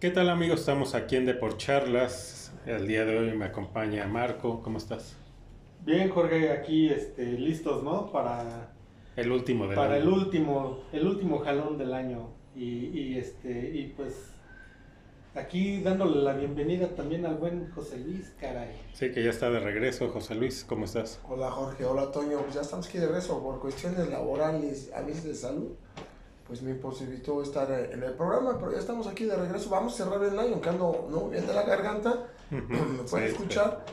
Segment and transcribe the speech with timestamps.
[0.00, 0.60] ¿Qué tal amigos?
[0.60, 2.52] Estamos aquí en Deporcharlas.
[2.66, 4.60] El día de hoy me acompaña Marco.
[4.62, 5.16] ¿Cómo estás?
[5.84, 8.10] Bien, Jorge, aquí este, listos, ¿no?
[8.12, 8.72] Para,
[9.16, 10.02] El último del para año.
[10.02, 12.28] el último, el último jalón del año.
[12.54, 14.32] Y, y, este, y pues
[15.34, 18.74] aquí dándole la bienvenida también al buen José Luis, caray.
[18.92, 20.08] Sí, que ya está de regreso.
[20.10, 21.20] José Luis, ¿cómo estás?
[21.28, 25.24] Hola Jorge, hola Toño, pues ya estamos aquí de regreso por cuestiones laborales, a veces
[25.24, 25.72] de salud,
[26.46, 30.04] pues me imposibilitó estar en el programa, pero ya estamos aquí de regreso, vamos a
[30.04, 32.58] cerrar el año, aunque ando no bien de la garganta, me
[33.08, 33.84] pueden Sí, escuchar,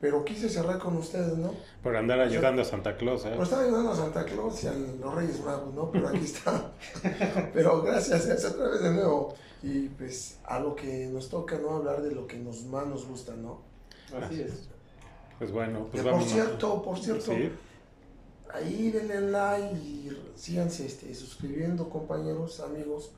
[0.00, 1.52] pero quise cerrar con ustedes, ¿no?
[1.82, 3.28] Por andar ayudando a Santa Claus, ¿eh?
[3.32, 5.90] Pero estaba ayudando a Santa Claus y a los Reyes Magos, ¿no?
[5.90, 6.72] Pero aquí está.
[7.54, 9.34] Pero gracias, gracias otra vez de nuevo.
[9.62, 11.76] Y pues a lo que nos toca, ¿no?
[11.76, 13.60] Hablar de lo que nos más nos gusta, ¿no?
[14.18, 14.68] Así es.
[15.38, 16.30] Pues bueno, pues Que por vamos.
[16.30, 17.52] cierto, por cierto, Sí,
[18.54, 23.12] ahí denle like y síganse este, suscribiendo, compañeros, amigos,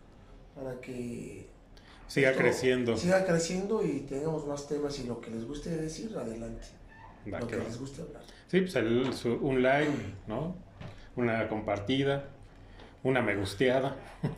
[0.55, 1.47] para que
[2.09, 2.97] siga creciendo.
[2.97, 6.67] siga creciendo y tengamos más temas y lo que les guste decir, adelante.
[7.33, 7.65] Va, lo que va.
[7.65, 8.23] les guste hablar.
[8.49, 9.91] Sí, pues el- su- un like,
[10.27, 10.57] ¿no?
[11.17, 12.25] Una compartida,
[13.03, 13.97] una me gusteada.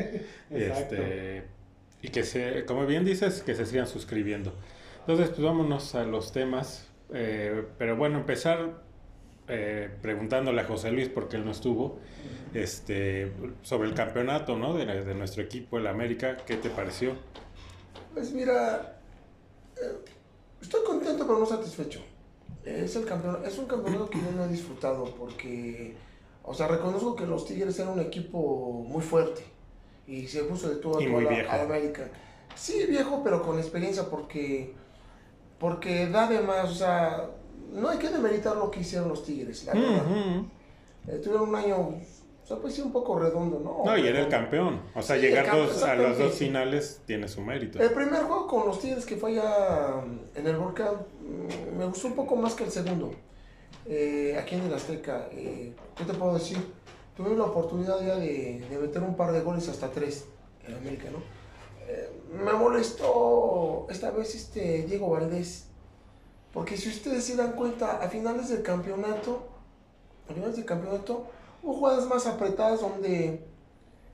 [0.50, 1.44] este,
[2.02, 4.54] y que se, como bien dices, que se sigan suscribiendo.
[5.00, 6.86] Entonces, pues vámonos a los temas.
[7.12, 8.82] Eh, pero bueno, empezar
[9.50, 11.98] eh, preguntándole a José Luis, porque él no estuvo,
[12.54, 14.74] este, sobre el campeonato, ¿no?
[14.74, 17.14] De, de nuestro equipo, el América, ¿qué te pareció?
[18.14, 19.00] Pues mira,
[19.76, 19.98] eh,
[20.60, 22.00] estoy contento pero no satisfecho.
[22.64, 25.96] Es, el campeón, es un campeonato que yo no he disfrutado porque,
[26.42, 29.42] o sea, reconozco que los Tigres eran un equipo muy fuerte
[30.06, 32.10] y se puso de todo a la América.
[32.54, 34.74] Sí, viejo, pero con experiencia porque,
[35.58, 37.30] porque da de más, o sea,
[37.72, 40.02] no hay que demeritar lo que hicieron los Tigres, la verdad.
[41.08, 43.82] Eh, tuvieron un año, o sea, pues sí, un poco redondo, ¿no?
[43.90, 44.80] No, y era el campeón.
[44.94, 47.78] O sea, Sí, llegar campeón, dos- a las dos finales tiene su mérito.
[47.80, 51.86] El primer juego con los Tigres que fue allá mm, en el volcán mm, me
[51.86, 53.10] gustó un poco más que el segundo.
[53.86, 56.58] Eh, aquí en el Azteca, eh, ¿qué te puedo decir?
[57.16, 60.26] Tuve la oportunidad ya de, de meter un par de goles hasta tres
[60.66, 61.18] en América, ¿no?
[61.88, 62.10] Eh,
[62.44, 65.66] me molestó esta vez este Diego Valdés,
[66.52, 69.46] porque si ustedes se dan cuenta, a finales del campeonato,
[70.28, 71.26] a finales del campeonato,
[71.62, 73.44] hubo jugadas más apretadas donde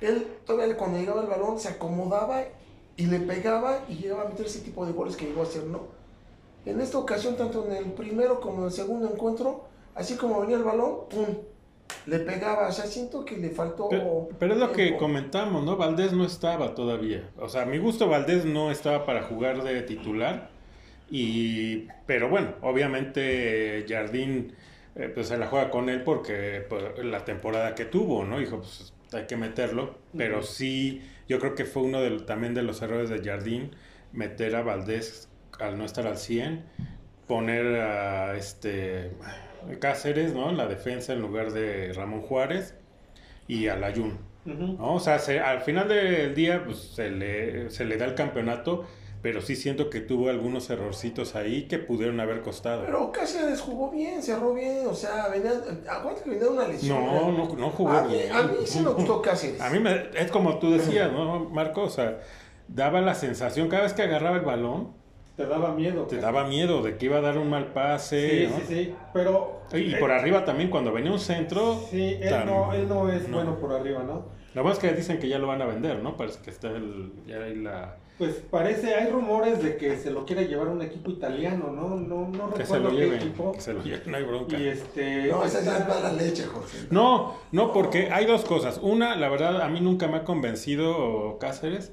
[0.00, 2.44] él todavía cuando llegaba el balón se acomodaba
[2.96, 5.64] y le pegaba y llegaba a meter ese tipo de goles que llegó a hacer,
[5.64, 5.80] ¿no?
[6.64, 9.64] En esta ocasión, tanto en el primero como en el segundo encuentro,
[9.94, 11.26] así como venía el balón, ¡pum!
[12.06, 13.88] Le pegaba, o sea, siento que le faltó...
[13.88, 15.76] Pero, pero es lo que comentamos, ¿no?
[15.76, 17.30] Valdés no estaba todavía.
[17.38, 20.50] O sea, a mi gusto Valdés no estaba para jugar de titular.
[21.10, 24.52] Y, pero bueno, obviamente Jardín
[24.96, 28.38] eh, pues se la juega con él porque por la temporada que tuvo, ¿no?
[28.38, 29.98] Dijo, pues hay que meterlo.
[30.16, 30.46] Pero Ujú.
[30.46, 33.70] sí, yo creo que fue uno de, también de los errores de Jardín
[34.12, 35.28] meter a Valdés
[35.60, 36.64] al no estar al 100,
[37.26, 39.12] poner a este
[39.80, 40.50] Cáceres, ¿no?
[40.50, 42.74] En la defensa en lugar de Ramón Juárez
[43.48, 44.18] y al Ayun.
[44.44, 44.78] Ujú.
[44.78, 44.94] ¿no?
[44.94, 48.86] O sea, se- al final del día pues, se, le, se le da el campeonato,
[49.22, 52.84] pero sí siento que tuvo algunos errorcitos ahí que pudieron haber costado.
[52.84, 55.52] Pero Cáceres jugó bien, cerró bien, o sea, venía,
[55.88, 57.04] aguanta que venía una lesión.
[57.04, 58.32] no, no, no jugó a mí, bien.
[58.32, 59.60] a mí sí me gustó Cáceres.
[59.66, 61.82] A mí me- es como tú decías, ¿no, Marco?
[61.82, 62.18] O sea,
[62.68, 64.92] daba la sensación, cada vez que agarraba el balón,
[65.36, 66.04] Te daba miedo.
[66.04, 66.32] te cara.
[66.32, 68.46] daba miedo de que iba a dar un mal pase.
[68.46, 68.58] Sí, ¿no?
[68.58, 68.94] sí, sí.
[69.12, 69.60] Pero.
[69.72, 73.28] Y por arriba también, cuando venía un centro, Sí, él tan- no, él no es
[73.28, 73.36] no.
[73.38, 74.24] bueno por arriba, ¿no?
[74.54, 76.16] lo más que dicen que ya lo van a vender, ¿no?
[76.16, 77.96] Parece que está el, ya hay la...
[78.18, 81.96] Pues parece, hay rumores de que se lo quiere llevar un equipo italiano, ¿no?
[81.96, 83.52] No, no Que se recuerdo lo qué lleven, equipo.
[83.52, 84.58] que se lo lleven, no hay bronca.
[84.58, 85.26] Y este.
[85.26, 86.78] No, esa ya es mala leche, Jorge.
[86.90, 88.80] No, no, porque hay dos cosas.
[88.82, 91.92] Una, la verdad, a mí nunca me ha convencido Cáceres.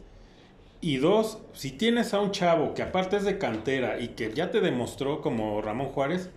[0.79, 4.51] Y dos, si tienes a un chavo que aparte es de cantera y que ya
[4.51, 6.29] te demostró como Ramón Juárez,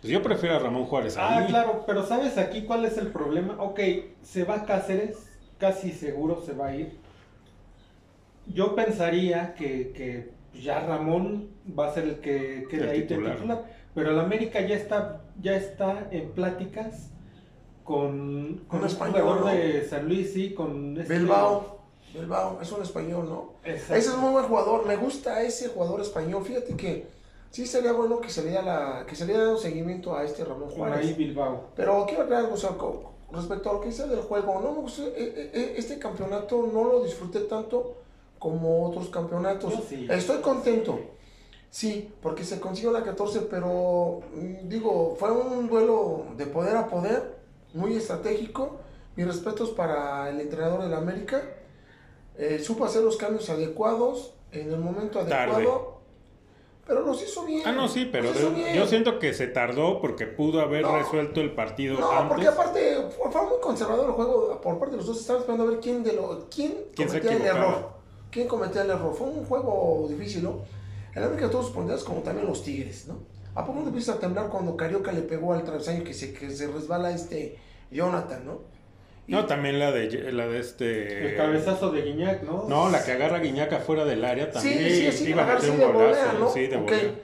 [0.00, 1.16] pues yo prefiero a Ramón Juárez.
[1.16, 1.46] Ah, ahí.
[1.46, 3.56] claro, pero ¿sabes aquí cuál es el problema?
[3.58, 3.80] Ok,
[4.22, 5.16] se va Cáceres,
[5.58, 6.96] casi seguro se va a ir.
[8.52, 10.30] Yo pensaría que, que
[10.60, 13.34] ya Ramón va a ser el que quede El ahí de titular.
[13.36, 13.64] titular.
[13.94, 17.10] Pero el América ya está, ya está en pláticas
[17.84, 19.46] con, con Un un español, jugador ¿no?
[19.52, 21.78] de San Luis, sí, con este- Bilbao,
[22.14, 23.52] Bilbao, es un español, ¿no?
[23.64, 23.94] Exacto.
[23.94, 26.44] Ese es muy buen jugador, me gusta ese jugador español.
[26.44, 27.06] Fíjate que
[27.50, 30.24] sí sería bueno que se le diera, la, que se le diera un seguimiento a
[30.24, 31.16] este Ramón Por ahí Juárez.
[31.16, 31.64] Bilbao.
[31.76, 33.00] Pero quiero aclarar algo, sea, con-
[33.32, 36.68] respecto a lo que dice del juego, no me gustó, eh, eh, eh, este campeonato
[36.72, 37.96] no lo disfruté tanto
[38.38, 39.72] como otros campeonatos.
[39.72, 40.06] Yo sí.
[40.10, 40.98] Estoy contento,
[41.70, 46.86] sí, porque se consiguió la 14, pero mm, digo, fue un duelo de poder a
[46.86, 47.36] poder,
[47.74, 48.76] muy estratégico.
[49.16, 51.42] Mis respetos para el entrenador del América.
[52.36, 55.52] Eh, supo hacer los cambios adecuados en el momento adecuado.
[55.54, 55.98] Tarde.
[56.86, 57.62] Pero los hizo bien.
[57.66, 60.96] Ah, no, sí, pero de- yo siento que se tardó porque pudo haber No.
[60.96, 62.28] resuelto el partido No, antes.
[62.28, 62.96] porque aparte
[63.30, 65.20] fue, muy conservador el juego por parte de los dos.
[65.20, 67.97] Estaban esperando a ver quién de lo, quién, ¿Quién se cometía el error.
[68.30, 69.14] ¿Quién cometía el error?
[69.14, 70.60] Fue un juego difícil, ¿no?
[71.14, 73.16] El América todos pondrías como también los Tigres, ¿no?
[73.54, 76.32] ¿A poco no te empieza a temblar cuando Carioca le pegó al travesaño que se,
[76.32, 77.58] que se resbala este
[77.90, 78.60] Jonathan, ¿no?
[79.26, 82.64] Y- No, también la de la de este El cabezazo de Guiñac, ¿no?
[82.68, 84.78] No, la que agarra a Guiñaca fuera del área Sí, también.
[84.90, 86.50] sí, sí, iba a sí, un volea, golazo, ¿no?
[86.50, 86.82] sí, de Ok.
[86.84, 87.14] volea.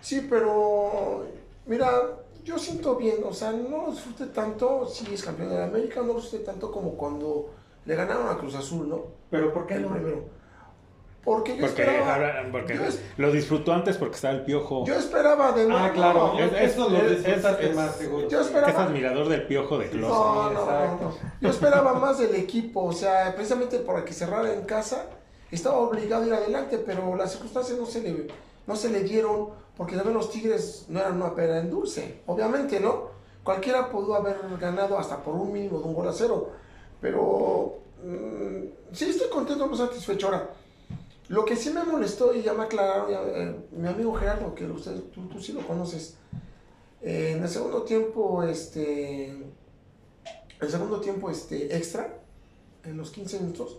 [0.00, 1.26] Sí, pero
[1.66, 1.90] mira,
[2.44, 6.00] yo siento bien, o sea, no lo disfruté tanto, sí es campeón de la América,
[6.00, 7.50] no lo disfruté tanto como cuando
[7.84, 9.04] le ganaron a Cruz Azul, ¿no?
[9.30, 9.90] Pero ¿por qué El no?
[9.94, 10.37] primero.
[11.28, 14.86] Porque yo Porque, esperaba, ahora- porque yo, es- lo disfrutó antes porque estaba el piojo.
[14.86, 15.84] yo esperaba de nuevo.
[15.84, 16.38] Ah, claro.
[16.38, 18.28] Es- es- eso lo disfrutaste es- más seguro.
[18.30, 20.08] Yo que es admirador del piojo de Closet.
[20.08, 21.04] No, no, no, exacto.
[21.20, 21.30] no.
[21.42, 25.04] Yo esperaba más del equipo, o sea, precisamente para que cerrara en casa,
[25.50, 28.26] estaba obligado a ir adelante, pero las circunstancias no se le,
[28.66, 32.80] no se le dieron, porque también los Tigres no eran una pera en dulce, obviamente,
[32.80, 33.08] ¿no?
[33.44, 36.52] Cualquiera pudo haber ganado hasta por un mínimo de un gol a cero,
[37.02, 40.48] pero mm, sí estoy contento, no satisfecho ahora.
[41.28, 44.64] Lo que sí me molestó y ya me aclararon, ya, eh, mi amigo Gerardo, que
[44.64, 46.16] usted, tú, tú sí lo conoces,
[47.02, 49.28] eh, en el segundo tiempo, este,
[50.60, 52.18] el segundo tiempo este, extra,
[52.84, 53.78] en los 15 minutos,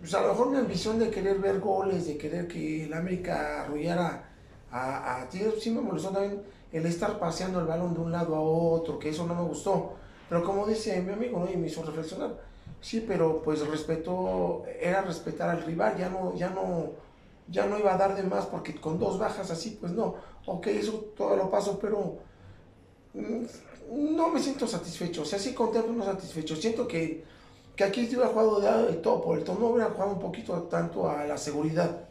[0.00, 3.62] pues a lo mejor mi ambición de querer ver goles, de querer que el América
[3.62, 4.30] arrollara
[4.70, 6.42] a, a Tigres, sí me molestó también
[6.72, 9.94] el estar paseando el balón de un lado a otro, que eso no me gustó.
[10.28, 11.50] Pero como dice mi amigo, ¿no?
[11.50, 12.36] y me hizo reflexionar,
[12.80, 16.92] sí, pero pues respetó, era respetar al rival, ya no, ya no,
[17.48, 20.16] ya no iba a dar de más, porque con dos bajas así, pues no,
[20.46, 22.18] ok, eso todo lo paso, pero
[23.14, 23.44] mm,
[23.90, 26.56] no me siento satisfecho, o sea, sí contento, no satisfecho.
[26.56, 27.24] Siento que,
[27.74, 30.54] que aquí se hubiera jugado el todo por el todo, no hubiera jugado un poquito
[30.64, 32.04] tanto a la seguridad.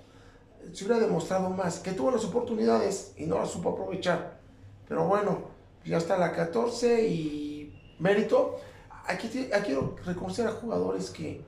[0.74, 4.40] Se hubiera demostrado más, que tuvo las oportunidades y no las supo aprovechar.
[4.88, 5.40] Pero bueno,
[5.86, 8.58] ya está la 14 y mérito.
[9.08, 11.42] Aquí, aquí quiero reconocer a jugadores que,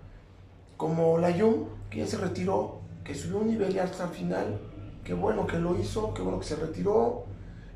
[0.78, 4.60] como la Jung, que ya se retiró, que subió un nivel ya hasta el final.
[5.04, 7.24] Qué bueno que lo hizo, qué bueno que se retiró.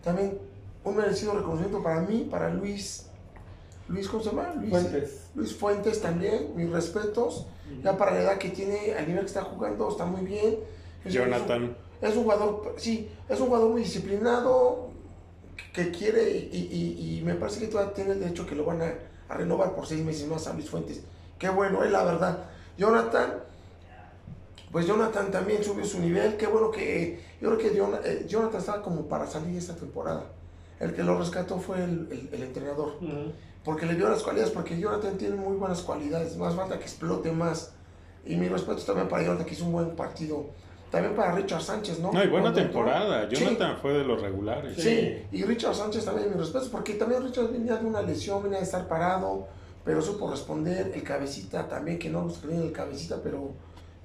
[0.04, 0.38] También
[0.84, 3.08] un merecido reconocimiento para mí, para Luis.
[3.90, 4.54] Luis, ¿cómo se llama?
[4.56, 5.22] Luis Fuentes.
[5.36, 7.48] Luis Fuentes también, mis respetos.
[7.84, 10.58] Ya para la edad que tiene, al nivel que está jugando, está muy bien.
[11.04, 11.76] Es- Jonathan.
[12.02, 14.90] Es un, es un jugador, sí, es un jugador muy disciplinado,
[15.74, 18.82] que quiere y, y- y me parece que todavía tiene el derecho que lo van
[18.82, 18.94] a,
[19.30, 21.02] a renovar por seis meses más a Luis Fuentes.
[21.40, 22.46] Qué bueno, es la verdad.
[22.78, 23.34] Jonathan,
[24.72, 26.38] pues Jonathan también subió su nivel.
[26.38, 27.78] Qué bueno que yo creo que
[28.10, 30.24] eh, Jonathan estaba como para salir esta temporada.
[30.80, 32.94] El que lo rescató fue el, el- el entrenador
[33.64, 37.32] porque le vio las cualidades, porque Jonathan tiene muy buenas cualidades, más falta que explote
[37.32, 37.72] más.
[38.26, 40.46] Y mi respeto también para Jonathan, que hizo un buen partido.
[40.94, 42.12] También para Richard Sánchez, ¿no?
[42.12, 43.28] No, y buena Cuando entró- temporada.
[43.28, 44.76] Sí, Jonathan fue de los regulares.
[44.78, 48.60] Sí, y Richard Sánchez también, mis respetos, porque también Richard venía de una lesión, venía
[48.60, 49.48] de estar parado,
[49.84, 50.92] pero supo responder.
[50.94, 53.54] El cabecita también, que no nos creen el cabecita, pero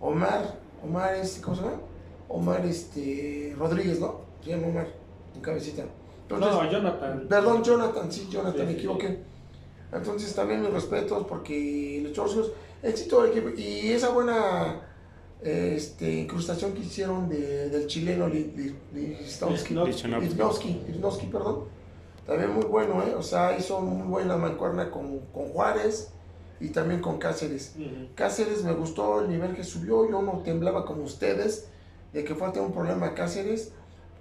[0.00, 1.76] Omar, Omar este, ¿cómo se llama?
[2.28, 4.22] Omar este, Rodríguez, ¿no?
[4.42, 4.86] Se llama Omar,
[5.34, 5.82] un cabecita.
[6.22, 7.26] Entonces, No, Jonathan.
[7.28, 8.78] Perdón, Jonathan, sí, Jonathan, Sí, me sí.
[8.78, 9.18] equivoqué.
[9.92, 12.12] Entonces también mis respetos porque los
[13.24, 13.48] el equipo.
[13.58, 14.87] Y esa buena
[15.42, 19.74] este, incrustación que hicieron de- del chileno Lichnowsky.
[21.26, 21.64] Perdón.
[22.26, 23.14] También muy bueno, ¿eh?
[23.16, 26.10] O sea, hizo muy buena mancuerna con, con Juárez
[26.60, 27.74] y también con Cáceres.
[28.14, 31.68] Cáceres me gustó el nivel que subió, yo no temblaba como ustedes
[32.12, 33.72] de que fue a tener un problema Cáceres,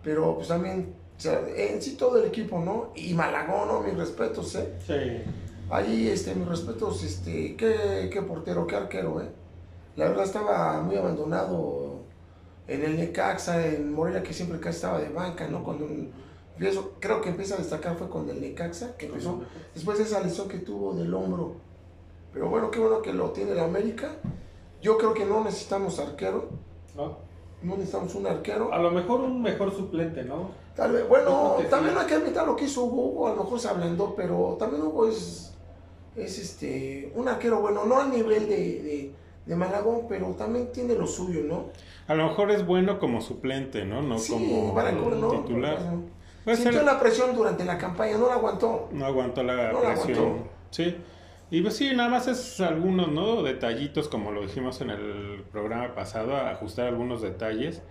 [0.04, 2.92] pero pues también, o sea, en sí todo el equipo, ¿no?
[2.96, 3.82] Y Malagón, ¿no?
[3.82, 4.74] Mis respetos, ¿eh?
[4.86, 4.94] Sí.
[5.70, 9.28] Ahí, este, mis respetos, este, qué, qué portero, qué arquero, ¿eh?
[9.98, 12.02] La verdad estaba muy abandonado
[12.68, 15.64] en el Necaxa, en Morelia, que siempre casi estaba de banca, ¿no?
[15.64, 15.88] Cuando
[16.54, 19.42] empiezo, creo que empieza a destacar fue con el Necaxa, que empezó
[19.74, 21.56] después de esa lesión que tuvo del hombro.
[22.32, 24.12] Pero bueno, qué bueno que lo tiene el América.
[24.84, 26.50] Yo creo que no necesitamos arquero,
[26.96, 27.18] ¿No?
[27.64, 28.72] no necesitamos un arquero.
[28.72, 30.52] A lo mejor un mejor suplente, ¿no?
[30.76, 33.60] Tal vez, bueno, también hay que admitir lo que hizo Hugo, Hugo a lo mejor
[33.60, 35.56] se ablandó, pero también Hugo es,
[36.16, 39.16] es este, un arquero bueno, no al nivel de, de,
[39.48, 41.66] de Malagón, pero también tiene lo suyo, ¿no?
[42.08, 44.02] A lo mejor es bueno como suplente, ¿no?
[44.02, 44.74] No sí, como
[45.16, 45.80] no, titular.
[46.46, 48.88] no, Sintió la presión durante la campaña, no la aguantó.
[48.92, 50.18] No aguantó la No la presión.
[50.20, 50.50] aguantó.
[50.72, 50.96] Sí.
[51.50, 53.42] Y pues sí, nada más es algunos, ¿no?
[53.42, 57.82] Detallitos, como lo dijimos en el programa pasado, ajustar algunos detalles.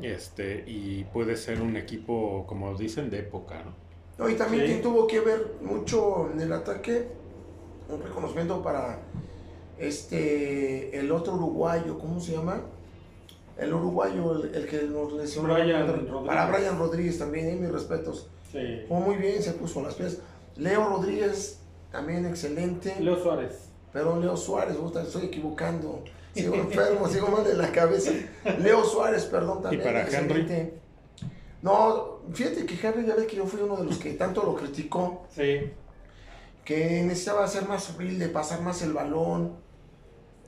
[0.00, 3.74] Este, y puede ser un equipo, como dicen, de época, ¿no?
[4.18, 4.68] No, y también Sí.
[4.70, 7.08] quien tuvo que ver mucho en el ataque,
[7.88, 8.98] un reconocimiento para
[9.78, 12.60] Este, el otro uruguayo, ¿cómo se llama?
[13.58, 15.54] El uruguayo, el, el que nos lesionó.
[15.54, 15.86] Brian
[16.26, 16.60] Para Rodríguez.
[16.60, 18.28] Brian Rodríguez también, eh, mis respetos.
[18.50, 18.84] Sí.
[18.88, 20.20] Jugó muy bien, se puso las pies.
[20.56, 21.58] Leo Rodríguez,
[21.90, 22.96] también excelente.
[23.00, 23.68] Leo Suárez.
[23.92, 24.76] Perdón, Leo Suárez,
[25.06, 26.02] estoy equivocando.
[26.34, 28.10] Sigo enfermo, sigo mal de la cabeza.
[28.60, 29.82] Leo Suárez, perdón, también.
[29.82, 30.74] para excelente.
[31.60, 34.56] No, fíjate que Henry, ya ves que yo fui uno de los que tanto lo
[34.56, 35.70] criticó, Sí.
[36.64, 39.52] que necesitaba ser más humilde, pasar más el balón,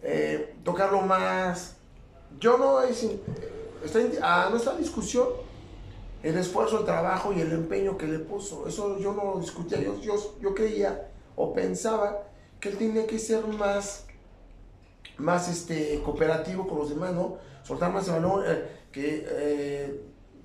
[0.05, 1.77] eh, tocarlo más.
[2.41, 3.07] Yo no, es,
[4.23, 5.29] a nuestra discusión,
[6.23, 8.67] el esfuerzo, el trabajo y el empeño que le puso.
[8.69, 12.23] Eso yo no lo discutía, yo, yo, yo creía o pensaba
[12.61, 14.07] que él tenía que ser más,
[15.19, 17.37] más este, cooperativo con los demás, ¿no?
[17.63, 20.01] Soltar más el balón, eh, que eh,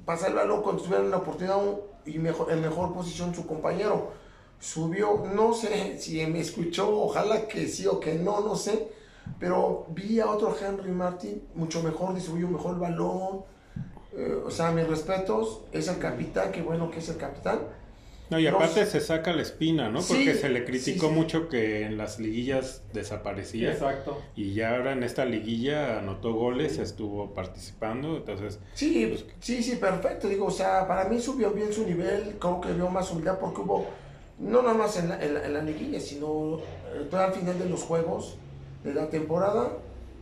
[0.06, 4.12] pasar el balón cuando tuviera la oportunidad un- y mejor, en mejor posición su compañero.
[4.60, 8.88] Subió, no sé si me escuchó, ojalá que sí o que no, no sé,
[9.40, 13.42] pero vi a otro Henry Martin mucho mejor, distribuyó mejor el balón.
[14.14, 17.60] Eh, o sea, mis respetos, es el capitán, qué bueno que es el capitán.
[18.30, 20.04] No, y aparte se saca la espina, ¿no?
[20.04, 21.20] Sí, Porque se le criticó sí, sí.
[21.20, 23.72] mucho que en las liguillas desaparecía.
[23.72, 24.22] Exacto.
[24.36, 28.60] Y ya ahora en esta liguilla anotó goles, estuvo participando, entonces...
[28.76, 30.28] Sí, Pues- sí, sí, perfecto.
[30.28, 33.62] Digo, o sea, para mí subió bien su nivel, creo que vio más humildad porque
[33.62, 33.88] hubo,
[34.38, 36.60] no nada más en la, en la, en la liguilla, sino
[36.94, 38.38] eh, todo al final de los juegos
[38.84, 39.72] de la temporada,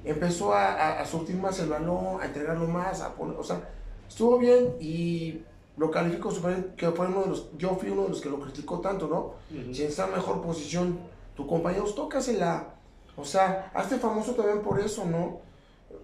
[0.04, 3.70] empezó a, a, a surtir más el balón, a entregarlo más, a poner, o sea,
[4.08, 5.42] estuvo bien y
[5.78, 8.40] lo califico bien, que fue uno de los, yo fui uno de los que lo
[8.40, 9.36] criticó tanto, ¿no?
[9.56, 9.74] Ujú.
[9.74, 11.00] Si está en mejor posición
[11.36, 12.74] tu compañero, tócasela.
[13.16, 15.40] O sea, hazte famoso también por eso, ¿no?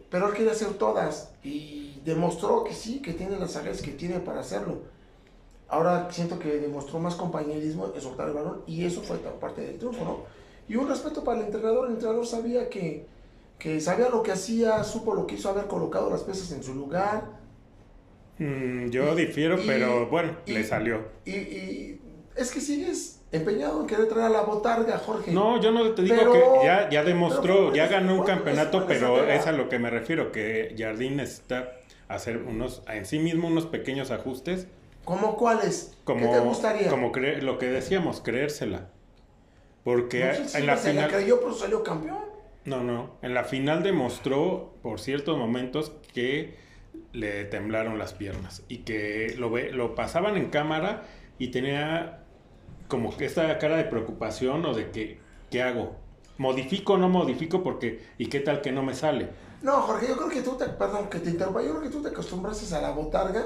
[0.10, 4.20] Pero él quiere hacer todas y demostró que sí, que tiene las agallas que tiene
[4.20, 4.82] para hacerlo.
[5.68, 9.80] Ahora siento que demostró más compañerismo en soltar el balón y eso fue parte del
[9.80, 10.18] triunfo, ¿no?
[10.70, 11.88] Y un respeto para el entrenador.
[11.88, 13.06] El entrenador sabía que,
[13.60, 16.74] que sabía lo que hacía, supo lo que hizo haber colocado las piezas en su
[16.74, 17.42] lugar.
[18.40, 21.02] mm, yo difiero, y- pero bueno, y- le salió.
[21.26, 22.02] Y, y
[22.36, 25.32] es que sigues empeñado en querer traer a la botarga, Jorge.
[25.32, 28.86] No, yo no te digo Pero- que ya, ya demostró, pero ya ganó un campeonato,
[28.88, 31.74] pero es a lo que me refiero, que Jardín necesita
[32.08, 34.68] hacer unos, en sí mismo unos pequeños ajustes,
[35.06, 35.94] ¿Cómo cuáles?
[36.04, 36.90] como, ¿Qué te gustaría?
[36.90, 38.88] como lo que decíamos, creérsela.
[39.84, 41.12] Porque No sé si en la se la final...
[41.12, 42.20] creyó, pero salió campeón.
[42.66, 43.18] No, no.
[43.22, 46.56] En la final demostró por ciertos momentos que
[47.12, 51.04] le temblaron las piernas y que lo, ve, lo pasaban en cámara
[51.38, 52.24] y tenía
[52.88, 55.96] como que esta cara de preocupación o de que, ¿qué hago?
[56.38, 57.64] ¿Modifico o no modifico?
[57.64, 59.30] Porque, ¿y qué tal que no me sale?
[59.62, 62.02] No, Jorge, yo creo que tú te, perdón, que te interrumpa, yo creo que tú
[62.02, 63.46] te acostumbraste a la botarga,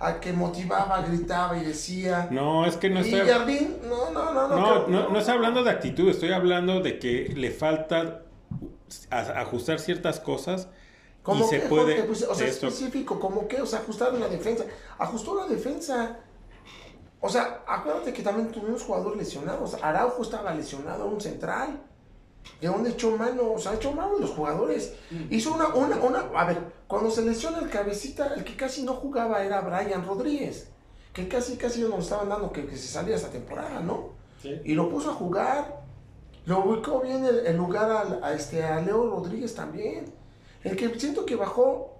[0.00, 2.26] a que motivaba, gritaba y decía.
[2.30, 3.28] No, es que no y estoy...
[3.28, 4.56] Jardín, no, no, no, no.
[4.56, 8.22] No, creo- no, no estoy hablando de actitud, estoy hablando de que le falta
[9.10, 10.68] ajustar ciertas cosas
[11.20, 11.92] y ¿Cómo se qué, puede...
[11.96, 12.02] Jorge?
[12.04, 13.60] Pues, o sea, esto- específico, ¿cómo qué?
[13.60, 14.64] O sea, ajustar la defensa.
[14.98, 16.18] Ajustó la defensa.
[17.20, 19.76] O sea, acuérdate que también tuvimos jugadores lesionados.
[19.82, 21.82] Araujo estaba lesionado, un central.
[22.60, 23.52] ¿De dónde echó mano?
[23.52, 24.94] O sea, echó mano los jugadores.
[25.30, 26.18] Hizo una, una, una.
[26.38, 30.68] A ver, cuando se lesiona el cabecita, el que casi no jugaba era Brian Rodríguez.
[31.12, 34.10] Que casi, casi nos estaban dando que, que se salía esta temporada, ¿no?
[34.42, 34.60] Sí.
[34.64, 35.80] Y lo puso a jugar.
[36.46, 40.06] Lo ubicó bien el, el lugar al- a, este, a Leo Rodríguez también.
[40.64, 41.94] El que siento que bajó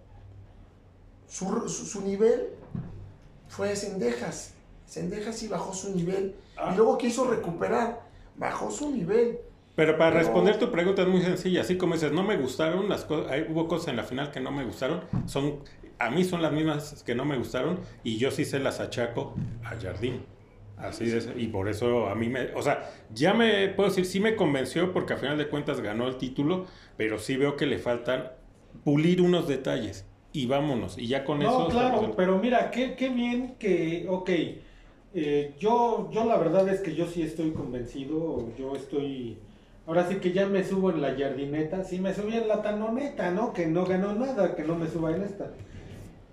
[1.28, 2.48] su, su, su nivel
[3.48, 4.52] fue Sendejas.
[4.86, 6.36] Sendejas sí bajó su nivel.
[6.56, 6.70] Ah.
[6.72, 8.02] Y luego quiso recuperar.
[8.36, 9.40] Bajó su nivel.
[9.80, 12.86] Pero para Pero- responder tu pregunta es muy sencilla, así como dices, no me gustaron
[12.90, 15.60] las cosas, hubo cosas en la final que no me gustaron, son
[15.98, 19.34] a mí son las mismas que no me gustaron y yo sí se las achaco
[19.64, 20.20] a Jardín.
[20.76, 24.20] Así es, y por eso a mí me, o sea, ya me puedo decir, sí
[24.20, 26.66] me convenció porque a final de cuentas ganó el título,
[26.98, 28.32] pero sí veo que le faltan
[28.84, 32.96] pulir unos detalles y vámonos, y ya con No, eso claro, estamos- pero mira, qué,
[32.96, 34.30] qué bien que, ok,
[35.14, 39.38] eh, yo, yo la verdad es que yo sí estoy convencido, yo estoy,
[39.90, 43.32] ahora sí que ya me subo en la jardineta, sí me subí en la tanoneta,
[43.32, 43.52] ¿no?
[43.52, 45.50] Que no ganó nada, que no me suba en esta.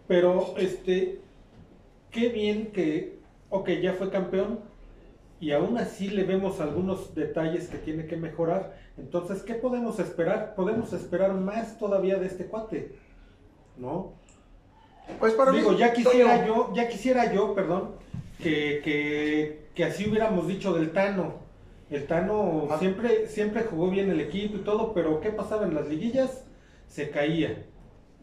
[0.07, 1.21] Pero, este,
[2.11, 3.17] qué bien que,
[3.49, 4.59] ok, ya fue campeón
[5.39, 8.77] y aún así le vemos algunos detalles que tiene que mejorar.
[8.95, 10.53] Entonces, ¿qué podemos esperar?
[10.53, 12.95] Podemos esperar más todavía de este cuate,
[13.75, 14.13] ¿no?
[15.17, 15.77] Pues para Digo, mí.
[15.77, 17.93] ya quisiera yo, ya quisiera yo, perdón,
[18.37, 21.46] que, que, que así hubiéramos dicho del Tano.
[21.89, 22.77] El Tano Ah.
[22.79, 26.43] siempre, siempre jugó bien el equipo y todo, pero ¿qué pasaba en las liguillas?
[26.87, 27.63] Se caía,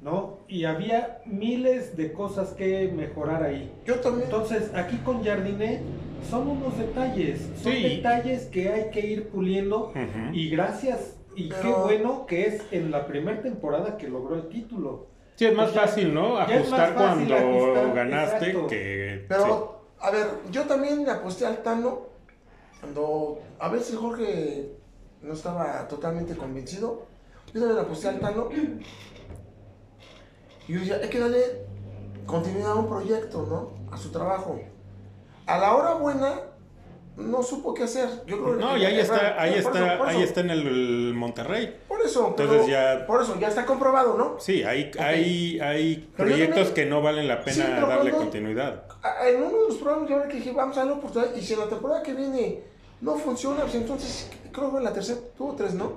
[0.02, 0.38] ¿no?
[0.48, 3.72] Y había miles de cosas que mejorar ahí.
[3.86, 4.24] Yo también.
[4.24, 5.80] Entonces, aquí con Jardiné
[6.28, 7.82] son unos detalles, son Sí.
[7.82, 9.92] detalles que hay que ir puliendo
[10.32, 15.06] y gracias Y qué bueno que es en la primera temporada que logró el título.
[15.34, 16.38] Sí, es más Ya- fácil, ¿no?
[16.38, 18.66] Ajustar fácil cuando ajustar, ganaste exacto.
[18.68, 19.24] que...
[19.28, 22.02] Pero, a ver, yo también le aposté al Tano
[22.84, 24.68] cuando a veces Jorge
[25.22, 27.06] no estaba totalmente convencido.
[27.46, 28.48] Yo también le aposté al Tano.
[30.68, 31.62] Y yo decía, hay que darle
[32.26, 33.92] continuidad a un proyecto, ¿no?
[33.92, 34.60] A su trabajo.
[35.46, 36.40] A la hora buena,
[37.16, 38.08] no supo qué hacer.
[38.26, 41.78] Yo creo que- No, y ahí está, ahí eso, está, ahí está en el Monterrey.
[41.86, 44.40] Por eso, Entonces pero- ya- por eso, ya está comprobado, ¿no?
[44.40, 48.16] Sí, hay, hay, hay Pero proyectos también- que no valen la pena Sí, darle cuando-
[48.18, 48.84] continuidad.
[49.26, 51.60] En uno de los programas yo que dije, vamos a darle oportunidad, y si en
[51.60, 52.62] la temporada que viene
[53.00, 55.92] no funciona, pues entonces creo que en la tercera, tuvo tres, ¿no?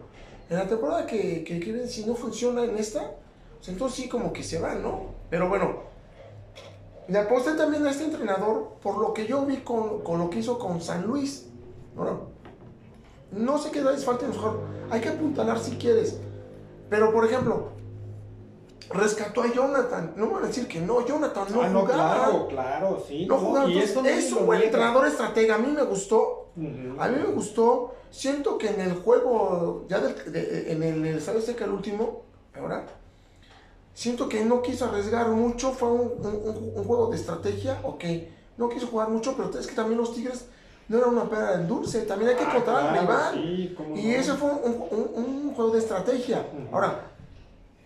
[0.49, 3.11] En la temporada que, que, viene, si no funciona en esta,
[3.57, 5.07] pues entonces sí como que se va, ¿no?
[5.29, 5.83] Pero bueno,
[7.07, 10.39] le aposté también a este entrenador por lo que yo vi con, con lo que
[10.39, 11.47] hizo con San Luis.
[11.95, 12.27] Bueno,
[13.31, 16.19] no sé qué les falta, mejor hay que apuntalar si quieres.
[16.89, 17.69] Pero por ejemplo,
[18.89, 20.13] rescató a Jonathan.
[20.15, 22.13] No me van a decir que no, Jonathan no ah, no, jugaba.
[22.15, 23.25] claro, claro, sí.
[23.25, 24.77] No jugaba, y entonces, eso nadie es lo un buen niega.
[24.77, 25.55] entrenador estratega.
[25.55, 26.36] A mí me gustó.
[26.99, 27.93] A mí me gustó.
[28.09, 32.23] Siento que en el juego, ya del- de- en el, el Estadio Azteca, el último,
[32.57, 32.87] ahora,
[33.93, 35.71] siento que no quiso arriesgar mucho.
[35.71, 36.11] Fue un,
[36.75, 38.03] un- juego de estrategia, ok.
[38.57, 40.45] No quiso jugar mucho, pero es que también los Tigres
[40.87, 42.01] no eran una pera del dulce.
[42.03, 43.33] También hay que Ah, encontrar al claro, rival.
[43.33, 44.13] sí, Y no.
[44.13, 44.83] ese fue un,
[45.15, 46.45] un- juego de estrategia.
[46.71, 47.11] Ahora,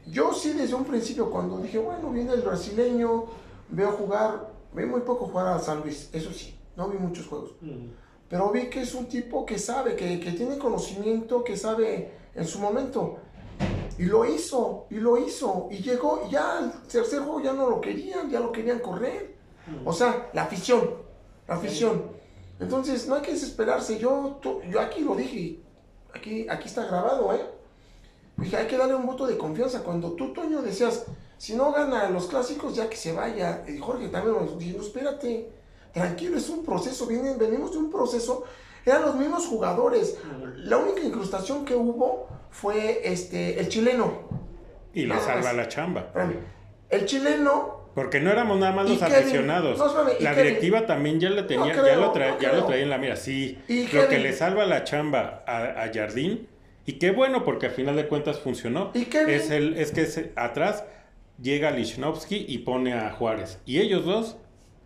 [0.07, 3.25] yo sí desde un principio, cuando dije, bueno, viene el brasileño,
[3.69, 7.51] veo jugar, vi muy poco jugar a San Luis, eso sí, no vi muchos juegos.
[8.31, 12.47] Pero vi que es un tipo que sabe, que, que tiene conocimiento, que sabe en
[12.47, 13.17] su momento.
[13.97, 15.67] Y lo hizo, y lo hizo.
[15.69, 19.35] Y llegó, y ya el tercer juego ya no lo querían, ya lo querían correr.
[19.83, 20.91] O sea, la afición,
[21.45, 22.03] la afición.
[22.57, 23.99] Entonces, no hay que desesperarse.
[23.99, 25.59] Yo, yo aquí lo dije,
[26.13, 27.45] aquí, aquí está grabado, ¿eh?
[28.37, 29.83] Dije, hay que darle un voto de confianza.
[29.83, 31.05] Cuando tú, Toño, decías,
[31.37, 33.65] si no gana los clásicos, ya que se vaya.
[33.67, 35.51] Y Jorge también nos dijo, espérate,
[35.93, 38.43] tranquilo, es un proceso, vienen, venimos de un proceso.
[38.85, 40.17] Eran los mismos jugadores.
[40.57, 44.29] La única incrustación que hubo fue este, el chileno.
[44.93, 46.11] Y le salva la chamba.
[46.89, 49.13] El chileno Porque no éramos nada más los Kevin.
[49.15, 49.77] aficionados.
[49.77, 50.45] No, espérame, y la Kevin.
[50.47, 52.97] directiva también ya lo tenía, No ya, lo trae- no ya lo traía en la
[52.97, 53.15] mira.
[53.15, 53.59] Sí,
[53.93, 56.47] lo que le salva la chamba a, a Jardín,
[56.85, 60.21] y qué bueno porque al final de cuentas funcionó, Y es, el, es que es-
[60.35, 60.83] atrás
[61.41, 63.59] llega Lichnowsky y pone a Juárez.
[63.65, 64.37] Y ellos dos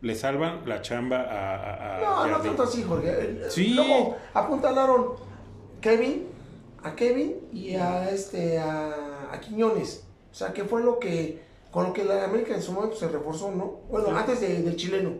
[0.06, 3.39] le salvan la chamba a, a- a No, no tanto así, Jorge.
[3.50, 3.74] Sí.
[3.74, 5.13] Luego apuntalaron
[5.82, 6.28] Kevin,
[6.84, 10.06] a Kevin y a este a, a Quiñones.
[10.32, 13.08] O sea, que fue lo que con lo que la América en su momento se
[13.08, 13.80] reforzó, ¿no?
[13.89, 14.13] Bueno, Sí.
[14.15, 15.12] antes de- del chileno.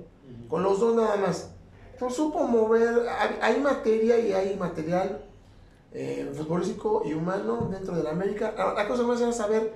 [0.48, 1.52] Con los dos nada más.
[1.94, 5.22] Entonces supo mover, hay, hay materia y hay material
[5.94, 8.54] eh, futbolístico y humano dentro de la América.
[8.58, 9.74] Ah, La cosa más era saber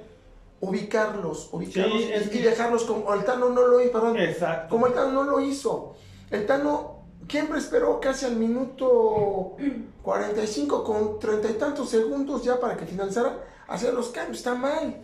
[0.62, 4.70] ubicarlos, ubicarlos Sí, y, dejarlos como el Tano no lo hizo, perdón, Exacto.
[4.70, 5.96] como el Tano no lo hizo.
[6.30, 9.56] El Tano siempre esperó casi al minuto
[10.02, 14.38] 45 con treinta y tantos segundos ya para que finalizara hacer los cambios.
[14.38, 14.98] Está mal.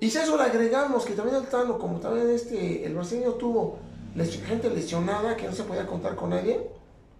[0.00, 3.32] Y si a eso le agregamos que también el Tano, como también este, el brasileño
[3.32, 3.78] tuvo
[4.46, 6.70] gente lesionada que no se podía contar con nadie,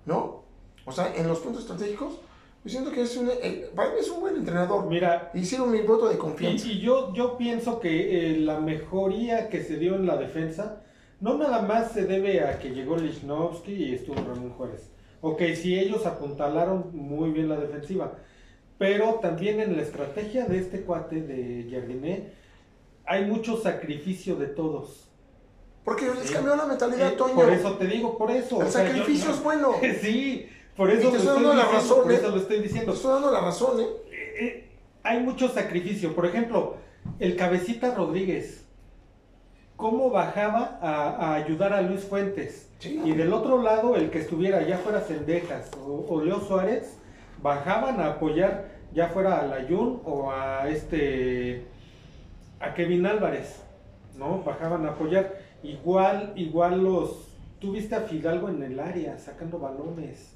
[0.05, 0.42] ¿no?
[0.85, 2.20] O sea, en los puntos estratégicos,
[2.66, 4.87] yo siento que es un, eh, para mí es un buen entrenador.
[4.87, 6.66] Mira, Hicieron mi voto de y, confianza.
[6.66, 10.83] y yo, yo pienso que eh, la mejoría que se dio en la defensa
[11.20, 14.90] no nada más se debe a que llegó Lichnowsky y estuvo Ramón Juárez.
[15.20, 18.12] Ok, sí, ellos apuntalaron muy bien la defensiva,
[18.79, 22.33] pero también en la estrategia de este cuate de Jardiné
[23.07, 25.09] hay mucho sacrificio de todos.
[25.85, 27.35] Porque les cambió la mentalidad, Eh, Toño.
[27.37, 28.61] por eso te digo, por eso.
[28.61, 29.70] el o sea, yo- sacrificio es bueno.
[30.02, 32.21] Sí, por eso, te lo estoy dando la diciendo, razón, por ¿eh?
[32.23, 32.93] lo estoy Te diciendo.
[32.93, 33.87] estoy dando la razón, ¿eh?
[34.41, 34.69] Eh,
[35.03, 36.15] hay mucho sacrificio.
[36.15, 36.77] Por ejemplo,
[37.19, 38.65] el cabecita Rodríguez,
[39.77, 42.69] cómo bajaba a, a ayudar a Luis Fuentes.
[42.79, 43.01] Sí.
[43.05, 46.99] Y del otro lado, el que estuviera, ya fuera Cendejas o, o Leo Suárez,
[47.43, 51.65] bajaban a apoyar, ya fuera a Layun o a este
[52.61, 53.62] a Kevin Álvarez,
[54.19, 54.43] ¿no?
[54.43, 55.35] Bajaban a apoyar.
[55.62, 57.29] Igual, igual los.
[57.61, 60.36] Tuviste a Fidalgo en el área, sacando balones.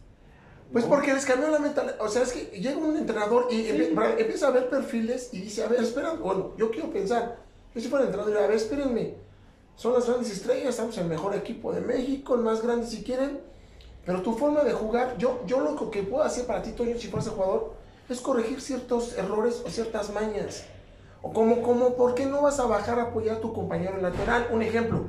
[0.73, 0.91] Pues ¿no?
[0.91, 1.97] porque les cambió la mentalidad.
[2.01, 3.93] O sea, es que llega un entrenador y Sí.
[4.19, 7.39] empieza a ver perfiles y dice, a ver, espera, bueno, yo quiero pensar.
[7.75, 9.15] Yo si fuera entrenador, a ver, espérenme.
[9.77, 13.03] Son las grandes estrellas, estamos en el mejor equipo de México, el más grande si
[13.03, 13.41] quieren.
[14.05, 17.09] Pero tu forma de jugar, yo, yo lo que puedo hacer para ti, Toño, si
[17.09, 17.73] fueras jugador,
[18.09, 20.65] es corregir ciertos errores o ciertas mañas.
[21.23, 24.49] O como, como, ¿por qué no vas a bajar a apoyar a tu compañero lateral?
[24.53, 25.05] Un ejemplo.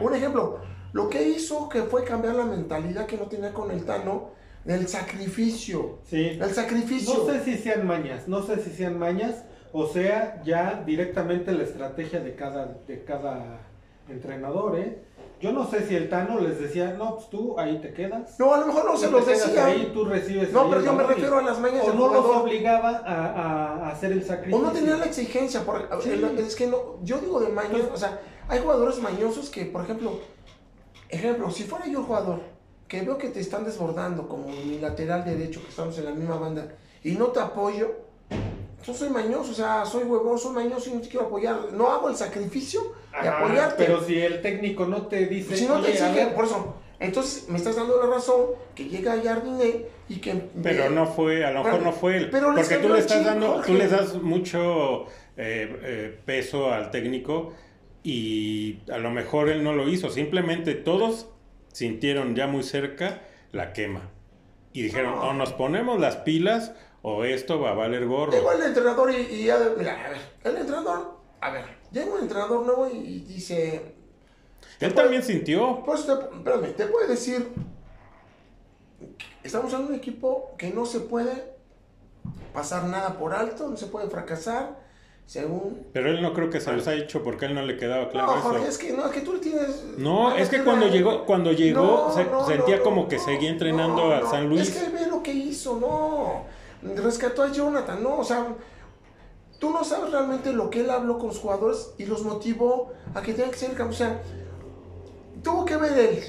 [0.00, 0.58] Un ejemplo,
[0.92, 4.30] lo que hizo que fue cambiar la mentalidad que no tenía con el Tano,
[4.66, 5.98] del sacrificio.
[6.04, 6.38] Sí.
[6.40, 7.14] El sacrificio.
[7.24, 11.62] No sé si sean mañas, no sé si sean mañas, o sea, ya directamente la
[11.64, 13.60] estrategia de cada, de cada
[14.08, 15.02] entrenador, ¿eh?
[15.40, 18.38] Yo no sé si el Tano les decía, no, pues tú ahí te quedas.
[18.40, 19.66] No, a lo mejor no se los decía.
[19.66, 22.08] Ahí, tú recibes No, ahí pero el yo me refiero a las mañas O no
[22.08, 24.58] los obligaba a, a- a hacer el sacrificio.
[24.58, 26.10] O no tenía la exigencia, por, Sí.
[26.10, 29.82] el- es que no, yo digo de maños, o sea, hay jugadores mañosos que, por
[29.84, 30.12] ejemplo,
[31.10, 32.40] ejemplo, si fuera yo el jugador,
[32.88, 36.36] que veo que te están desbordando como mi lateral derecho, que estamos en la misma
[36.36, 36.68] banda,
[37.02, 37.94] y no te apoyo,
[38.84, 41.90] yo soy mañoso, o sea, soy huevón, soy mañoso y no te quiero apoyar, no
[41.90, 42.80] hago el sacrificio
[43.20, 43.84] de Ajá, apoyarte.
[43.84, 46.74] Pero si el técnico no te dice, si no te "Oye, a exige, por eso,
[47.00, 48.42] entonces me estás dando la razón
[48.74, 50.34] que llega Jardiné y que...
[50.62, 52.28] Pero no fue, a lo mejor Pero- no fue él.
[52.30, 53.66] pero porque tú le estás chip, dando, Jorge.
[53.72, 57.52] tú le das mucho eh, eh, peso al técnico
[58.04, 60.10] y a lo mejor él no lo hizo.
[60.10, 61.28] Simplemente todos
[61.76, 63.20] sintieron ya muy cerca
[63.52, 64.08] la quema.
[64.72, 65.28] Y dijeron, No.
[65.28, 68.32] o nos ponemos las pilas o esto va a valer gorro.
[68.32, 72.20] Llegó el entrenador y, y ya, mira, a ver, el entrenador, a ver, llega un
[72.22, 73.94] entrenador nuevo y, y dice,
[74.80, 75.82] Él también sintió.
[75.84, 77.50] pues te, espérame, te puede decir,
[79.42, 81.56] estamos en un equipo que no se puede
[82.54, 84.78] pasar nada por alto, no se puede fracasar,
[85.26, 85.86] según...
[85.92, 88.36] Pero él no creo que se los ha hecho porque él no le quedaba claro
[88.36, 88.68] no, Jorge, eso.
[88.68, 89.84] es que no, es que tú tienes...
[89.98, 94.12] No, es que cuando llegó, cuando llegó No, se- no, sentía como que seguía entrenando
[94.12, 94.62] a San Luis.
[94.68, 96.44] Es que ve lo que hizo, no.
[97.02, 98.46] Rescató a Jonathan, no, o sea,
[99.58, 103.20] tú no sabes realmente lo que él habló con los jugadores y los motivó a
[103.22, 103.90] que tengan que ser campeón.
[103.90, 104.22] O sea,
[105.42, 106.20] tuvo que ver él.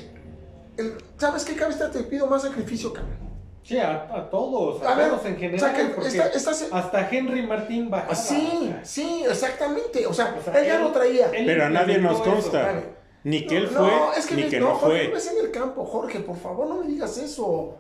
[0.78, 1.92] El- ¿Sabes qué, cabeza?
[1.92, 3.27] Te pido más sacrificio, cabrón.
[3.68, 5.60] Sí, a, a todos, a, A ver, todos en o general.
[5.60, 8.16] sea, que porque está- estás- hasta Henry Martín bajaba.
[8.16, 10.08] Sí, sí, exactamente.
[10.08, 11.26] O sea, O sea, él ya lo traía.
[11.34, 12.62] él- Pero a nadie nos eso, consta.
[12.62, 12.98] espérame.
[13.26, 15.14] Ni que él No, fue, es que ni que no, Jorge, fue.
[15.14, 17.76] ves en el campo, Jorge, por favor, no me digas eso.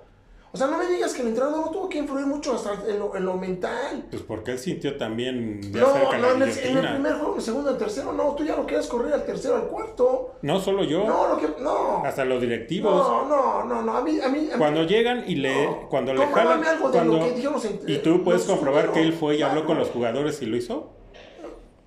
[0.53, 2.97] O sea, no me digas que el entrenador no tuvo que influir mucho hasta en
[2.99, 4.05] lo, en lo mental.
[4.09, 6.93] Pues porque él sintió también No, no, la en el, en el guillotina.
[6.93, 9.25] primer juego, en el segundo, en el tercero, no, tú ya lo quieres correr al
[9.25, 10.35] tercero, al cuarto.
[10.41, 12.01] No solo yo, No, lo que, no.
[12.05, 12.91] hasta los directivos.
[13.07, 15.89] No, no, no, no, a mí, a mí, a mí- Cuando llegan y le, No.
[15.89, 18.91] cuando le jalan, algo de lo cuando- que dijeron los ent- y tú puedes comprobar
[18.93, 19.51] que él fue y claro.
[19.51, 20.93] habló con los jugadores y lo hizo.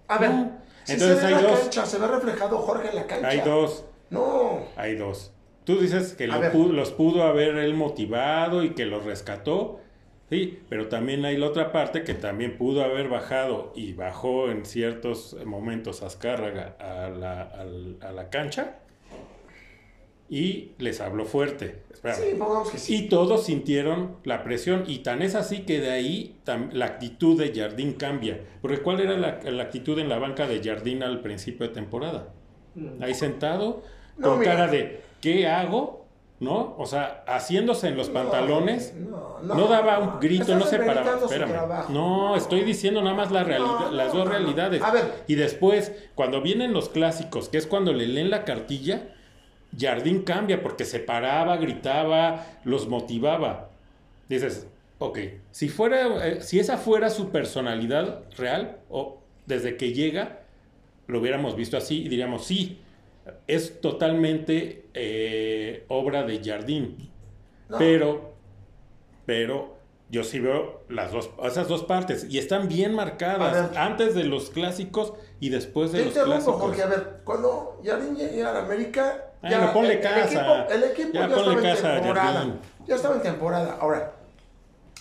[0.06, 0.30] A ver,
[0.84, 1.60] si Entonces se ve hay en la dos.
[1.60, 3.28] cancha, se ve reflejado Jorge en la cancha.
[3.28, 5.32] Hay dos, No, hay dos.
[5.64, 9.80] Tú dices que lo pudo- los pudo haber él motivado y que los rescató.
[10.30, 14.64] Sí, pero también hay la otra parte que también pudo haber bajado y bajó en
[14.64, 17.42] ciertos momentos Azcárraga a la,
[18.00, 18.76] a la cancha
[20.28, 21.82] y les habló fuerte.
[22.14, 22.94] Sí, pongamos que sí.
[22.96, 27.36] Y todos sintieron la presión y tan es así que de ahí tam- la actitud
[27.38, 28.40] de Jardín cambia.
[28.62, 32.28] Porque ¿cuál era la, la actitud en la banca de Jardín al principio de temporada?
[32.76, 33.02] Mm.
[33.02, 33.82] Ahí sentado,
[34.16, 34.52] No, con mira.
[34.52, 36.00] cara de ¿qué hago?
[36.40, 36.74] ¿No?
[36.78, 38.94] O sea, haciéndose en los No, pantalones.
[38.96, 41.18] no, No, no, daba un grito, no se paraba.
[41.22, 41.90] Espérame.
[41.90, 44.82] No, estoy diciendo nada más la realidad, No, las dos realidades.
[44.82, 45.24] A ver.
[45.26, 49.08] Y después, cuando vienen los clásicos, que es cuando le leen la cartilla,
[49.78, 53.68] Jardín cambia porque se paraba, gritaba, los motivaba.
[54.30, 54.66] Dices,
[54.98, 55.18] ok,
[55.50, 60.38] si fuera, eh, si esa fuera su personalidad real, o desde que llega,
[61.06, 62.80] lo hubiéramos visto así y diríamos, sí,
[63.46, 67.10] es totalmente eh, obra de Jardín.
[67.68, 67.78] No.
[67.78, 68.34] Pero,
[69.26, 69.76] pero
[70.10, 73.78] yo sí veo las dos, esas dos partes y están bien marcadas ver.
[73.78, 76.60] antes de los clásicos y después de Te los clásicos.
[76.60, 76.82] Jorge.
[76.82, 79.26] A ver, cuando Jardín llega a la América.
[79.40, 80.66] Bueno, ponle el, casa.
[80.66, 82.32] El equipo, el equipo Ya ya, ponle estaba casa en temporada.
[82.32, 82.58] Jardín.
[82.86, 83.78] Ya estaba en temporada.
[83.80, 84.12] Ahora,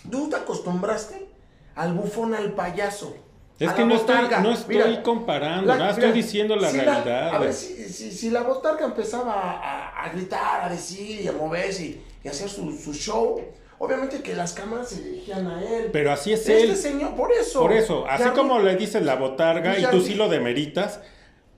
[0.09, 1.27] tú te acostumbraste
[1.75, 3.15] al bufón, al payaso.
[3.59, 6.77] Es que no estoy, no estoy Mira, comparando, la- nada, mira, estoy diciendo la si
[6.79, 7.35] realidad.
[7.35, 11.33] a ver, si, si, si la botarga empezaba a, a- gritar, a decir y a
[11.33, 13.41] moverse y, y hacer su, su show,
[13.77, 15.89] obviamente que las cámaras se dirigían a él.
[15.91, 16.75] Pero así es este él.
[16.77, 17.59] señor, por eso.
[17.61, 21.01] Por eso, así como le dices la botarga Y tú sí lo demeritas,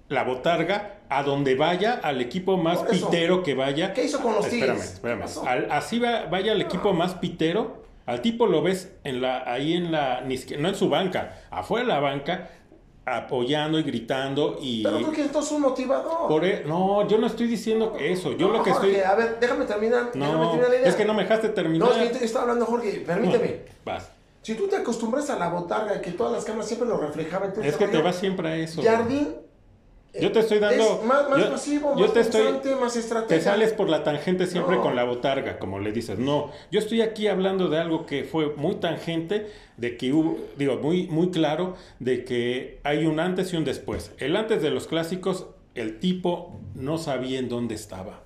[0.09, 3.93] la botarga a donde vaya, al equipo más pitero que vaya.
[3.93, 4.93] ¿Qué hizo con los Espérame, Tigres?
[4.93, 5.23] espérame.
[5.45, 9.73] Al- así va- vaya al equipo más pitero, al tipo lo ves en la, ahí
[9.73, 12.49] en la, no en su banca, afuera de la banca,
[13.05, 14.83] apoyando y gritando y...
[14.83, 16.27] Pero tú quieres todo un motivador.
[16.27, 19.03] por e- no, yo no estoy diciendo eso, yo No, lo que Jorge, estoy...
[19.03, 20.11] A ver, déjame terminar.
[20.13, 20.87] déjame terminar la idea.
[20.87, 21.89] es que no me dejaste terminar.
[21.89, 23.03] No, es que yo estaba hablando, Jorge.
[23.05, 23.47] Permíteme.
[23.47, 24.11] No, vas.
[24.41, 27.53] Si tú te acostumbras a la botarga, que todas las cámaras siempre lo reflejaban.
[27.61, 28.81] Es que te vas siempre a eso.
[28.81, 29.35] Jardín.
[30.19, 33.27] Yo te estoy dando- Es más, más yo- pasivo, yo más te estoy- más estratégico.
[33.33, 34.81] Te sales por la tangente siempre No.
[34.81, 36.19] con la botarga, como le dices.
[36.19, 39.47] No, yo estoy aquí hablando de algo que fue muy tangente,
[39.77, 44.11] de que hubo, digo, muy, muy claro, de que hay un antes y un después.
[44.17, 48.23] El antes de los clásicos, el tipo no sabía en dónde estaba.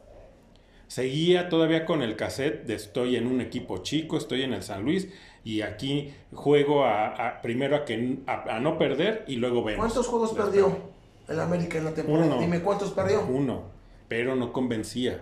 [0.88, 4.84] Seguía todavía con el cassette de estoy en un equipo chico, estoy en el San
[4.84, 5.10] Luis
[5.44, 9.80] y aquí juego a, primero a, que, a, no perder y luego vemos.
[9.86, 10.94] ¿Cuántos juegos perdió
[11.28, 12.40] el América en la temporada?
[12.40, 13.26] Dime cuántos perdió.
[13.26, 13.64] Uno,
[14.08, 15.22] pero no convencía.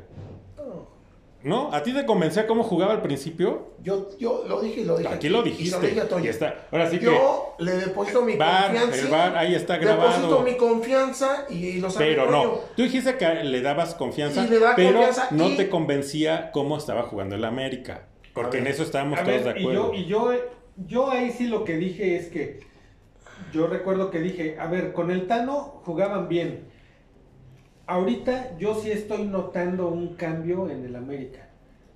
[1.43, 1.73] ¿No?
[1.73, 3.73] ¿A ti te convencía cómo jugaba al principio?
[3.83, 5.13] Yo, yo lo dije y lo dije.
[5.13, 5.93] Aquí, lo dijiste.
[6.23, 6.67] Y está.
[6.71, 8.95] Ahora sí yo le deposito mi confianza.
[8.95, 10.09] El bar, ahí está grabado.
[10.09, 12.59] Deposito mi confianza y, lo Pero no.
[12.77, 18.07] Tú dijiste que le dabas confianza, pero no te convencía cómo estaba jugando el América.
[18.33, 19.93] Porque en eso estábamos todos de acuerdo.
[19.93, 20.41] Y, yo, y yo,
[20.87, 22.72] yo ahí sí lo que dije es que.
[23.51, 26.73] Yo recuerdo que dije, a ver, con el Tano jugaban bien
[27.85, 31.49] ahorita yo sí estoy notando un cambio en el América.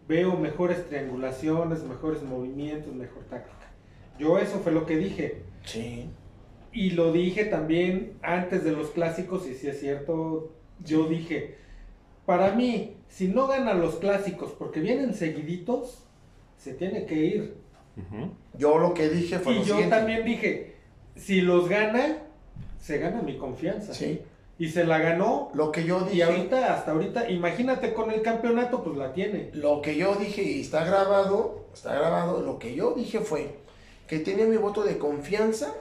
[0.07, 3.71] Veo mejores triangulaciones, mejores movimientos, mejor táctica.
[4.17, 5.41] Yo eso fue lo que dije.
[5.63, 6.10] Sí.
[6.71, 11.55] Y lo dije también antes de los clásicos, y si es cierto, yo dije,
[12.25, 16.05] para mí, si no ganan los clásicos porque vienen seguiditos,
[16.57, 17.57] se tiene que ir.
[18.57, 19.55] Yo lo que dije fue...
[19.55, 20.75] Y yo también dije,
[21.17, 22.17] si los gana,
[22.80, 23.93] se gana mi confianza.
[23.93, 24.21] Sí.
[24.60, 25.51] Y se la ganó.
[25.53, 26.15] Lo que yo dije.
[26.15, 29.51] Y ahorita, hasta ahorita, imagínate con el campeonato, pues la tiene.
[29.53, 33.67] Lo que yo dije, y está grabado, está grabado, lo que yo dije fue
[34.08, 35.73] que tenía mi voto de confianza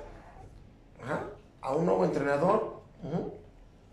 [1.61, 2.81] a un nuevo entrenador,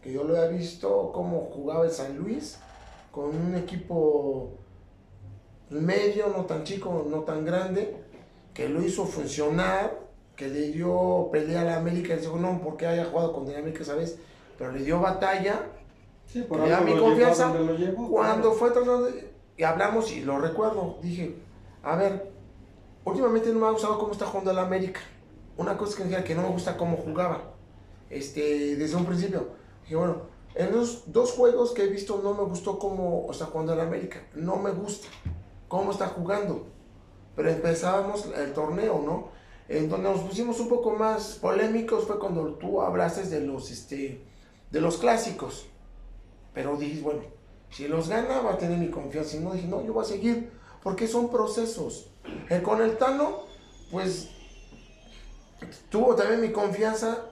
[0.02, 2.58] que yo lo había visto cómo jugaba el San Luis,
[3.12, 4.58] con un equipo
[5.70, 7.96] medio, no tan chico, no tan grande,
[8.54, 10.03] que lo hizo funcionar,
[10.36, 13.84] que le dio pelea a la América, el no porque haya jugado con el América
[13.84, 14.18] ¿sabes?
[14.58, 15.62] pero le dio batalla.
[16.26, 17.54] Sí, por le da mi confianza.
[18.10, 19.10] Cuando fue tratando
[19.58, 21.36] y hablamos y lo recuerdo, dije,
[21.84, 22.32] a ver,
[23.04, 25.02] últimamente no me ha gustado cómo está jugando el América.
[25.58, 27.42] Una cosa que, que no me gusta cómo jugaba.
[28.10, 29.50] Este, desde un principio.
[29.84, 30.22] Dije, bueno,
[30.56, 34.20] en los dos juegos que he visto no me gustó cómo está jugando el América.
[34.34, 35.08] No me gusta
[35.68, 36.66] cómo está jugando.
[37.36, 39.30] Pero empezábamos el torneo, ¿no?
[39.74, 44.24] En donde nos pusimos un poco más polémicos fue cuando tú hablaste de los, este,
[44.70, 45.66] de los clásicos.
[46.54, 47.22] Pero dije, bueno,
[47.72, 49.36] si los gana va a tener mi confianza.
[49.36, 50.52] Y no dije, no, yo voy a seguir,
[50.84, 52.12] porque son procesos.
[52.50, 53.40] El, con el Tano,
[53.92, 54.30] pues
[55.90, 57.30] tuvo también mi confianza.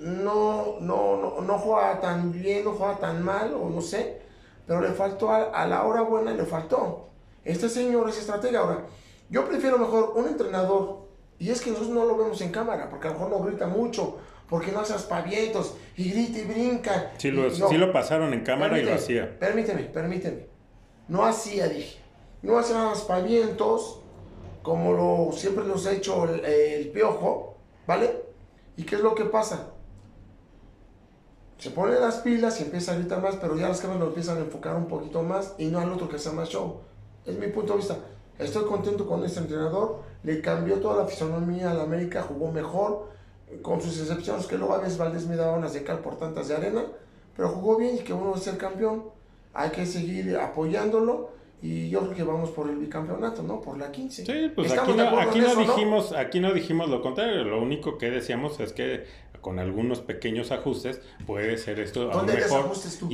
[0.00, 4.22] No, no, no, no juega tan bien, no juega tan mal, o no sé.
[4.66, 7.08] Pero le faltó a, la hora buena, le faltó.
[7.44, 8.60] Este señor es estratega.
[8.60, 8.86] Ahora,
[9.28, 11.01] yo prefiero mejor un entrenador.
[11.42, 13.66] Y es que nosotros no lo vemos en cámara, porque a lo mejor no grita
[13.66, 17.10] mucho, porque no hace aspavientos y grita y brinca.
[17.18, 19.40] Sí lo, lo pasaron en cámara y lo hacía.
[19.40, 20.46] Permíteme, permíteme.
[21.08, 21.98] No hacía, dije.
[22.42, 24.02] No hacía aspavientos
[24.62, 27.56] como lo siempre nos ha hecho el, piojo,
[27.88, 28.22] ¿vale?
[28.76, 29.70] ¿Y qué es lo que pasa?
[31.58, 34.36] Se pone las pilas y empieza a gritar más, pero ya las cámaras lo empiezan
[34.36, 36.82] a enfocar un poquito más y no al otro que sea más show.
[37.26, 37.98] Es mi punto de vista.
[38.38, 40.02] Estoy contento con este entrenador.
[40.22, 43.10] Le cambió toda la fisonomía a la América, jugó mejor
[43.60, 46.48] con sus excepciones, que luego a veces Valdés me daba unas de cal por tantas
[46.48, 46.84] de arena,
[47.36, 49.04] pero jugó bien y que uno va a ser campeón.
[49.54, 53.60] Hay que seguir apoyándolo y yo creo que vamos por el bicampeonato, ¿no?
[53.60, 54.24] Por la 15.
[54.24, 58.10] Sí, pues aquí no, aquí no dijimos, aquí no dijimos lo contrario, lo único que
[58.10, 59.04] decíamos es que
[59.40, 63.08] con algunos pequeños ajustes puede ser esto a ¿Dónde mejor tú?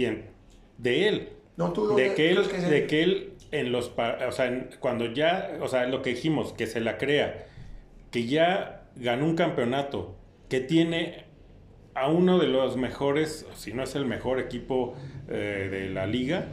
[0.78, 1.28] de él.
[1.58, 5.66] No, tú de que él, de que él en los o sea, cuando ya, o
[5.66, 7.46] sea, lo que dijimos, que se la crea,
[8.12, 10.14] que ya ganó un campeonato,
[10.48, 11.24] que tiene
[11.94, 14.94] a uno de los mejores, si no es el mejor equipo
[15.28, 16.46] eh, de la liga.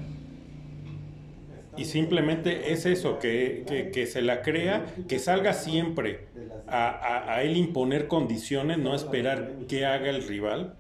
[1.78, 6.30] Y simplemente es eso, que, que, se la crea, que salga siempre
[6.68, 10.76] a, a, él imponer condiciones, no esperar que haga el rival,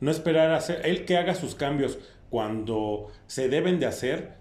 [0.00, 1.98] no esperar hacer, él que haga sus cambios
[2.30, 4.34] cuando se deben de hacer,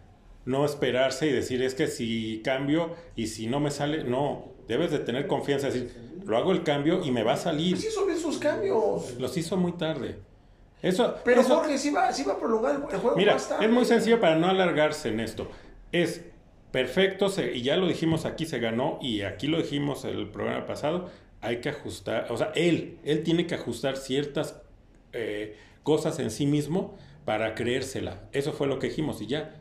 [0.45, 4.91] no esperarse y decir es que si cambio y si no me sale, no, debes
[4.91, 5.93] de tener confianza, decir,
[6.25, 7.75] lo hago el cambio y me va a salir.
[7.75, 9.15] Pues hizo bien sus cambios.
[9.19, 10.19] Los hizo muy tarde.
[10.81, 13.65] Eso, Pero eso, Jorge, sí va, sí va a prolongar el juego mira, más tarde.
[13.65, 15.49] Es muy sencillo para no alargarse en esto.
[15.91, 16.21] Es
[16.71, 21.09] perfecto, y ya lo dijimos aquí, se ganó, y aquí lo dijimos el programa pasado,
[21.41, 24.61] hay que ajustar, o sea, él, él tiene que ajustar ciertas
[25.13, 28.21] eh, cosas en sí mismo para creérsela.
[28.31, 29.53] Eso fue lo que dijimos y ya.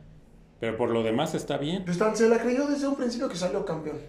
[0.61, 1.83] Pero por lo demás está bien.
[1.83, 3.99] Pues se la creyó desde un principio que salió campeón.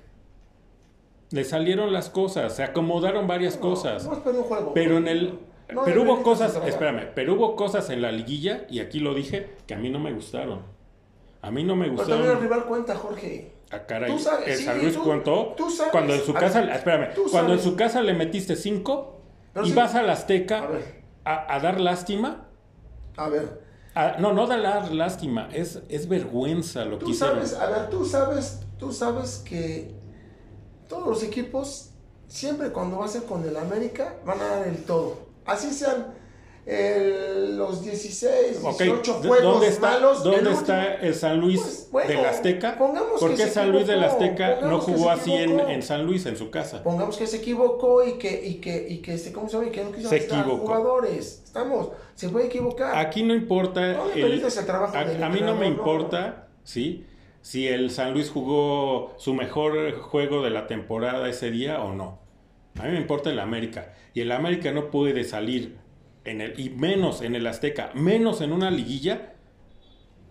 [1.32, 4.04] Le salieron las cosas, se acomodaron varias cosas.
[4.04, 4.74] No, un juego.
[4.74, 5.40] Pero en el
[5.84, 9.74] pero hubo cosas, espérame, pero hubo cosas en la liguilla y aquí lo dije que
[9.74, 10.62] a mí no me gustaron.
[11.42, 12.06] A mí no me gustaron.
[12.06, 13.54] Pero también el rival cuenta, Jorge.
[13.72, 14.60] A ah, caray, ¿Tú sabes?
[14.60, 15.56] el San Luis contó
[15.90, 19.20] cuando en su casa, espérame, cuando en su casa le metiste cinco
[19.64, 20.68] y vas a la Azteca
[21.24, 22.47] a, a, dar lástima.
[23.18, 27.44] A ver, Ah, no, no da la- lástima, es, es vergüenza lo que Tú hicieron.
[27.46, 29.92] sabes, a ver, tú sabes, tú sabes que
[30.88, 31.90] todos los equipos,
[32.28, 35.16] siempre cuando va a ser con el América, van a dar el todo.
[35.44, 36.14] Así sean
[36.68, 40.22] el- los 16, Ok, 18 ¿dó- juegos ¿dónde está, malos.
[40.22, 42.78] ¿dónde el está el San Luis Pues, bueno, del Azteca?
[42.78, 46.82] ¿Por qué San Luis del Azteca no jugó así en, San Luis, en su casa?
[46.82, 49.68] Pongamos que se equivocó y que, y que, y que este, ¿cómo se llama?
[49.68, 50.58] Y que no quiso Se equivocó.
[50.58, 51.42] jugadores.
[51.44, 52.96] Estamos, se puede equivocar.
[52.96, 53.80] Aquí no importa.
[53.94, 55.74] No el- trabajo a, mí no me no.
[55.74, 57.04] importa, ¿sí?
[57.40, 62.18] Si el San Luis jugó su mejor juego de la temporada ese día o no.
[62.78, 63.94] A mí me importa el América.
[64.14, 65.78] Y el América no puede salir,
[66.30, 69.32] en el, y menos en el Azteca, menos en una liguilla,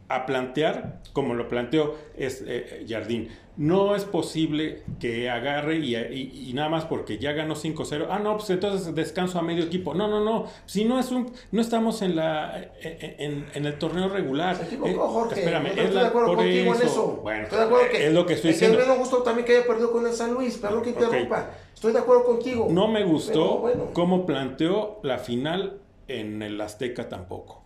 [0.10, 3.28] a plantear como lo planteó eh, Jardín.
[3.58, 8.06] No es posible que agarre y, y- y nada más porque ya ganó 5-0.
[8.10, 9.94] Ah, no, pues entonces descanso a medio equipo.
[9.96, 10.46] No, no, no.
[10.68, 14.56] Si no es un, no estamos en la eh, en, en el torneo regular.
[14.56, 15.40] Se equivocó, Eh, Jorge.
[15.40, 16.86] espérame, Yo es estoy la- de acuerdo por contigo en eso.
[16.86, 17.20] eso.
[17.24, 18.78] Bueno, estoy de acuerdo que es lo que estoy diciendo.
[18.78, 20.92] Que a mí me gustó también que haya perdido con el San Luis, perdón que
[20.92, 21.02] Ok.
[21.04, 21.50] interrumpa.
[21.74, 22.68] Estoy de acuerdo contigo.
[22.72, 23.90] No me gustó bueno.
[23.94, 27.64] cómo planteó la final en el Azteca tampoco.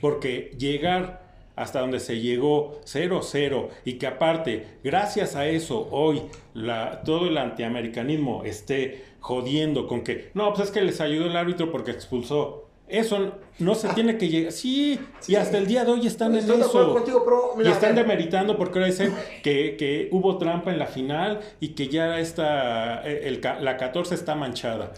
[0.00, 1.24] Porque llegar
[1.56, 6.22] hasta donde se llegó 0-0 y que aparte, gracias a eso, hoy
[6.54, 11.36] la, todo el antiamericanismo esté jodiendo con que, no, pues es que les ayudó el
[11.36, 12.62] árbitro porque expulsó.
[12.88, 14.52] Eso no se tiene que llegar.
[14.52, 16.92] Sí, y hasta el día de hoy están Estoy en eso.
[16.92, 19.12] contigo, pero y están demeritando porque ahora dicen
[19.42, 24.14] que, que hubo trampa en la final y que ya está, el, ca- la 14
[24.14, 24.92] está manchada.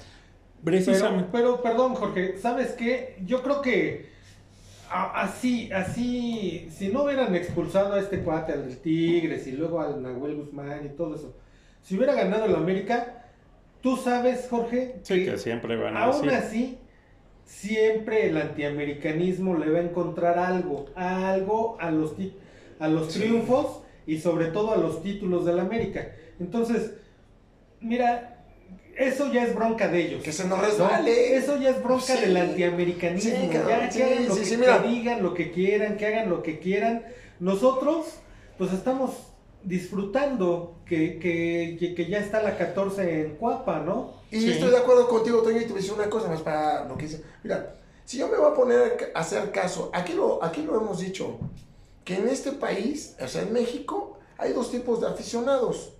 [0.64, 1.28] Precisamente.
[1.32, 3.16] pero, perdón, Jorge, ¿sabes qué?
[3.24, 4.06] Yo creo que
[4.90, 10.02] así, así, si no hubieran expulsado a este cuate, al del Tigres y luego al
[10.02, 11.34] Nahuel Guzmán y todo eso,
[11.82, 13.24] si hubiera ganado el América,
[13.82, 16.32] tú sabes, Jorge, sí, que siempre van a aún decir.
[16.38, 16.78] así,
[17.44, 22.14] siempre el antiamericanismo le va a encontrar algo, algo a los,
[22.80, 23.20] a los Sí.
[23.20, 26.08] triunfos y sobre todo a los títulos del América.
[26.40, 26.94] Entonces,
[27.80, 28.37] mira,
[28.98, 30.22] eso ya es bronca de ellos.
[30.22, 30.64] que se nos ¿no?
[30.64, 31.36] resbale.
[31.36, 32.20] Eso ya es bronca Sí.
[32.20, 33.30] del antiamericanismo.
[33.30, 34.82] Sí, ya que hagan lo que, sí, mira.
[34.82, 37.04] que digan lo que quieran, que hagan lo que quieran.
[37.40, 38.06] Nosotros,
[38.58, 39.12] pues estamos
[39.62, 44.14] disfrutando que, que, que- ya está la 14 en Cuapa, ¿no?
[44.30, 46.84] Y estoy de acuerdo contigo, Toño, y te voy a decir una cosa más para
[46.84, 47.22] lo que dice.
[47.42, 51.00] Mira, si yo me voy a poner a hacer caso, aquí lo, aquí lo hemos
[51.00, 51.38] dicho,
[52.04, 55.92] que en este país, o sea, en México, hay dos tipos de aficionados.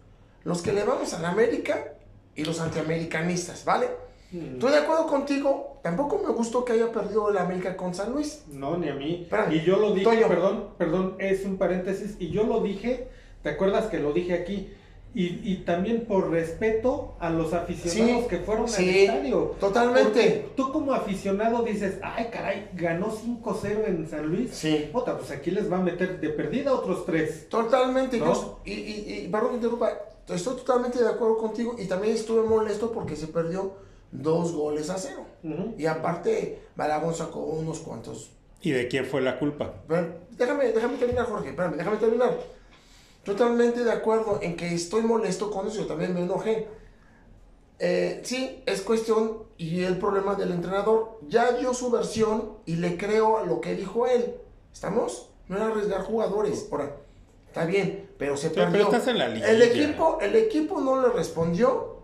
[0.45, 1.93] Los que le vamos a la América
[2.39, 3.89] y los antiamericanistas, ¿vale?
[4.31, 4.55] Mm.
[4.55, 8.45] Estoy de acuerdo contigo, tampoco me gustó que haya perdido el América con San Luis.
[8.49, 9.23] No, ni a mí.
[9.25, 9.53] Espérame.
[9.55, 12.17] Y yo lo dije, perdón, perdón, es un paréntesis.
[12.21, 13.09] Y yo lo dije,
[13.43, 14.71] ¿te acuerdas que lo dije aquí?
[15.15, 19.57] Y, y también por respeto a los aficionados Sí, que fueron al sí, estadio.
[19.59, 20.11] totalmente.
[20.11, 24.51] Porque tú como aficionado dices, ay caray, ganó 5-0 en San Luis.
[24.53, 24.91] Sí.
[24.93, 27.49] Puta, pues aquí les va a meter de perdida otros tres.
[27.49, 28.27] Totalmente, ¿No?
[28.35, 29.91] yo, y, y, y perdón interrumpa,
[30.29, 33.73] estoy totalmente de acuerdo contigo y también estuve molesto porque se perdió
[34.13, 35.25] dos goles a cero.
[35.43, 35.75] Ujú.
[35.79, 38.31] Y aparte, Malagón sacó unos cuantos.
[38.61, 39.75] ¿Y de quién fue la culpa?
[39.87, 42.39] Pero déjame, déjame terminar, Jorge, espérame, déjame terminar.
[43.25, 46.67] Totalmente de acuerdo en que estoy molesto con eso, yo también me enojé.
[47.79, 51.21] Eh, sí, es cuestión y el problema del entrenador.
[51.29, 54.37] Ya dio su versión y le creo a lo que dijo él.
[54.73, 55.31] ¿Estamos?
[55.47, 56.69] No era arriesgar jugadores.
[56.73, 56.97] Ahora,
[57.49, 58.85] está bien, pero se pero perdió.
[58.85, 59.51] estás en la liguilla.
[59.51, 61.97] el, equipo, el equipo no le respondió.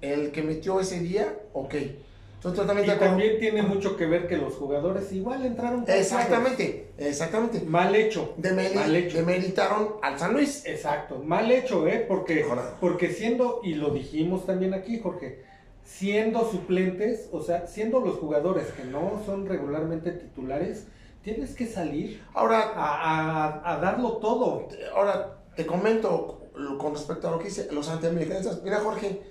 [0.00, 1.74] El que metió ese día, ok.
[1.74, 1.96] Y
[2.42, 3.12] totalmente acuerdo.
[3.12, 5.84] también tiene mucho que ver que los jugadores igual entraron.
[5.86, 7.60] Exactamente, exactamente.
[7.60, 8.34] Mal hecho.
[8.36, 9.16] Demeri- Mal hecho.
[9.18, 10.66] demeritaron al San Luis.
[10.66, 12.04] Exacto, mal hecho, ¿eh?
[12.08, 12.76] Porque, Ahora.
[12.80, 15.44] porque siendo, y lo dijimos también aquí, Jorge,
[15.84, 20.88] siendo suplentes, o sea, siendo los jugadores que no son regularmente titulares,
[21.22, 24.68] tienes que salir Ahora, a, a- a darlo todo.
[24.94, 26.40] ahora te comento
[26.78, 28.62] con respecto a lo que dice los antiamericanistas.
[28.62, 29.22] Mira, Jorge,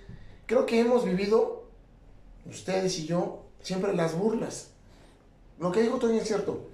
[0.45, 1.65] creo que hemos vivido,
[2.49, 4.71] ustedes y yo, siempre las burlas.
[5.59, 6.67] Lo que dijo Toño es cierto.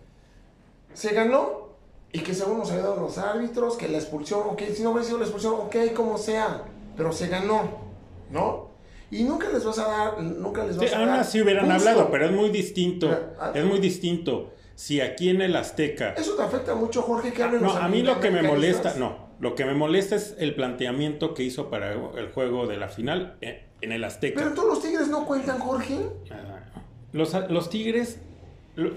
[0.94, 1.68] Se ganó
[2.12, 5.18] y que según nos ayudaron los árbitros, que la expulsión, ok, si no hubiera sido
[5.20, 6.64] la expulsión, ok, como sea,
[6.96, 7.64] pero se ganó,
[8.32, 8.68] ¿no?
[9.12, 11.20] Y nunca les vas a dar, nunca les vas Sí, a aún dar.
[11.20, 11.90] así hubieran gusto.
[11.90, 13.08] hablado, pero es muy distinto.
[13.10, 14.52] Pero, ah, Es muy distinto.
[14.78, 16.14] Si aquí en el Azteca.
[16.16, 18.94] Eso te afecta mucho, Jorge, que hablen No, los a mí lo que me molesta,
[18.94, 22.88] no, lo que me molesta es el planteamiento que hizo para el juego de la
[22.88, 24.40] final eh, en el Azteca.
[24.40, 25.98] Pero todos los tigres no cuentan, Jorge.
[26.30, 26.60] Ah,
[27.12, 28.20] Los, los Tigres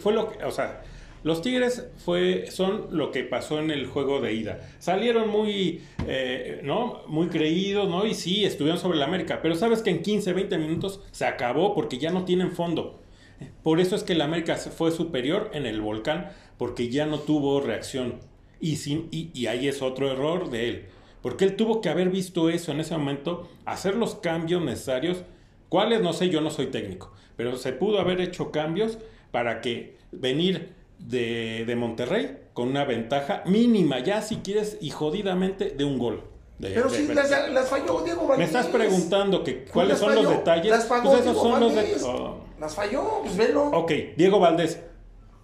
[0.01, 0.83] fue lo que, o sea,
[1.22, 4.61] los Tigres fue, son lo que pasó en el juego de ida.
[4.81, 7.05] Salieron muy, eh, ¿no?
[7.07, 8.05] Muy creídos, ¿no?
[8.05, 9.41] Y sí, estuvieron sobre la América.
[9.41, 13.00] Pero sabes que en 15, 20 minutos se acabó porque ya no tienen fondo.
[13.62, 17.61] Por eso es que el América fue superior en el volcán, porque ya no tuvo
[17.61, 18.20] reacción.
[18.61, 20.86] Y, sin, y, y ahí es otro error de él.
[21.22, 25.22] Porque él tuvo que haber visto eso en ese momento, hacer los cambios necesarios.
[25.68, 26.01] ¿Cuáles?
[26.03, 27.12] No sé, yo no soy técnico.
[27.36, 28.99] Pero se pudo haber hecho cambios
[29.30, 35.70] para que venir de, de Monterrey con una ventaja mínima, ya si quieres, y jodidamente
[35.70, 36.24] de un gol.
[36.59, 38.38] De, Pero de- sí, las, las falló Diego Valdés.
[38.38, 40.70] me estás preguntando que cuáles son los detalles.
[40.70, 42.03] Las pagó Pues esos Diego son los de- Valdés.
[42.05, 42.41] oh.
[42.61, 43.65] Las falló, pues velo.
[43.71, 44.81] Ok, Diego Valdés.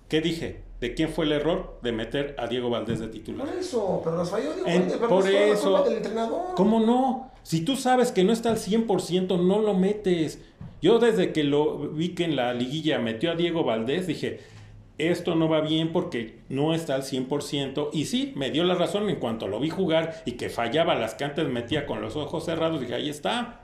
[0.08, 0.62] ¿Qué dije?
[0.80, 3.46] ¿De quién fue el error de meter a Diego Valdés de titular?
[3.48, 4.96] Por eso, pero las falló Diego En- Valdés.
[4.98, 6.54] Pero por no la eso- culpa del entrenador.
[6.54, 7.32] ¿Cómo no?
[7.42, 10.40] Si tú sabes que no está al 100%, no lo metes.
[10.82, 14.40] Yo desde que lo vi que en la liguilla metió a Diego Valdés, dije,
[14.98, 17.88] esto no va bien porque no está al 100%.
[17.92, 21.14] Y sí, me dio la razón en cuanto lo vi jugar y que fallaba las
[21.14, 22.80] que antes metía con los ojos cerrados.
[22.80, 23.62] Dije, ahí está.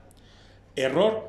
[0.76, 1.28] Error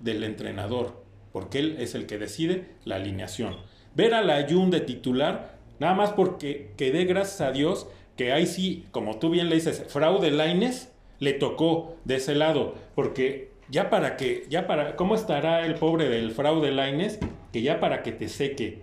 [0.00, 0.99] del entrenador,
[1.32, 3.56] porque él es el que decide la alineación.
[3.94, 8.46] Ver a la Jun de titular, nada más porque quedé gracias a Dios que ahí
[8.46, 13.88] sí, como tú bien le dices, fraude Laines, le tocó de ese lado, porque ya
[13.88, 17.18] para que, ya para, ¿cómo estará el pobre del fraude Laines?
[17.52, 18.82] Que ya para que te seque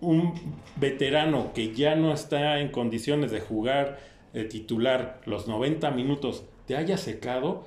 [0.00, 0.34] un
[0.76, 3.98] veterano que ya no está en condiciones de jugar
[4.32, 7.66] de titular los 90 minutos, te haya secado.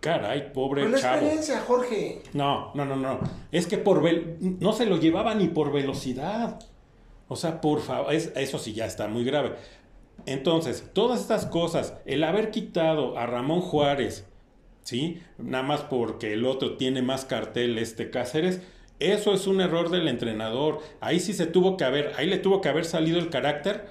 [0.00, 1.16] Caray, pobre chavo.
[1.16, 2.22] experiencia, Jorge.
[2.32, 3.18] No, no, no, no.
[3.52, 6.58] Es que por vel- no se lo llevaba ni por velocidad.
[7.28, 9.54] O sea, por favor, es- eso sí ya está muy grave.
[10.26, 14.26] Entonces, todas estas cosas, el haber quitado a Ramón Juárez,
[14.82, 15.20] ¿sí?
[15.38, 18.60] Nada más porque el otro tiene más cartel, este Cáceres,
[19.00, 20.80] eso es un error del entrenador.
[21.00, 23.86] Ahí sí se tuvo que haber, ahí le tuvo que haber salido el carácter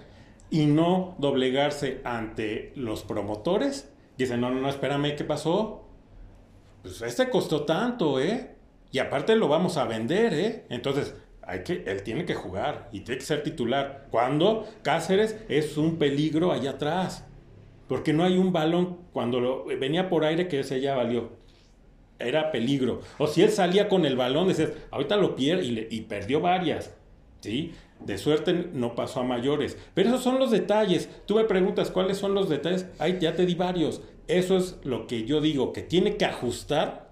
[0.50, 3.90] y no doblegarse ante los promotores.
[4.18, 5.87] Dicen, no, no, no, espérame, ¿qué pasó?
[6.88, 8.56] Pues este costó tanto, ¿eh?
[8.92, 10.66] Y aparte lo vamos a vender, ¿eh?
[10.70, 14.08] Entonces, hay que, él tiene que jugar y tiene que ser titular.
[14.10, 17.26] Cuando Cáceres es un peligro allá atrás.
[17.90, 21.32] Porque no hay un balón cuando lo, venía por aire que ese ya valió.
[22.20, 23.02] Era peligro.
[23.18, 26.94] O si él salía con el balón, decías, ahorita lo pierde y, y perdió varias.
[27.42, 27.74] ¿Sí?
[28.00, 29.78] De suerte no pasó a mayores.
[29.94, 31.10] Pero esos son los detalles.
[31.26, 32.88] Tú me preguntas cuáles son los detalles.
[32.98, 34.02] Ahí ya te di varios.
[34.28, 37.12] Eso es lo que yo digo, que tiene que ajustar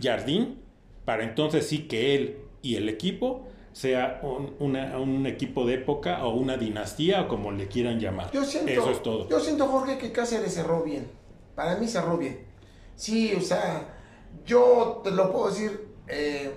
[0.00, 0.60] Jardín
[1.04, 6.24] para entonces sí que él y el equipo sea un, una- un equipo de época
[6.26, 8.30] o una dinastía o como le quieran llamar.
[8.32, 9.28] Yo siento, Eso es todo.
[9.28, 11.06] Yo siento, Jorge, que Cáceres cerró bien.
[11.54, 12.40] Para mí cerró bien.
[12.94, 13.94] Sí, o sea,
[14.46, 15.88] yo te lo puedo decir.
[16.08, 16.50] eh,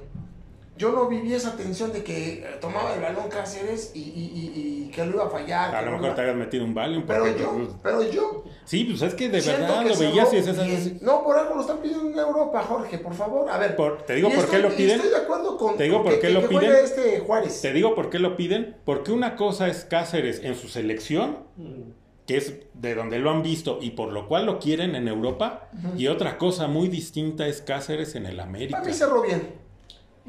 [0.79, 4.03] yo no viví esa tensión de que eh, tomaba el balón Cáceres y, y-
[4.33, 5.75] y- y que lo iba a fallar.
[5.75, 7.03] A lo mejor iba- te habías metido un Valium.
[7.05, 8.45] Pero yo, pero yo.
[8.63, 10.99] Sí, pues es que de verdad que lo veías y decías, bien.
[11.01, 13.49] No, por algo lo están pidiendo en Europa, Jorge, por favor.
[13.51, 13.75] A ver.
[13.75, 14.95] Por- te digo por qué lo piden.
[14.95, 15.75] Estoy de acuerdo con.
[15.77, 16.75] Te digo con por que- qué que- lo que piden.
[16.83, 17.61] este Juárez.
[17.61, 18.77] Te digo por qué lo piden.
[18.85, 21.91] Porque una cosa es Cáceres en su selección, Mm.
[22.25, 25.69] que es de donde lo han visto y por lo cual lo quieren en Europa.
[25.97, 28.77] Y otra cosa muy distinta es Cáceres en el América.
[28.77, 29.67] Para mí cerró bien.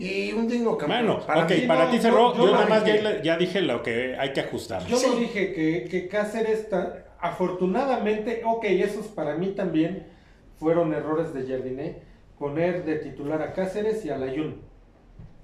[0.03, 1.07] Y un digno campeón.
[1.07, 2.33] Bueno, Para ok, mí, para no, ti cerró.
[2.35, 4.85] yo Yo, lo nada más ya, ya dije lo que hay que ajustar.
[4.87, 5.07] Yo Sí.
[5.09, 10.07] no dije que, que Cáceres, ta- afortunadamente, ok, esos para mí también
[10.59, 11.99] fueron errores de Jardiné,
[12.39, 14.63] poner de titular a Cáceres y a Layún,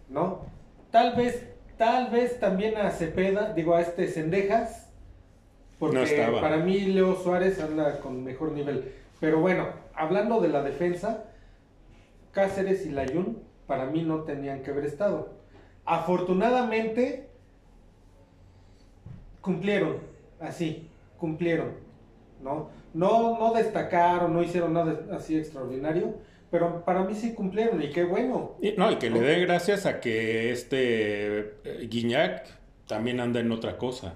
[0.08, 0.46] ¿no?
[0.90, 1.46] Tal vez,
[1.76, 4.90] tal vez también a Cepeda, digo a este Cendejas,
[5.78, 6.40] porque No estaba.
[6.40, 8.90] para mí Leo Suárez anda con mejor nivel.
[9.20, 11.24] Pero bueno, hablando de la defensa,
[12.32, 15.30] Cáceres y Layún para mí no tenían que haber estado.
[15.84, 17.28] Afortunadamente
[19.40, 19.98] cumplieron,
[20.40, 20.88] así,
[21.18, 21.72] cumplieron,
[22.42, 22.70] ¿no?
[22.94, 26.14] No, no destacaron, no hicieron nada así extraordinario,
[26.50, 28.52] pero para mí sí cumplieron y qué bueno.
[28.60, 32.46] Y- no, y que le dé gracias a que este eh, Guiñac
[32.86, 34.14] también anda en otra cosa.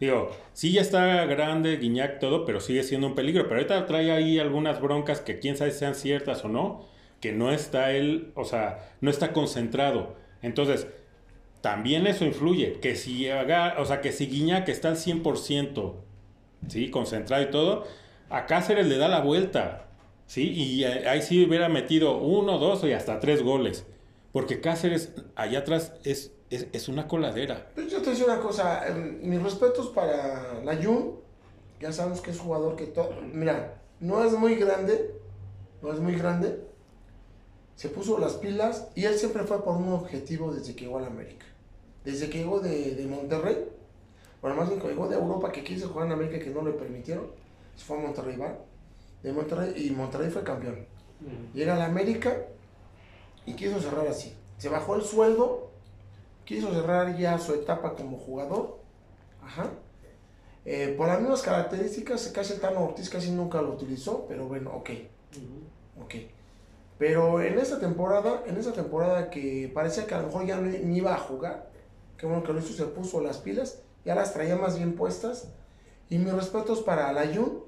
[0.00, 3.44] Digo, sí ya está grande Guiñac todo, pero sigue siendo un peligro.
[3.44, 6.86] Pero ahorita trae ahí algunas broncas que quién sabe si sean ciertas o no,
[7.20, 10.16] que no está él, o sea, no está concentrado.
[10.42, 10.86] Entonces,
[11.60, 15.94] también eso influye, que si haga, o sea, que si Guiñac está al 100%,
[16.68, 16.90] ¿sí?
[16.90, 17.84] Concentrado y todo,
[18.30, 19.88] a Cáceres le da la vuelta,
[20.26, 20.50] ¿sí?
[20.50, 23.86] Y ahí sí hubiera metido uno, dos y hasta tres goles.
[24.32, 27.70] Porque Cáceres allá atrás es, es, una coladera.
[27.74, 31.16] Pero yo te voy a decir una cosa, em, mis respetos para la Jun,
[31.80, 35.14] ya sabemos que es jugador que todo, mira, no es muy grande,
[35.82, 36.69] no es muy grande,
[37.80, 41.00] se puso las pilas y él siempre fue por un objetivo desde que llegó a
[41.00, 41.46] la América.
[42.04, 43.56] Desde que llegó de, de Monterrey,
[44.42, 46.72] bueno, más bien que llegó de Europa que quiso jugar en América que no le
[46.72, 47.28] permitieron,
[47.74, 48.54] se fue a Monterrey, ¿va?
[49.22, 50.84] De Monterrey y Monterrey fue campeón.
[51.54, 52.36] Llega a la América
[53.46, 54.36] y quiso cerrar así.
[54.58, 55.70] se bajó el sueldo,
[56.44, 58.78] quiso cerrar ya su etapa como jugador.
[59.42, 59.70] Ajá.
[60.66, 64.70] Eh, por las mismas características, casi el Tano Ortiz casi nunca lo utilizó, pero bueno,
[64.74, 64.90] ok.
[66.02, 66.14] Ok.
[67.00, 70.68] Pero en esta temporada, en esta temporada que parecía que a lo mejor ya no
[70.68, 71.70] ni iba a jugar,
[72.18, 75.48] que bueno que lo hizo, se puso las pilas, ya las traía más bien puestas.
[76.10, 77.64] Y mis respetos para Layun.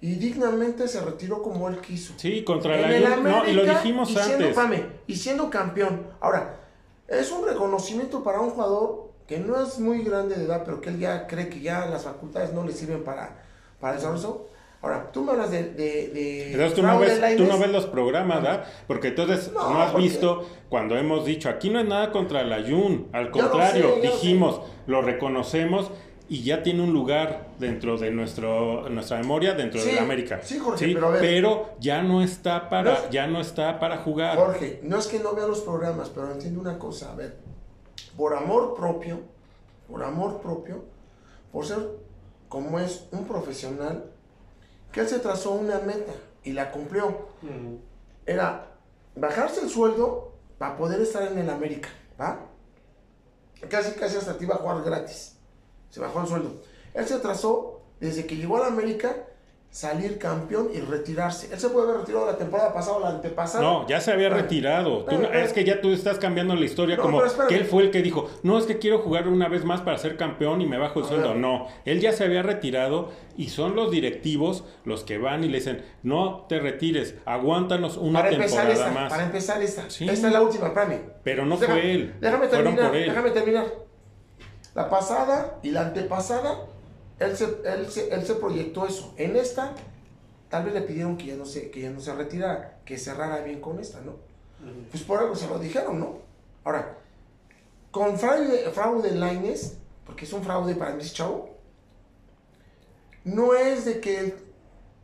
[0.00, 2.14] Y dignamente se retiró como él quiso.
[2.16, 4.48] Sí, contra En la el No, y lo dijimos y siendo, antes.
[4.56, 6.06] espérame, y siendo campeón.
[6.20, 6.60] Ahora,
[7.06, 10.88] es un reconocimiento para un jugador que no es muy grande de edad, pero que
[10.88, 13.42] él ya cree que ya las facultades no le sirven para,
[13.78, 14.48] para el desarrollo.
[14.84, 15.62] Ahora, tú me hablas de...
[15.70, 18.64] de, de Entonces tú no, ves, tú no ves los programas, ¿verdad?
[18.86, 22.44] Porque entonces No, no, has porque- visto cuando hemos dicho, aquí no es nada contra
[22.44, 25.90] la Jun, al lo contrario, sé, ya lo dijimos, lo reconocemos
[26.28, 30.40] y ya tiene un lugar dentro de nuestro, nuestra memoria, dentro Sí, de la América.
[30.42, 31.70] sí, Jorge, pero a ver.
[31.80, 34.36] ya no está para, No es- ya no está para jugar.
[34.36, 37.36] Jorge, no es que no vea los programas, pero entiendo una cosa, a ver,
[38.18, 39.20] por amor propio,
[39.90, 40.84] por amor propio,
[41.52, 41.78] por ser
[42.50, 44.10] como es un profesional,
[44.94, 46.12] que él se trazó una meta
[46.44, 47.26] y la cumplió.
[48.24, 48.76] Era
[49.16, 51.88] bajarse el sueldo para poder estar en el América,
[52.18, 52.38] ¿va?
[53.68, 55.36] Casi, casi hasta te iba a jugar gratis.
[55.90, 56.62] Se bajó el sueldo.
[56.94, 59.16] Él se trazó desde que llegó a la América
[59.74, 61.52] salir campeón y retirarse.
[61.52, 63.60] Él se puede haber retirado la temporada pasada o la antepasada.
[63.64, 65.04] No, ya se había retirado.
[65.04, 67.90] Tú- es que ya tú estás cambiando la historia No, como que él fue el
[67.90, 70.78] que dijo, no, es que quiero jugar una vez más para ser campeón y me
[70.78, 71.28] bajo el A sueldo.
[71.30, 71.38] ver.
[71.38, 75.58] No, él ya se había retirado y son los directivos los que van y le
[75.58, 79.10] dicen, no te retires, aguántanos una para empezar temporada esta, más.
[79.10, 79.90] para empezar esta.
[79.90, 80.08] Sí.
[80.08, 81.00] Esta es la última, espérame.
[81.24, 83.08] Pero no Déjame- fue él, Déjame terminar, él.
[83.08, 83.64] déjame terminar.
[84.76, 86.60] La pasada y la antepasada,
[87.18, 89.14] él se, él, se, él se proyectó eso.
[89.16, 89.74] En esta,
[90.48, 93.40] tal vez le pidieron que ya no se, que ya no se retirara, que cerrara
[93.40, 94.12] bien con esta, ¿no?
[94.90, 96.18] Pues por algo se lo dijeron, ¿no?
[96.64, 96.96] Ahora,
[97.90, 99.74] con fraude, fraude Lainez,
[100.06, 101.50] porque es un fraude para mí ese chavo,
[103.24, 104.34] no es de que,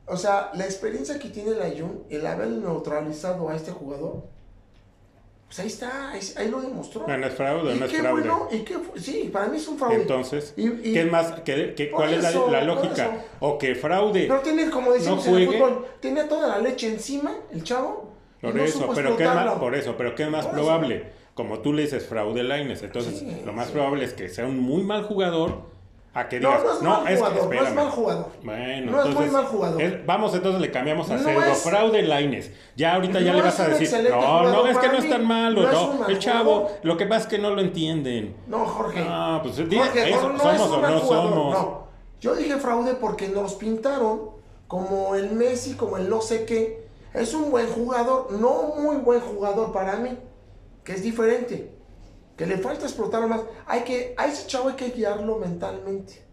[0.07, 4.25] o sea, la experiencia que tiene la Jun, el haber neutralizado a este jugador,
[5.51, 7.09] pues ahí está, ahí, ahí lo demostró.
[7.09, 8.21] No, no es fraude, no es qué fraude.
[8.23, 9.97] bueno, y qué sí, para mí es un fraude.
[9.97, 11.33] Entonces, Y- y- ¿qué más?
[11.45, 13.25] ¿Qué- qué- ¿Cuál es la, la lógica?
[13.41, 14.27] O que fraude.
[14.29, 18.11] Pero tiene, como decimos en el fútbol, tenía toda la leche encima, el chavo.
[18.41, 20.63] Por no eso, pero ¿qué más, por eso, pero ¿qué es más Por eso.
[20.65, 21.05] probable?
[21.35, 23.73] Como tú le dices fraude Laines, entonces Sí, lo más sí.
[23.73, 25.70] probable es que sea un muy mal jugador
[26.13, 27.75] a que No, digas, no es no, mal es que jugador, no es espérame".
[27.77, 28.27] mal jugador.
[28.43, 29.83] Bueno, No es muy entonces, mal jugador.
[29.83, 32.51] es- vamos entonces le cambiamos a pseudo fraude Laines.
[32.77, 35.63] Ya ahorita ya le vas a decir, no, no, es que no es tan malo,
[35.71, 36.79] No mal el chavo, jugador.
[36.83, 38.35] lo que pasa es que no lo entienden.
[38.49, 39.05] No, Jorge.
[39.09, 41.53] Ah, pues Jorge, eso, somos es o mal no jugador, somos.
[41.55, 41.81] No.
[42.21, 44.31] Yo dije fraude porque nos pintaron
[44.67, 46.87] como el Messi, como el no sé qué.
[47.15, 50.17] Es un buen jugador, no muy buen jugador para mí,
[50.85, 51.73] que es diferente.
[52.41, 53.43] Que le falta explotar más.
[53.67, 56.25] Hay que, a ese chavo hay que guiarlo mentalmente.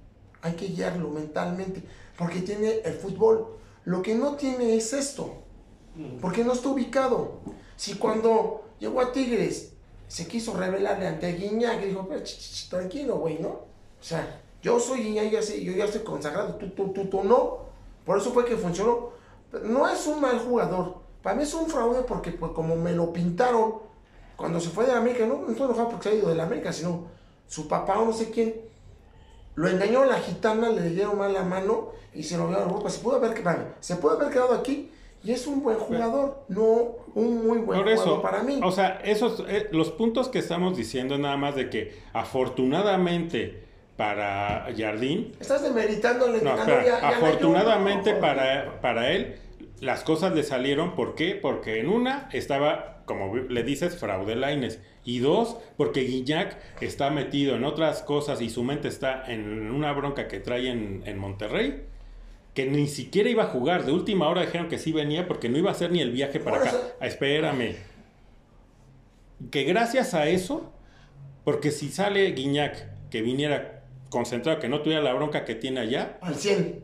[0.42, 1.84] Hay que guiarlo mentalmente.
[2.18, 3.58] Porque tiene el fútbol.
[3.84, 5.34] Lo que no tiene es esto.
[6.22, 7.42] Porque no está ubicado.
[7.76, 9.74] Si cuando llegó a Tigres
[10.08, 13.50] se quiso revelarle ante Guiñac, dijo, "Pero, ch, ch, ch, tranquilo, güey, ¿no?
[13.50, 13.66] O
[14.00, 17.66] sea, yo soy Guiñac, ya sé, yo ya estoy consagrado, tú, tú, tú, tú no.
[18.06, 19.10] Por eso fue que funcionó.
[19.62, 21.00] No es un mal jugador.
[21.22, 23.87] Para mí es un fraude porque pues, como me lo pintaron
[24.38, 26.36] cuando se fue de la América, no, no estoy enojado porque se ha ido de
[26.36, 27.08] la América, sino
[27.48, 28.56] su papá o no sé quién,
[29.56, 32.62] lo engañó a la gitana, le dieron mal la mano y se lo vio a
[32.64, 32.90] Europa.
[32.90, 34.92] Se pudo haber, espérame, se puede haber quedado aquí
[35.24, 38.60] y es un buen jugador, no un muy buen Por jugador para mí.
[38.64, 43.64] o sea, esos, eh, los puntos que estamos diciendo nada más de que afortunadamente
[43.96, 49.12] para Jardín, Estás demeritando al no, espera, y a- y a la afortunadamente para, para
[49.12, 49.38] él,
[49.80, 51.34] las cosas le salieron, ¿por qué?
[51.36, 54.80] Porque en una estaba, como le dices, fraude Laines.
[55.06, 59.94] Y dos, porque Guiñac está metido en otras cosas y su mente está en una
[59.94, 61.84] bronca que trae en, en Monterrey,
[62.54, 63.86] que ni siquiera iba a jugar.
[63.86, 66.40] De última hora dijeron que sí venía porque no iba a hacer ni el viaje
[66.42, 66.74] para acá.
[67.00, 67.76] Ah, Espérame.
[69.52, 70.74] Que gracias a eso,
[71.46, 76.18] porque si sale Guiñac que viniera concentrado, que no tuviera la bronca que tiene allá,
[76.22, 76.84] Al 100.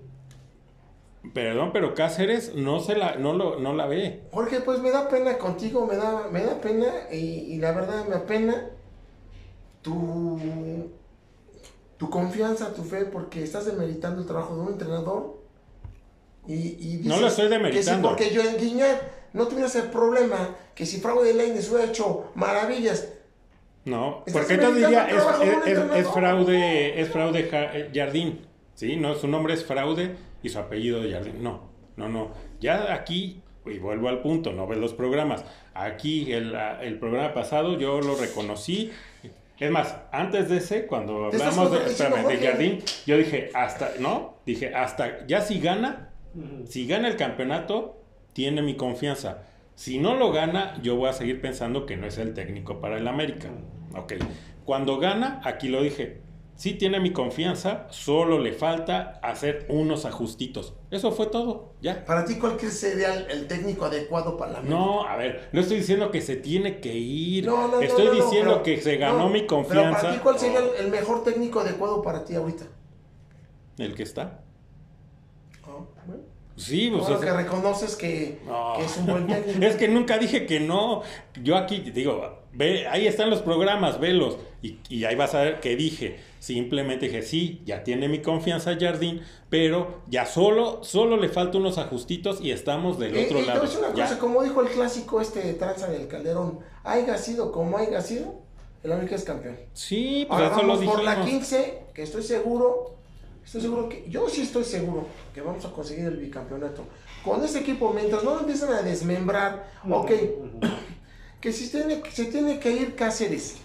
[1.33, 4.23] Perdón, pero Cáceres no se la, no lo, no la ve.
[4.31, 8.05] Jorge, pues me da pena contigo, me da, me da pena y, y la verdad
[8.07, 8.69] me apena
[9.81, 10.39] tu,
[11.97, 15.41] tu confianza, tu fe, porque estás demeritando el trabajo de un entrenador
[16.47, 18.15] y, y No lo estoy demeritando.
[18.15, 19.01] Que si porque yo en Guiñac
[19.33, 23.07] no tuviera ese problema, que si Fraude de Lainez hubiera hecho maravillas,
[23.85, 25.23] No, porque entonces diría, es,
[25.67, 28.45] es- es- fraude, es fraude eh, Jardín.
[28.75, 31.41] Sí, no, su nombre es fraude y su apellido de Jardín.
[31.41, 32.31] No, no, no.
[32.59, 35.45] Ya aquí y vuelvo al punto, no ves los programas.
[35.73, 38.91] Aquí, el, el programa pasado, yo lo reconocí.
[39.59, 42.37] Es más, antes de ese, cuando hablamos de, espérame, de.
[42.37, 44.35] Jardín, yo dije, hasta, ¿no?
[44.45, 46.09] Dije, hasta, ya si gana,
[46.67, 48.01] si gana el campeonato,
[48.33, 49.43] tiene mi confianza.
[49.75, 52.97] Si no lo gana, yo voy a seguir pensando que no es el técnico para
[52.97, 53.49] el América.
[53.95, 54.13] Ok.
[54.65, 56.19] Cuando gana, aquí lo dije,
[56.63, 60.73] sí tiene mi confianza, solo le falta hacer unos ajustitos.
[60.91, 62.05] Eso fue todo, ya.
[62.05, 64.79] Para ti, ¿cuál crees sería el, técnico adecuado para la América?
[64.79, 67.45] No, a ver, no estoy diciendo que se tiene que ir.
[67.47, 70.01] No, no, no, estoy no, no, diciendo pero- que se ganó mi Pero confianza.
[70.03, 72.63] para ti, ¿cuál sería el, el mejor técnico adecuado para ti ahorita?
[73.77, 74.39] El que está.
[75.65, 76.23] Ah, bueno.
[76.55, 78.75] Sí, pues, Bueno, o que sea, reconoces que, No.
[78.77, 79.65] que es un buen técnico.
[79.65, 81.01] Es que nunca dije que no.
[81.43, 84.37] Yo aquí digo, ve, ahí están los programas, velos.
[84.61, 86.31] Y, y ahí vas a ver que dije.
[86.47, 91.77] Simplemente dije, sí, ya tiene mi confianza Jardín, pero ya solo, solo le falta unos
[91.77, 93.61] ajustitos y estamos del Y- otro a lado.
[93.61, 94.03] decir una Ya.
[94.03, 98.41] cosa, como dijo el clásico este de Tranza del Calderón, haya sido como haya sido,
[98.83, 99.55] el América es campeón.
[99.71, 101.29] Sí, pues Ahora eso lo vamos por la dijimos.
[101.47, 102.95] 15, que estoy seguro,
[103.45, 106.83] estoy seguro que, yo sí estoy seguro que vamos a conseguir el bicampeonato.
[107.23, 110.11] Con ese equipo, mientras no lo empiezan a desmembrar, ok,
[111.39, 113.55] que si tiene, se tiene que ir Cáceres,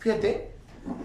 [0.00, 0.57] fíjate,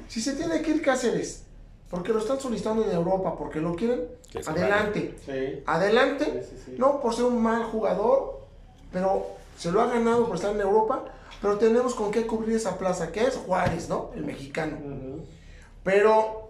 [0.07, 1.43] si se tiene que ir Cáceres,
[1.89, 4.07] porque lo están solicitando en Europa, porque lo quieren,
[4.47, 5.63] adelante, Sí.
[5.65, 6.75] adelante, Sí, sí, sí.
[6.77, 8.39] no por ser un mal jugador,
[8.91, 11.05] pero se lo ha ganado por estar en Europa,
[11.41, 14.11] pero tenemos con qué cubrir esa plaza, que es Juárez, ¿no?
[14.15, 14.77] El mexicano.
[15.83, 16.49] Pero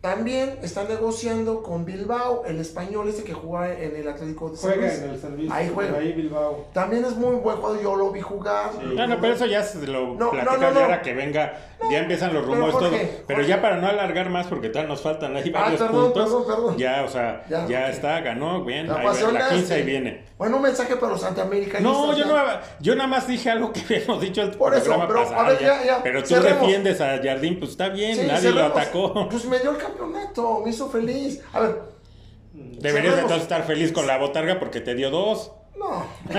[0.00, 4.70] también está negociando con Bilbao, el español ese que juega en el Atlético de San
[4.72, 5.22] Juega Luis.
[5.24, 5.50] en el Luis.
[5.52, 5.98] Ahí juega.
[5.98, 6.64] Ahí Bilbao.
[6.72, 8.70] También es muy buen jugador, yo lo vi jugar.
[8.80, 8.94] Sí.
[8.94, 10.80] No, no, pero eso ya se lo No, platicas no, no, ya no.
[10.80, 11.52] ahora que venga,
[11.90, 12.90] ya empiezan los pero rumores todo.
[13.26, 13.46] Pero Jorge.
[13.50, 16.24] ya para no alargar más, porque tal nos faltan ahí Ah, varios perdón, puntos.
[16.24, 16.78] perdón, perdón.
[16.78, 17.88] Ya, o sea, Ya, ya, ok.
[17.90, 20.24] está, ganó, bien, La ahí va, la de 15 ahí viene.
[20.38, 21.82] Bueno, un mensaje para los antiamericanistas.
[21.82, 22.26] No, yo ya.
[22.26, 25.40] no, yo nada más dije algo que habíamos dicho el Por eso, pero, pasado.
[25.40, 25.84] a ver, ya.
[25.84, 26.60] ya, pero tú cerremos.
[26.62, 28.78] defiendes a Jardín, pues está bien, Sí, nadie lo cerremos.
[28.80, 29.28] atacó.
[29.28, 31.40] Pues me dio el campeonato, me hizo feliz.
[31.52, 31.82] A ver,
[32.52, 33.18] Deberías cerremos.
[33.20, 35.52] entonces estar feliz con la botarga porque te dio dos.
[35.78, 36.04] no.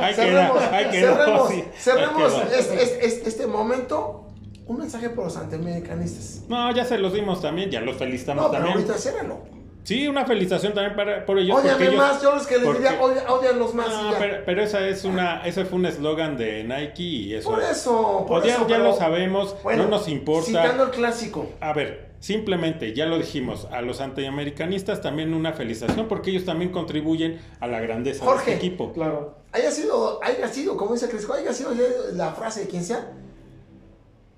[0.00, 1.48] ahí cerremos, queda, quedó.
[1.78, 4.24] cerremos, este, este- este- este momento.
[4.66, 6.42] Un mensaje para los antiamericanistas.
[6.46, 8.84] No, ya se los dimos también, ya los felicitamos No, pero también.
[8.86, 9.38] ahorita ciérralo.
[9.84, 11.58] Sí, una felicitación también para, por ellos.
[11.64, 13.88] ellos- más, yo los que les porque- diría, odia- ódialos más.
[13.88, 17.48] No, pero, pero esa es una, ese fue un eslogan de Nike y eso.
[17.48, 18.68] Por eso, por Pues ya, eso.
[18.68, 20.44] ya pero- lo sabemos, Bueno, no nos importa.
[20.46, 21.48] Citando el clásico.
[21.62, 26.70] A ver, simplemente, ya lo dijimos, a los antiamericanistas también una felicitación porque ellos también
[26.72, 28.50] contribuyen a la grandeza Jorge.
[28.50, 28.92] de este equipo.
[28.92, 29.36] Claro.
[29.52, 31.70] Haya sido, haya sido, como dice Crisco, haya sido
[32.12, 33.12] la frase de quien sea.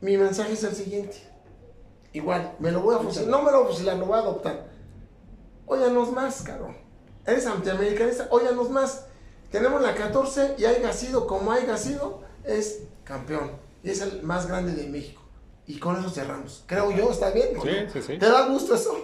[0.01, 1.16] Mi mensaje es el siguiente.
[2.12, 3.28] Igual, me lo voy a fusilar.
[3.28, 4.66] No me lo voy a fusilar, lo voy a adoptar.
[5.66, 6.76] Óyanos más, cabrón.
[7.26, 9.07] Eres antiamericanista, óyanos más.
[9.51, 13.53] Tenemos la 14 y haya sido como haya sido, es campeón.
[13.83, 15.20] Y es el más grande de México.
[15.75, 16.64] Y con eso cerramos.
[16.66, 17.49] Creo yo, ¿está bien?
[17.59, 17.91] ¿O Sí, no?
[17.93, 18.18] sí, sí.
[18.18, 18.97] ¿Te da gusto eso?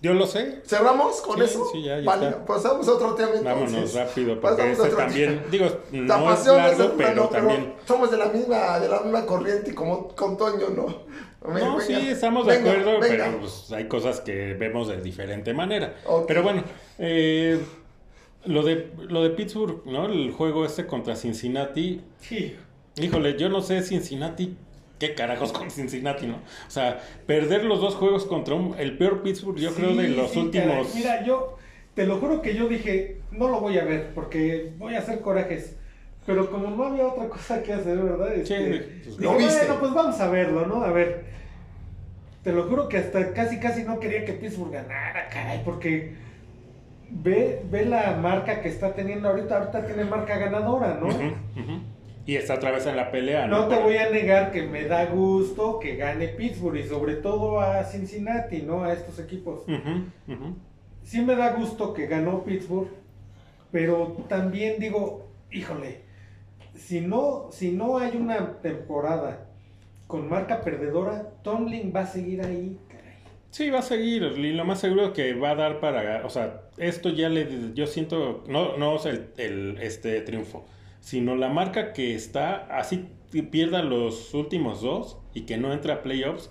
[0.00, 0.60] Yo lo sé.
[0.66, 1.64] ¿Cerramos con Sí, eso?
[1.72, 2.44] sí, ya, ya Vale, está.
[2.44, 3.44] pasamos a otro tema entonces.
[3.72, 5.50] Vámonos rápido porque este también, tema.
[5.50, 7.74] digo, no es pasión es largo, pero no, también...
[7.86, 10.86] somos de la misma, de la misma corriente como con Toño, ¿no?
[11.46, 15.52] Venga, No, venga, sí, estamos de acuerdo, pero pues, hay cosas que vemos de diferente
[15.54, 15.94] manera.
[16.28, 16.62] Pero bueno,
[16.98, 17.58] eh,
[18.44, 20.06] lo, de, lo de Pittsburgh, ¿no?
[20.06, 22.56] El juego este contra Cincinnati, Sí.
[22.96, 24.56] híjole, yo no sé Cincinnati,
[25.08, 26.36] qué carajos con Cincinnati, ¿no?
[26.36, 30.14] O sea, perder los dos juegos contra un- el peor Pittsburgh, yo creo, de Sí,
[30.14, 30.66] los sí, últimos...
[30.68, 30.86] caray.
[30.94, 31.56] Mira, yo
[31.94, 35.20] te lo juro que yo dije, no lo voy a ver porque voy a hacer
[35.20, 35.76] corajes.
[36.26, 38.34] Pero como no había otra cosa que hacer, ¿verdad?
[38.34, 39.58] Este, pues, ¿lo viste?
[39.66, 40.82] Bueno, pues vamos a verlo, ¿no?
[40.82, 41.24] A ver.
[42.42, 46.14] Te lo juro que hasta casi casi no quería que Pittsburgh ganara, caray, porque
[47.10, 51.06] ve, ve la marca que está teniendo ahorita, ahorita tiene marca ganadora, ¿no?
[51.08, 51.80] Ujú.
[52.26, 53.62] Y está otra vez en la pelea, ¿no?
[53.62, 57.60] No te voy a negar que me da gusto que gane Pittsburgh y sobre todo
[57.60, 58.84] a Cincinnati, ¿no?
[58.84, 59.64] A estos equipos.
[61.02, 62.88] Sí me da gusto que ganó Pittsburgh,
[63.70, 66.00] pero también digo, híjole,
[66.74, 69.46] si no, si no hay una temporada
[70.06, 73.16] con marca perdedora, Tomlin va a seguir ahí, caray.
[73.50, 76.62] Sí, va a seguir, y lo más seguro que va a dar para, o sea,
[76.78, 80.66] esto ya le, yo siento, no, no es el, el, este triunfo,
[81.04, 85.96] sino la marca que está, así que pierda los últimos dos y que no entra
[85.96, 86.50] a playoffs,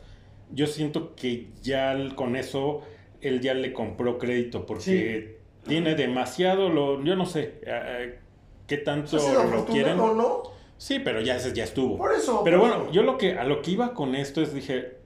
[0.51, 2.81] yo siento que ya con eso
[3.21, 8.19] él ya le compró crédito, porque tiene demasiado, lo, yo no sé, eh,
[8.67, 9.93] qué tanto lo quieren.
[9.93, 10.43] afortunado, ¿no?
[10.77, 11.97] Sí, pero ya, ya estuvo.
[11.97, 12.43] Por eso.
[12.43, 12.93] Pero por bueno, eso.
[12.93, 14.97] yo lo que a lo que iba con esto es dije,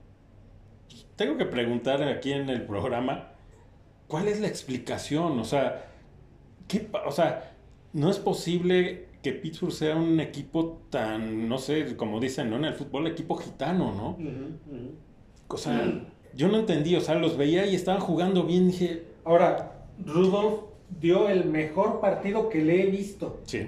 [1.16, 3.30] tengo que preguntar aquí en el programa,
[4.08, 5.38] ¿cuál es la explicación?
[5.38, 5.86] O sea,
[6.66, 7.54] ¿qué, o sea,
[7.94, 12.56] no es posible que Pittsburgh sea un equipo tan, no sé, como dicen, ¿no?
[12.56, 14.16] En el fútbol, equipo gitano, ¿no?
[15.48, 19.02] O sea, yo no entendí, o sea, los veía y estaban jugando bien, dije...
[19.24, 20.60] Ahora, Rudolf
[20.98, 23.40] dio el mejor partido que le he visto.
[23.44, 23.66] Sí,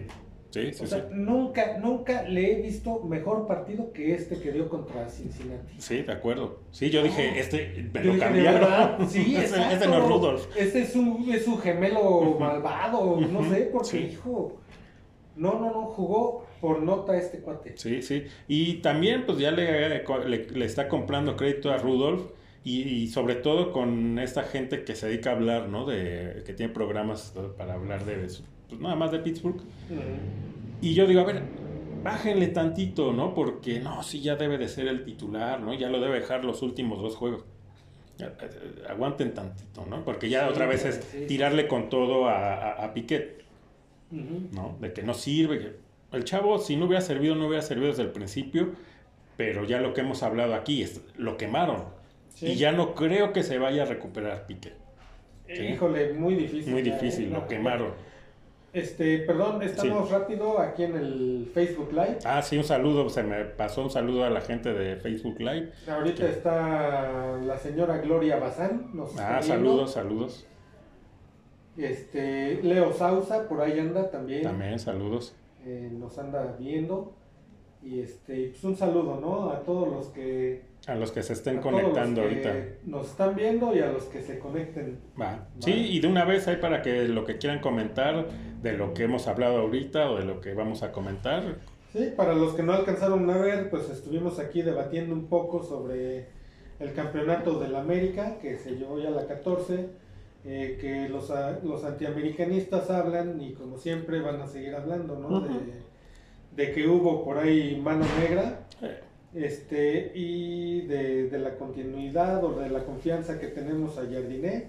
[0.48, 0.82] sí, sí.
[0.82, 1.14] O sea, sí.
[1.14, 5.74] nunca, nunca le he visto mejor partido que este que dio contra Cincinnati.
[5.76, 6.60] Sí, de acuerdo.
[6.70, 8.60] Sí, yo dije, este me Yo lo dije, ¿de cambiaron.
[8.62, 8.98] verdad?
[9.08, 10.46] Sí, ese no es Rudolph.
[10.56, 14.56] Este es un, es un gemelo malvado, no sé, porque hijo.
[15.36, 17.74] No, no, no, jugó por nota este cuate.
[17.76, 18.24] Sí, sí.
[18.48, 22.22] Y también, pues ya le, le, le está comprando crédito a Rudolf.
[22.62, 25.86] Y, y sobre todo con esta gente que se dedica a hablar, ¿no?
[25.86, 28.44] De, que tiene programas para hablar de eso.
[28.68, 29.62] Pues nada más de Pittsburgh.
[30.82, 31.42] Y yo digo, a ver,
[32.02, 33.32] bájenle tantito, ¿no?
[33.34, 35.72] Porque no, sí, ya debe de ser el titular, ¿no?
[35.72, 37.44] Ya lo debe dejar los últimos dos juegos.
[38.18, 38.28] Eh,
[38.88, 40.04] Aguanten tantito, ¿no?
[40.04, 41.24] Porque ya Sí, otra vez es sí.
[41.26, 43.42] tirarle con todo a, a, a Piquet,
[44.10, 44.76] ¿no?
[44.80, 45.58] De que no sirve.
[45.58, 45.76] que-
[46.16, 48.70] El chavo, si no hubiera servido, no hubiera servido desde el principio,
[49.36, 51.84] pero ya lo que hemos hablado aquí es lo quemaron.
[52.34, 52.46] Sí.
[52.46, 54.74] Y ya no creo que se vaya a recuperar Piquet.
[55.48, 55.62] Sí.
[55.62, 56.72] Híjole, muy difícil.
[56.72, 57.30] Muy ya, difícil, ¿eh?
[57.30, 57.92] lo quemaron.
[58.72, 62.18] Este, perdón, estamos rápido aquí en el Facebook Live.
[62.24, 65.72] Ah, sí, un saludo, se me pasó un saludo a la gente de Facebook Live.
[65.88, 68.90] Ahorita está la señora Gloria Bazán.
[68.94, 70.46] Nos Ah, saludos, saludos.
[71.84, 74.42] Este, Leo Sausa, por ahí anda también.
[74.42, 75.34] También saludos.
[75.64, 77.12] eh, nos anda viendo.
[77.82, 79.50] Y este, pues un saludo, ¿no?
[79.50, 80.62] A todos los que.
[80.86, 82.54] A los que se estén a todos los conectando que ahorita.
[82.84, 84.98] Nos están viendo y a los que se conecten.
[85.20, 85.46] Va.
[85.60, 88.26] Sí, y de una vez hay para que lo que quieran comentar
[88.62, 91.56] de lo que hemos hablado ahorita o de lo que vamos a comentar.
[91.92, 96.26] Sí, para los que no alcanzaron a ver, pues estuvimos aquí debatiendo un poco sobre
[96.78, 99.88] el campeonato del América, que se llevó ya la 14,
[100.44, 105.38] eh, que los, a- los antiamericanistas hablan y como siempre van a seguir hablando, ¿no?
[105.38, 105.48] Ujú.
[105.48, 108.66] de, de que hubo por ahí mano negra
[109.34, 114.68] este y de, de la continuidad o de la confianza que tenemos a Jardiné,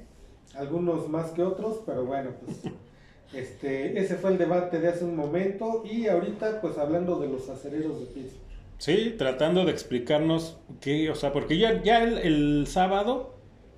[0.56, 2.62] algunos más que otros, pero bueno, pues
[3.34, 7.50] este ese fue el debate de hace un momento y ahorita pues hablando de los
[7.50, 8.42] acereros de Pittsburgh.
[8.78, 13.31] Sí, tratando de explicarnos qué, o sea, porque ya, ya el, el sábado,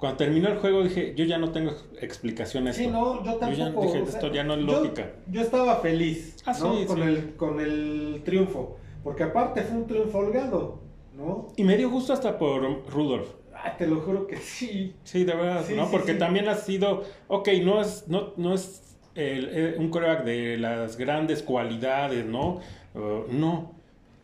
[0.03, 2.91] cuando terminó el juego, dije, yo ya no tengo explicación Sí, esto.
[2.91, 3.85] no, yo Yo ya tampoco.
[3.87, 5.11] dije, o sea, esto ya no es yo- lógica.
[5.31, 6.75] Yo, estaba feliz, Ah, ¿no?
[6.77, 7.03] sí, con sí.
[7.03, 10.79] el con el triunfo, porque aparte fue un triunfo holgado,
[11.15, 11.47] ¿no?
[11.55, 13.29] Y me dio gusto hasta por Rudolf.
[13.55, 14.93] Ah, te lo juro que sí.
[15.05, 15.85] Sí, de verdad, Sí, ¿no?
[15.85, 16.19] sí, Porque sí.
[16.19, 20.97] también ha sido, ok, no es, no, no es el- eh, un coreback de las
[20.97, 22.59] grandes cualidades, ¿no?
[22.93, 23.71] Uh, no,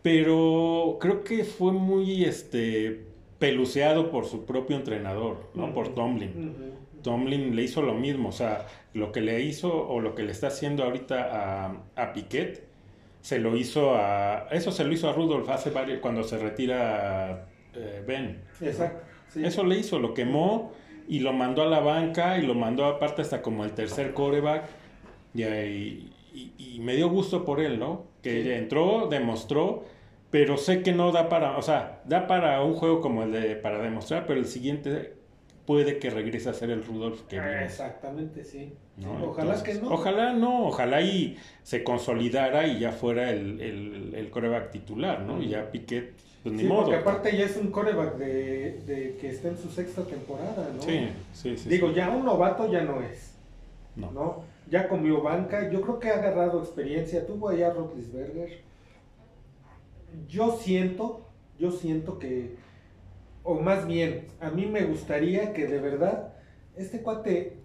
[0.02, 3.06] pero creo que fue muy, este,
[3.40, 5.74] peluceado por su propio entrenador, ¿no?
[5.74, 5.90] Por.
[5.96, 6.54] Tomlin.
[7.02, 10.32] Tomlin le hizo lo mismo, o sea, lo que le hizo o lo que le
[10.34, 12.68] está haciendo ahorita a, a Piquet,
[13.22, 17.48] se lo hizo a, eso se lo hizo a Rudolf hace varios, cuando se retira
[17.74, 18.42] eh, Ben.
[18.62, 19.02] Exacto.
[19.30, 19.46] sí.
[19.46, 20.74] Eso le hizo, lo quemó
[21.08, 24.66] y lo mandó a la banca y lo mandó aparte hasta como el tercer coreback.
[25.34, 28.06] Y, y- y- y me dio gusto por él, ¿no?
[28.22, 28.52] Que Sí.
[28.52, 29.86] entró, demostró,
[30.32, 33.56] pero sé que no da para, o sea, da para un juego como el de
[33.56, 35.14] para demostrar, pero el siguiente
[35.66, 37.64] puede que regrese a ser el Rudolf que Ah, vimos.
[37.64, 38.74] Exactamente, sí.
[38.98, 39.24] ¿no?
[39.24, 39.92] Ojalá Entonces, que no.
[39.94, 45.42] Ojalá no, ojalá y se consolidara y ya fuera el, el, el coreback titular, ¿no?
[45.42, 46.14] Y ya Piquet,
[46.44, 46.82] pues ni Sí, modo.
[46.84, 50.82] porque aparte ya es un coreback de, de que está en su sexta temporada, ¿no?
[50.82, 51.70] Sí, sí, sí.
[51.70, 51.96] Digo, sí.
[51.96, 53.38] ya un novato ya no es,
[53.96, 54.12] No.
[54.12, 54.44] ¿no?
[54.68, 58.69] Ya comió banca, yo creo que ha agarrado experiencia, tuvo allá a Roethlisberger.
[60.28, 62.56] Yo siento, yo siento que,
[63.44, 66.34] o más bien, a mí me gustaría que de verdad
[66.76, 67.58] este cuate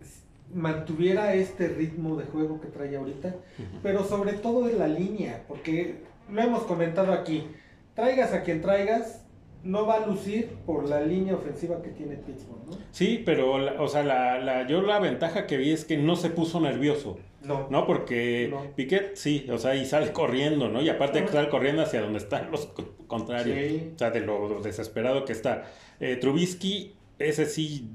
[0.53, 3.35] mantuviera este ritmo de juego que trae ahorita,
[3.83, 7.47] pero sobre todo en la línea, porque lo hemos comentado aquí,
[7.95, 9.25] traigas a quien traigas,
[9.63, 12.77] no va a lucir por la línea ofensiva que tiene Pittsburgh, ¿no?
[12.91, 16.29] Sí, pero, o sea, la, la, yo la ventaja que vi es que no se
[16.29, 17.69] puso nervioso, No.
[17.71, 17.87] ¿no?
[17.87, 18.63] Porque No.
[18.75, 20.81] Piquet, sí, o sea, y sale corriendo, ¿no?
[20.83, 21.29] Y aparte Ajá.
[21.33, 23.57] sale corriendo hacia donde están los co- contrarios.
[23.59, 23.91] Sí.
[23.95, 25.65] O sea, de lo desesperado que está.
[26.01, 27.91] Eh, Trubisky, ese sí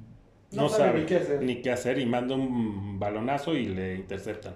[0.52, 1.42] no, No sabe sabe ni qué hacer.
[1.44, 4.56] ni qué hacer y manda un balonazo y le interceptan.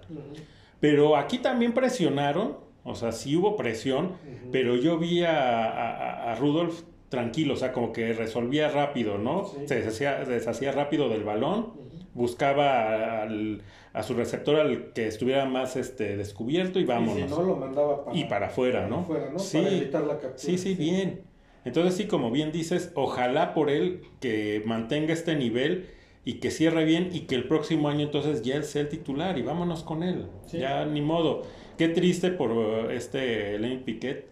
[0.79, 4.13] Pero aquí también presionaron, o sea, sí hubo presión,
[4.51, 9.45] pero yo vi a, a- a Rudolf tranquilo, o sea, como que resolvía rápido, ¿no?
[9.45, 9.67] Sí.
[9.67, 11.73] Se deshacía, deshacía rápido del balón.
[12.13, 13.61] Buscaba al-
[13.93, 17.17] a su receptor al que estuviera más este, descubierto y vámonos.
[17.19, 19.07] Y si no, lo mandaba para, Y para afuera, ¿no?
[19.37, 19.57] Sí.
[19.57, 20.37] Para evitar la captura.
[20.37, 21.21] Sí, sí, bien.
[21.65, 25.87] Entonces sí, como bien dices, ojalá por él que mantenga este nivel
[26.25, 29.37] y que cierre bien y que el próximo año entonces ya él sea el titular
[29.37, 30.27] y vámonos con él.
[30.47, 30.57] Sí.
[30.59, 31.43] Ya ni modo.
[31.77, 34.27] Qué triste por este Lenny Piquet,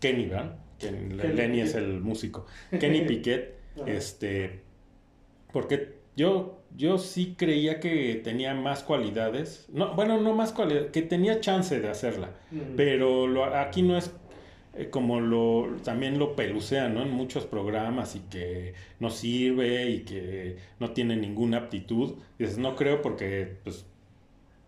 [0.00, 0.56] Kenny, ¿verdad?
[0.78, 2.46] Kenny Lenny es el músico.
[2.78, 4.62] Kenny Piquet, este,
[5.52, 9.66] porque yo, yo sí creía que tenía más cualidades.
[9.72, 12.30] No, bueno, no más cualidades, que tenía chance de hacerla.
[12.76, 14.12] Pero lo, aquí no es
[14.74, 17.02] eh, como lo también lo pelucean, ¿no?
[17.02, 22.14] En muchos programas y que no sirve y que no tiene ninguna aptitud.
[22.38, 23.86] Dices, no creo porque pues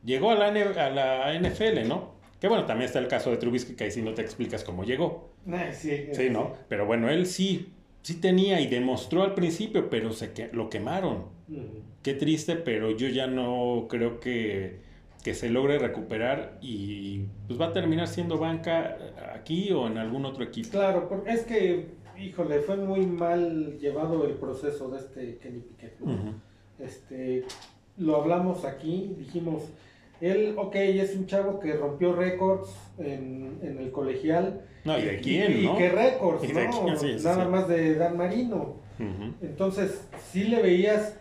[0.05, 2.13] llegó a la, a la NFL, ¿no?
[2.41, 4.83] Que bueno, también está el caso de Trubisky que ahí sí no te explicas cómo
[4.83, 5.31] llegó.
[5.49, 6.57] Ah, sí, Sí, ¿no?
[6.69, 7.69] Pero bueno, él sí,
[8.03, 11.27] sí tenía y demostró al principio, pero se que, lo quemaron.
[11.49, 11.83] Ujú.
[12.03, 14.81] Qué triste, pero yo ya no creo que,
[15.23, 18.97] que se logre recuperar y pues va a terminar siendo banca
[19.35, 20.71] aquí o en algún otro equipo.
[20.71, 21.87] Claro, porque es que,
[22.19, 25.95] híjole, fue muy mal llevado el proceso de este Kenny Piquet.
[26.81, 27.45] Este,
[27.99, 29.63] lo hablamos aquí, dijimos,
[30.21, 34.63] él, ok, es un chavo que rompió récords en, en el colegial.
[34.85, 35.77] No, ¿y de quién, y, no?
[35.77, 36.85] qué récords, ¿Y de ¿no?
[36.85, 36.99] quién?
[36.99, 37.51] Sí, sí, Nada sí.
[37.51, 38.75] más de Dan Marino.
[39.41, 41.17] Entonces, sí le veías,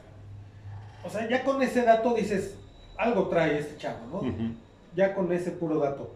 [1.03, 2.55] o sea, ya con ese dato dices,
[2.97, 4.53] algo trae este chavo, ¿no?
[4.95, 6.13] Ya con ese puro dato.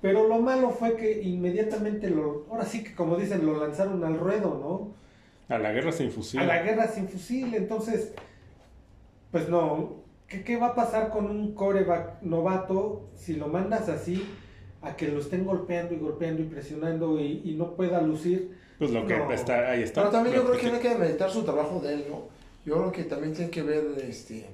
[0.00, 4.18] Pero lo malo fue que inmediatamente lo, ahora sí que como dicen, lo lanzaron al
[4.18, 5.54] ruedo, ¿no?
[5.54, 6.40] A la guerra sin fusil.
[6.40, 7.54] A la guerra sin fusil.
[7.54, 8.14] Entonces,
[9.30, 10.00] pues no.
[10.28, 14.24] ¿Qué, qué va a pasar con un coreback novato si lo mandas así
[14.82, 18.56] a que lo estén golpeando y golpeando y presionando y, y no pueda lucir?
[18.78, 19.30] Pues lo que No.
[19.32, 20.00] está, ahí está.
[20.02, 22.22] Pero también yo creo que hay que meditar su trabajo de él, ¿no?
[22.64, 24.46] Yo creo que también tiene que ver, este,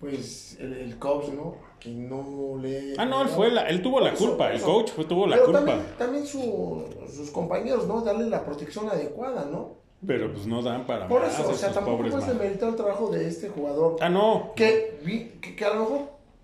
[0.00, 1.54] pues, el, el coach, ¿no?
[1.80, 2.94] Que no le...
[2.98, 4.66] Ah, no, él fue la, él tuvo la Eso, culpa, el eso.
[4.66, 5.58] coach fue, tuvo la Pero culpa.
[5.60, 6.84] también, también su-
[7.14, 8.00] sus compañeros, ¿no?
[8.02, 9.74] Darle la protección adecuada, ¿no?
[10.06, 13.08] Pero pues no dan para Por más eso, o sea, tampoco puedes demeritar el trabajo
[13.10, 13.96] de este jugador.
[14.00, 14.52] Ah, no.
[14.54, 14.98] Que,
[15.40, 16.00] que, que a lo mejor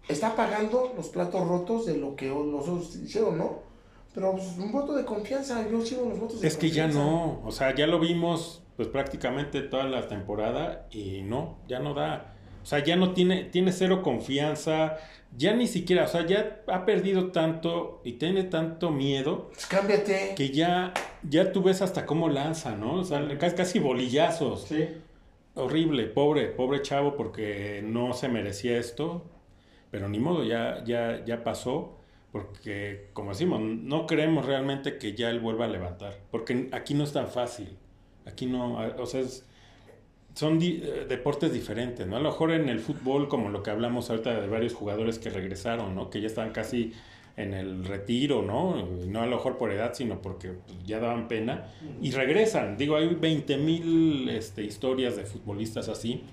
[0.09, 3.61] está pagando los platos rotos de lo que los otros hicieron, ¿no?
[4.15, 7.11] Pero pues, un voto de confianza, yo sigo los votos de Es que ya confianza.
[7.11, 11.95] no, o sea, ya lo vimos pues prácticamente toda la temporada y no, ya no
[11.95, 12.35] da.
[12.63, 14.97] O sea, ya no tiene, tiene cero confianza,
[15.37, 20.35] ya ni siquiera, o sea, ya ha perdido tanto y tiene tanto miedo Pues cámbiate.
[20.37, 20.93] que ya,
[21.29, 22.95] ya tú ves hasta cómo lanza, ¿no?
[23.01, 24.65] O sea, casi, casi bolillazos.
[24.65, 24.89] Sí.
[25.55, 29.25] Horrible, pobre, pobre chavo porque no se merecía esto,
[29.93, 31.97] pero ni modo, ya, ya, ya pasó,
[32.33, 37.05] porque como decimos, no creemos realmente que ya él vuelva a levantar, porque aquí no
[37.05, 37.69] es tan fácil,
[38.27, 39.47] aquí no, o sea, es-
[40.35, 42.17] son di- eh, deportes diferentes, ¿no?
[42.17, 45.29] A lo mejor en el fútbol, como lo que hablamos ahorita de varios jugadores que
[45.29, 46.09] regresaron, ¿no?
[46.09, 46.95] Que ya están casi
[47.37, 48.77] en el retiro, ¿no?
[49.07, 51.67] No a lo mejor por edad, sino porque pues, ya daban pena
[52.01, 52.79] y regresan.
[52.79, 56.25] Digo, hay 20 mil este, historias de futbolistas así,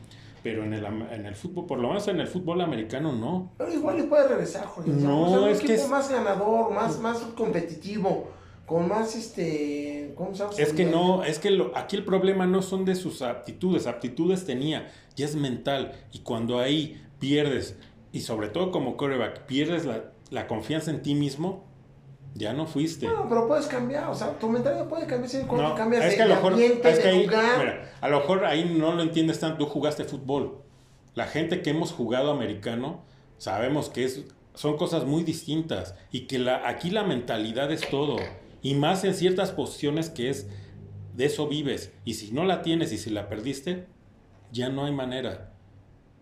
[0.43, 3.51] pero en el, en el fútbol, por lo menos en el fútbol americano, no.
[3.57, 4.91] Pero igual le puede regresar, Jorge.
[4.91, 8.27] No, O sea, un es que es- más ganador, más, más competitivo,
[8.65, 10.53] con más, este, ¿cómo se llama?
[10.57, 14.45] Es que no, es que lo- aquí el problema no son de sus aptitudes, aptitudes
[14.45, 15.93] tenía, ya es mental.
[16.11, 17.75] Y cuando ahí pierdes,
[18.11, 21.63] y sobre todo como coreback, pierdes la, la confianza en ti mismo,
[22.35, 23.05] ya no fuiste.
[23.07, 26.15] Bueno, pero puedes cambiar, o sea, tu mentalidad puede cambiar si cuando No, cambias es
[26.15, 27.57] que a lo mejor, ambiente, es que ahí, lugar.
[27.59, 30.61] mira, a lo mejor ahí no lo entiendes tanto, tú jugaste fútbol.
[31.15, 33.03] La gente que hemos jugado americano,
[33.37, 38.17] sabemos que es, son cosas muy distintas y que la, aquí la mentalidad es todo.
[38.61, 40.47] Y más en ciertas posiciones que es,
[41.15, 41.91] de eso vives.
[42.05, 43.87] Y si no la tienes y si la perdiste,
[44.51, 45.51] ya no hay manera.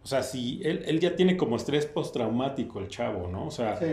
[0.04, 3.48] O sea, si él, él ya tiene como estrés postraumático el chavo, ¿no?
[3.48, 3.86] O sea, Sí.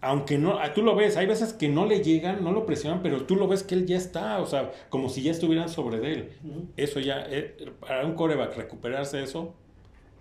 [0.00, 3.02] Aunque no, ah, tú lo ves, hay veces que no le llegan, no lo presionan,
[3.02, 5.98] pero tú lo ves que él ya está, o sea, como si ya estuvieran sobre
[5.98, 6.30] de él.
[6.76, 9.54] Eso ya, eh, para un coreback recuperarse eso,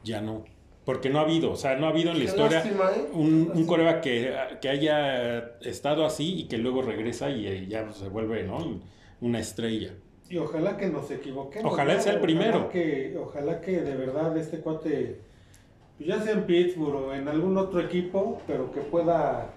[0.04, 0.46] ya no.
[0.84, 3.10] Porque no ha habido, o sea, no ha habido en la historia lástima, ¿eh?
[3.12, 7.92] un, un coreback que, que haya estado así y que luego regresa y, eh, ya
[7.92, 8.80] se vuelve, ¿no?
[9.20, 9.94] Una estrella.
[10.30, 11.72] Y ojalá que nos equivoquemos.
[11.72, 12.58] Ojalá sea el primero.
[12.58, 15.20] Ojalá que, ojalá que de verdad este cuate,
[15.98, 19.54] pues ya sea en Pittsburgh o en algún otro equipo, pero que pueda,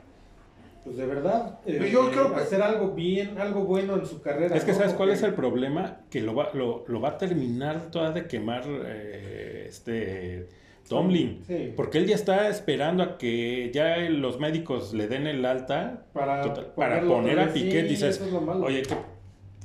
[0.84, 4.20] pues de verdad, eh, Pero yo creo que- hacer algo bien, algo bueno en su
[4.22, 4.56] carrera.
[4.56, 4.78] Es que ¿no?
[4.78, 6.00] ¿sabes cuál es el problema?
[6.10, 10.48] Que lo va, lo, lo va a terminar toda de quemar eh, este
[10.88, 11.42] Tomlin.
[11.46, 11.72] Sí.
[11.76, 16.40] Porque él ya está esperando a que ya los médicos le den el alta Para,
[16.42, 17.52] Total, para poner a.
[17.52, 18.64] Piquet, Sí, dices, eso es lo malo.
[18.66, 18.94] oye, que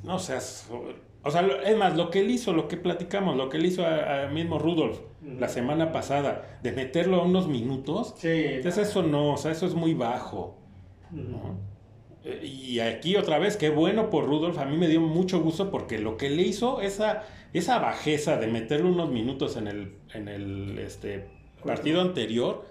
[0.04, 0.70] no seas...
[1.24, 3.66] O sea, lo- es más, lo que él hizo, lo que platicamos, lo que él
[3.66, 5.00] hizo a, a mismo Rudolf
[5.40, 8.28] la semana pasada, de meterlo a unos minutos, Sí.
[8.28, 10.56] entonces eso no, o sea, eso es muy bajo.
[12.24, 14.58] Eh, Y aquí otra vez, qué bueno por Rudolf.
[14.58, 18.46] A mí me dio mucho gusto porque lo que le hizo, esa, esa bajeza de
[18.48, 21.28] meterle unos minutos en el, en el este,
[21.64, 22.66] partido anterior,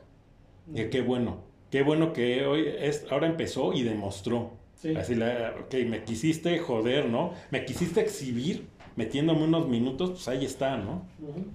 [0.74, 1.44] eh, qué bueno.
[1.72, 4.52] Qué bueno que hoy es, ahora empezó y demostró.
[4.76, 4.96] Sí.
[4.96, 7.34] Así, la, ok, me quisiste joder, ¿no?
[7.52, 11.06] Me quisiste exhibir metiéndome unos minutos, pues ahí está, ¿no?
[11.20, 11.46] Ujú.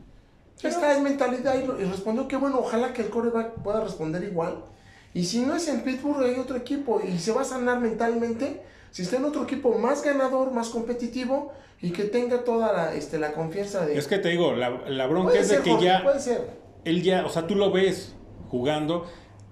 [0.63, 4.65] Esta es mentalidad y, y respondió que bueno, ojalá que el coreback pueda responder igual.
[5.13, 8.63] Y si no es en Pittsburgh, hay otro equipo y se va a sanar mentalmente.
[8.91, 13.19] Si está en otro equipo más ganador, más competitivo y que tenga toda la, este,
[13.19, 13.97] la confianza de.
[13.97, 16.03] Es que te digo, la, la bronca puede es de ser, que Jorge, ya...
[16.03, 16.51] Puede ser.
[16.85, 18.15] él ya, o sea, tú lo ves
[18.49, 19.07] jugando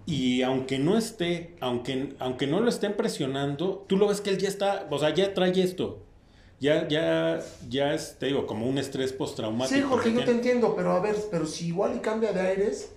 [0.07, 4.39] y aunque no esté, aunque, aunque no lo estén presionando, tú lo ves que él
[4.39, 6.05] ya está, o sea, ya trae esto.
[6.61, 9.79] Ya, ya, ya es, te digo, como un estrés postraumático.
[9.79, 12.91] Sí, Jorge, yo te entiendo, pero a ver, pero si igual y cambia de aires,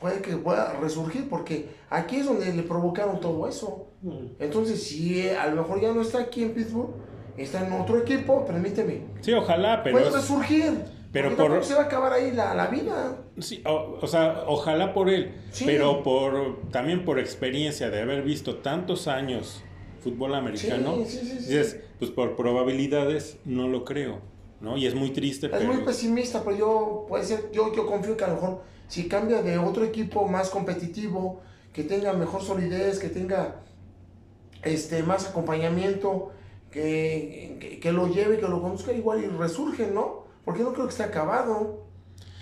[0.00, 3.88] puede que pueda resurgir, porque aquí es donde le provocaron todo eso.
[4.02, 4.30] Ujú.
[4.38, 6.90] Entonces, si eh, a lo mejor ya no está aquí en Pittsburgh,
[7.36, 9.96] está en otro equipo, permíteme, Sí, ojalá, pero...
[9.96, 10.72] puede es- resurgir.
[11.12, 13.18] pero por- se va a acabar ahí la, la vida.
[13.38, 15.64] Sí, o, o sea, ojalá por él, Sí.
[15.66, 19.62] pero por también por experiencia de haber visto tantos años
[20.02, 21.36] fútbol americano, Sí, sí, sí, sí.
[21.48, 24.20] dices, pues por probabilidades no lo creo,
[24.60, 24.76] ¿no?
[24.78, 28.16] Y es muy triste, Es pero muy pesimista, pero yo puede ser, yo, yo confío
[28.16, 31.40] que a lo mejor si cambia de otro equipo más competitivo,
[31.72, 33.62] que tenga mejor solidez, que tenga
[34.64, 36.32] este más acompañamiento,
[36.72, 40.24] que, que, lo lleve, que lo conduzca igual y resurge, ¿no?
[40.44, 41.84] Porque no creo que esté acabado.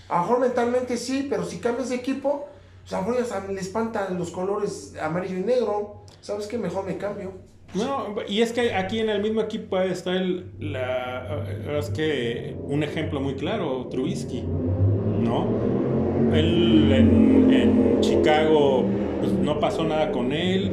[0.09, 2.47] A lo mejor mentalmente sí, pero si cambias de equipo,
[2.81, 6.05] pues a lo mejor ya le espantan los colores amarillo y negro.
[6.23, 6.57] ¿Sabes qué?
[6.57, 7.33] Mejor me cambio.
[7.75, 11.45] No, y es que aquí en el mismo equipo está el, la,
[11.79, 15.78] es que un ejemplo muy claro, Trubisky, ¿no?
[16.35, 18.85] Él en, en Chicago
[19.21, 20.71] pues, no pasó nada con él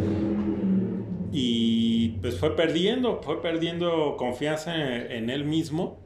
[1.31, 5.99] y pues fue perdiendo, fue perdiendo confianza en, en él mismo.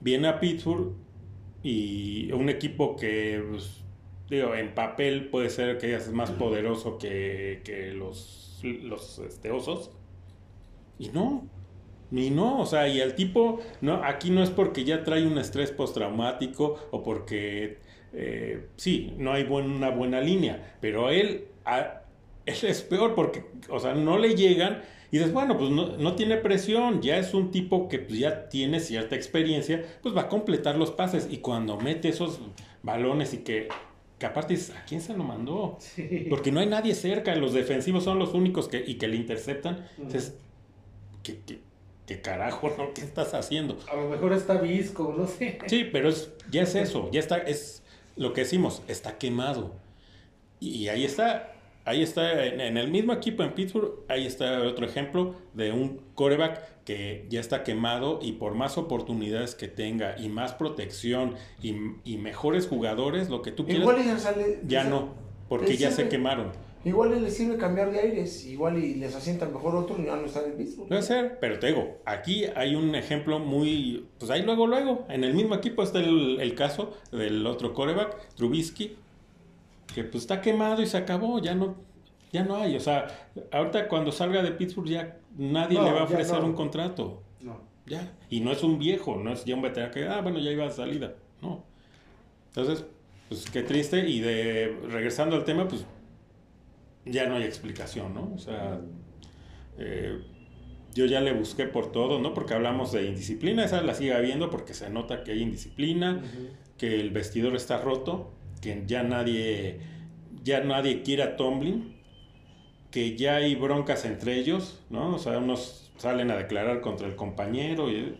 [0.00, 0.94] Viene a Pittsburgh
[1.62, 3.84] y un equipo que, pues,
[4.30, 9.90] digo, en papel puede ser que es más poderoso que, que los, los este, osos.
[10.98, 11.46] Y no,
[12.10, 15.38] ni no, o sea, y el tipo, no, aquí no es porque ya trae un
[15.38, 17.78] estrés postraumático o porque,
[18.12, 22.02] eh, sí, no hay buen- una buena línea, pero él, a-
[22.46, 24.82] él es peor porque, o sea, no le llegan
[25.12, 28.48] y dices, bueno, pues no, no tiene presión, ya es un tipo que pues, ya
[28.48, 32.40] tiene cierta experiencia, pues va a completar los pases y cuando mete esos
[32.82, 33.68] balones y que,
[34.18, 35.76] que aparte dices, ¿a quién se lo mandó?
[35.80, 36.26] Sí.
[36.28, 39.84] Porque no hay nadie cerca, los defensivos son los únicos que, y que le interceptan.
[39.96, 40.36] Entonces,
[41.22, 41.58] ¿qué, qué,
[42.06, 42.92] qué carajo, no?
[42.94, 43.78] ¿Qué estás haciendo?
[43.90, 45.58] A lo mejor está visco, no sé.
[45.66, 47.79] Sí, pero es, ya es eso, ya está, es
[48.20, 49.72] lo que decimos, está quemado.
[50.60, 51.54] Y ahí está,
[51.86, 56.02] ahí está, en, en el mismo equipo en Pittsburgh, ahí está otro ejemplo de un
[56.14, 61.74] coreback que ya está quemado y por más oportunidades que tenga y más protección y,
[62.04, 64.60] y mejores jugadores, lo que tú quieras, ya sale.
[64.66, 65.14] ya no,
[65.48, 66.52] porque ya se quemaron.
[66.82, 70.24] Igual les sirve cambiar de aires, igual y les asienta mejor otro y ya no
[70.24, 70.88] están en Pittsburgh.
[70.88, 75.22] Puede ser, pero te digo, aquí hay un ejemplo muy, pues ahí luego, luego, en
[75.24, 78.96] el mismo equipo está el, el caso del otro coreback, Trubisky,
[79.94, 81.74] que pues está quemado y se acabó, ya no,
[82.32, 86.00] ya no hay, o sea, ahorita cuando salga de Pittsburgh ya nadie No, le va
[86.00, 86.46] a ofrecer no.
[86.46, 87.60] un contrato, No.
[87.84, 90.50] ya, y no es un viejo, no es ya un veterano que, ah, bueno, ya
[90.50, 91.12] iba a salida,
[91.42, 91.62] no.
[92.48, 92.86] Entonces,
[93.28, 95.84] pues qué triste, y de, regresando al tema, pues
[97.10, 98.32] ya no hay explicación, ¿no?
[98.34, 98.80] O sea,
[99.78, 100.18] eh,
[100.94, 102.34] yo ya le busqué por todo, ¿no?
[102.34, 106.22] Porque hablamos de indisciplina, esa la sigue habiendo porque se nota que hay indisciplina,
[106.78, 109.80] que el vestidor está roto, que ya nadie,
[110.42, 111.96] ya nadie quiere a Tomlin,
[112.90, 115.14] que ya hay broncas entre ellos, ¿no?
[115.14, 118.16] O sea, unos salen a declarar contra el compañero y,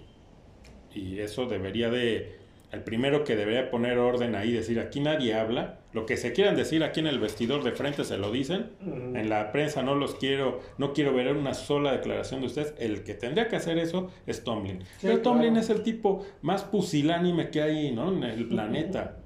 [0.95, 2.39] y eso debería de,
[2.71, 6.55] el primero que debería poner orden ahí, decir, aquí nadie habla, lo que se quieran
[6.57, 10.15] decir aquí en el vestidor de frente se lo dicen, en la prensa no los
[10.15, 12.75] quiero, no quiero ver una sola declaración de ustedes.
[12.79, 14.85] El que tendría que hacer eso es Tomlin.
[15.03, 15.61] Pero Tomlin claro.
[15.61, 18.13] es el tipo más pusilánime que hay ¿no?
[18.13, 19.17] en el planeta.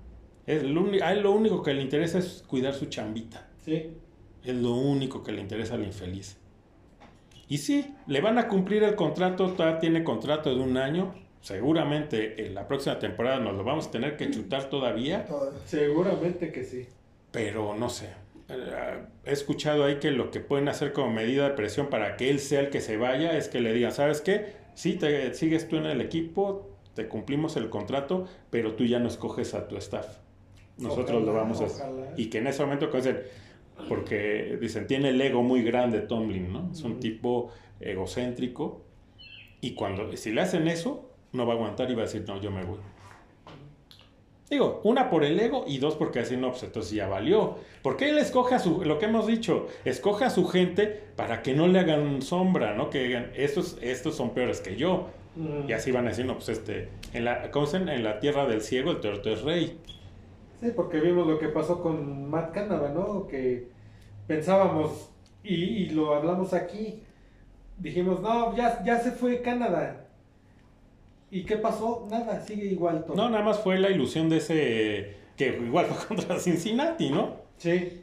[0.46, 3.48] Es uni- a él lo único que le interesa es cuidar su chambita.
[3.60, 3.90] Sí.
[4.42, 6.38] Es lo único que le interesa al infeliz.
[7.48, 11.14] Y sí, le van a cumplir el contrato, todavía tiene contrato de un año.
[11.44, 15.26] Seguramente en la próxima temporada nos lo vamos a tener que chutar todavía.
[15.66, 16.86] Seguramente que sí.
[17.32, 18.08] pero no sé.
[18.48, 22.30] Eh, He escuchado ahí que lo que pueden hacer como medida de presión para que
[22.30, 24.52] él sea el que se vaya es que le digan, ¿sabes qué?
[24.74, 29.08] Sí, te sigues tú en el equipo, te cumplimos el contrato, pero tú ya no
[29.08, 30.16] escoges a tu staff.
[30.78, 31.86] Nosotros Ojalá, lo vamos a hacer.
[31.90, 32.14] ojalá.
[32.16, 32.90] Y que en ese momento
[33.86, 36.70] porque dicen, tiene el ego muy grande Tomlin, ¿no?
[36.72, 38.82] Es un tipo egocéntrico
[39.60, 42.40] y cuando, si le hacen eso, no va a aguantar y va a decir, no,
[42.40, 42.78] yo me voy.
[44.50, 47.56] Digo, una por el ego y dos porque así no, pues entonces ya valió.
[47.82, 51.54] Porque él escoge a su, lo que hemos dicho, escoge a su gente para que
[51.54, 52.90] no le hagan sombra, ¿no?
[52.90, 55.08] Que digan, estos, estos son peores que yo.
[55.66, 58.46] Y así van a decir, no, pues este, en la, ¿cómo se En la tierra
[58.46, 59.80] del ciego el torto es rey.
[60.60, 63.26] Sí, porque vimos lo que pasó con Matt Canada, ¿no?
[63.26, 63.66] Que
[64.28, 65.10] pensábamos,
[65.42, 67.02] y, y lo hablamos aquí,
[67.78, 70.03] dijimos, no, ya, ya se fue Canadá.
[71.34, 72.06] ¿Y qué pasó?
[72.08, 73.16] Nada, sigue igual todo.
[73.16, 77.38] No, nada más fue la ilusión de ese, que igual fue contra Cincinnati, ¿no?
[77.56, 78.02] Sí.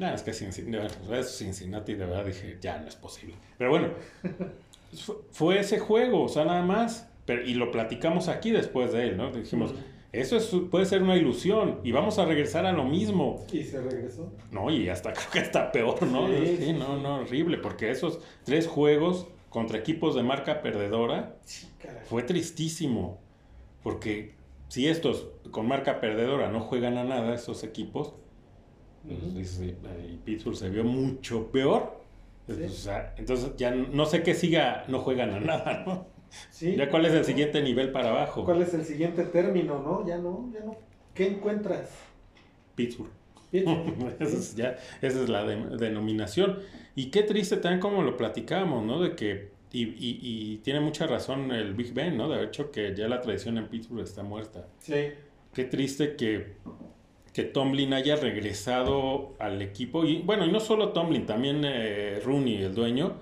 [0.00, 3.36] Nada, es que Cincinnati, Cincinnati de verdad dije, ya no es posible.
[3.56, 3.90] Pero bueno,
[5.30, 7.08] fue ese juego, o sea, nada más.
[7.24, 9.30] Pero, y lo platicamos aquí después de él, ¿no?
[9.30, 9.72] Dijimos,
[10.10, 13.46] eso es, puede ser una ilusión y vamos a regresar a lo mismo.
[13.52, 14.32] ¿Y se regresó?
[14.50, 16.26] No, y hasta creo que está peor, ¿no?
[16.26, 21.36] Sí, sí, no, no, horrible, porque esos tres juegos contra equipos de marca perdedora
[22.06, 23.20] fue tristísimo.
[23.82, 24.34] Porque
[24.68, 28.14] si estos con marca perdedora no juegan a nada, esos equipos,
[29.04, 32.00] pues, y Pittsburgh se vio mucho peor.
[32.48, 36.06] entonces ya no sé qué siga, no juegan a nada, ¿no?
[36.50, 36.74] Sí.
[36.76, 38.44] ¿Ya cuál es el siguiente nivel para abajo?
[38.46, 40.06] ¿Cuál es el siguiente término, no?
[40.06, 40.76] Ya no, ya no.
[41.12, 41.90] ¿Qué encuentras?
[42.74, 43.10] Pittsburgh.
[44.20, 46.58] esa, es ya, esa es la denominación.
[46.94, 49.00] Y qué triste también como lo platicamos, ¿no?
[49.00, 52.28] De que, y, y, y, tiene mucha razón el Big Ben, ¿no?
[52.28, 54.66] De hecho que ya la tradición en Pittsburgh está muerta.
[54.78, 55.10] Sí.
[55.54, 56.54] Qué triste que,
[57.32, 60.04] que Tomlin haya regresado al equipo.
[60.04, 63.16] Y bueno, y no solo Tomlin, también eh, Rooney, el dueño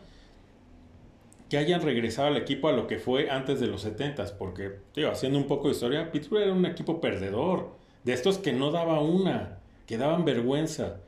[1.51, 5.11] que hayan regresado al equipo a lo que fue antes de los 70 porque, tío,
[5.11, 7.74] haciendo un poco de historia, Pittsburgh era un equipo perdedor,
[8.05, 9.59] de estos que no daba una,
[9.91, 11.01] que daban vergüenza.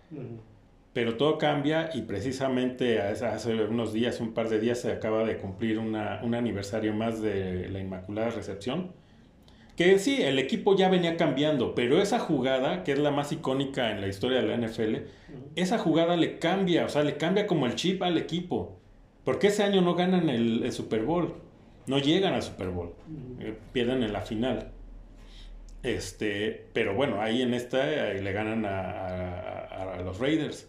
[0.93, 5.37] Pero todo cambia y precisamente hace unos días, un par de días, se acaba de
[5.37, 8.91] cumplir una, un aniversario más de la Inmaculada Recepción.
[9.77, 13.93] Que sí, el equipo ya venía cambiando, pero esa jugada, que es la más icónica
[13.93, 14.97] en la historia de la NFL,
[15.55, 18.81] esa jugada le cambia, o sea, le cambia como el chip al equipo.
[19.23, 21.35] Porque ese año no ganan el, Super Bowl.
[21.87, 22.95] No llegan al Super Bowl.
[23.39, 24.73] Eh, pierden en la final.
[25.83, 30.69] Este, pero bueno, ahí en esta le ganan a, los Raiders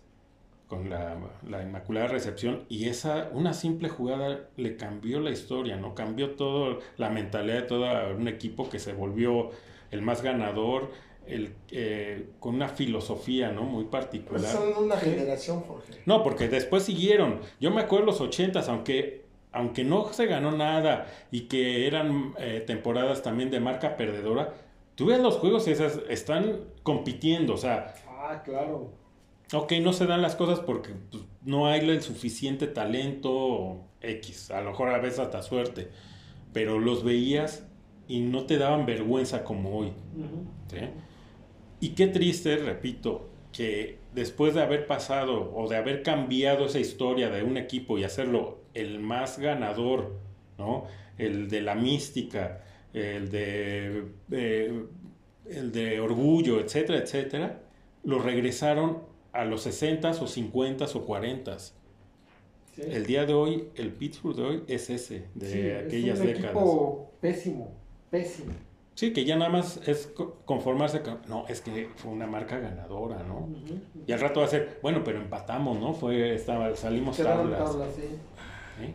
[0.67, 1.17] con la,
[1.61, 7.09] inmaculada recepción y esa una simple jugada le cambió la historia, no cambió todo la
[7.09, 9.51] mentalidad de todo un equipo que se volvió
[9.91, 10.89] el más ganador,
[11.27, 13.63] el, eh, con una filosofía ¿no?
[13.63, 14.51] muy particular.
[14.51, 16.01] Son una generación, Jorge.
[16.05, 17.39] No, porque después siguieron.
[17.59, 22.63] Yo me acuerdo los ochentas, aunque, aunque no se ganó nada y que eran eh,
[22.65, 24.53] temporadas también de marca perdedora,
[24.95, 27.93] tú ves los juegos y esas están compitiendo, o sea...
[28.07, 28.91] Ah, claro.
[29.53, 34.61] Ok, no se dan las cosas porque pues, no hay el suficiente talento X, a
[34.61, 35.89] lo mejor a veces hasta suerte,
[36.53, 37.67] pero los veías
[38.07, 39.93] y no te daban vergüenza como hoy.
[40.67, 40.77] ¿sí?
[41.79, 47.29] Y qué triste, repito, que después de haber pasado o de haber cambiado esa historia
[47.29, 50.15] de un equipo y hacerlo el más ganador,
[50.57, 50.85] ¿no?
[51.17, 52.63] El de la mística,
[52.93, 54.85] el de, eh,
[55.49, 57.61] el de orgullo, etcétera, etcétera,
[58.03, 58.99] lo regresaron
[59.31, 61.73] a los 60s o 50s o 40s.
[62.77, 66.51] El día de hoy, el Pittsburgh de hoy es ese, de aquellas es un décadas.
[66.51, 67.71] Equipo pésimo,
[68.09, 68.53] pésimo.
[68.95, 70.11] Sí, que ya nada más es
[70.45, 73.49] conformarse con, no, es que fue una marca ganadora, ¿no?
[74.05, 75.93] Y al rato va a ser, bueno, pero empatamos, ¿no?
[75.93, 77.71] Fue, estaba, salimos tablas.
[77.95, 78.93] sí.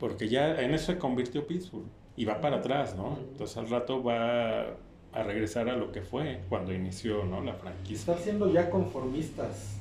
[0.00, 1.86] Porque ya en eso se convirtió Pittsburgh
[2.18, 3.18] y va para atrás, ¿no?
[3.30, 4.76] Entonces al rato va
[5.12, 7.42] a regresar a lo que fue cuando inició, ¿no?
[7.42, 8.12] La franquicia.
[8.12, 9.78] Está siendo ya conformistas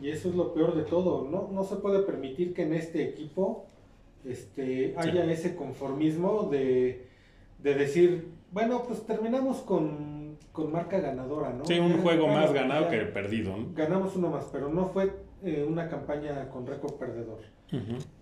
[0.00, 1.28] y eso es lo peor de todo.
[1.30, 3.66] No, no se puede permitir que en este equipo
[4.24, 7.12] este, haya ese conformismo de
[7.64, 10.36] de decir, bueno, pues terminamos con,
[10.70, 11.64] marca ganadora, ¿no?
[11.64, 13.54] Sí, un juego más ganado que perdido.
[13.74, 15.10] Ganamos uno más, pero no fue
[15.42, 17.40] eh, una campaña con récord perdedor.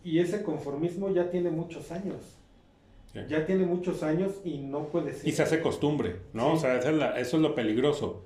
[0.03, 2.39] Y ese conformismo ya tiene muchos años.
[3.15, 5.29] Ya tiene muchos años y no puede ser.
[5.29, 6.53] Y se hace costumbre, ¿no?
[6.53, 8.25] O sea, eso es, lo peligroso.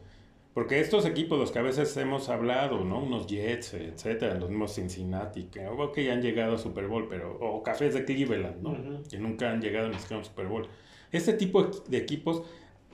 [0.54, 3.02] Porque estos equipos, los que a veces hemos hablado, ¿no?
[3.02, 7.62] Unos Jets, etcétera, los mismos Cincinnati, que ok, han llegado a Super Bowl, pero, o
[7.62, 9.02] Cafés de Cleveland, ¿no?
[9.10, 10.66] Que nunca han llegado ni siquiera a un Super Bowl.
[11.12, 12.42] Este tipo de equipos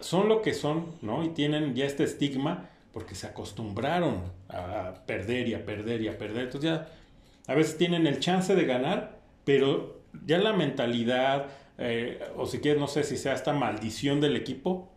[0.00, 1.22] son lo que son, ¿no?
[1.24, 6.18] Y tienen ya este estigma porque se acostumbraron a perder y a perder y a
[6.18, 6.44] perder.
[6.44, 6.88] Entonces ya
[7.46, 11.46] a veces tienen el chance de ganar, pero ya la mentalidad,
[11.78, 14.90] eh, o si quieres, no sé si sea esta maldición del equipo,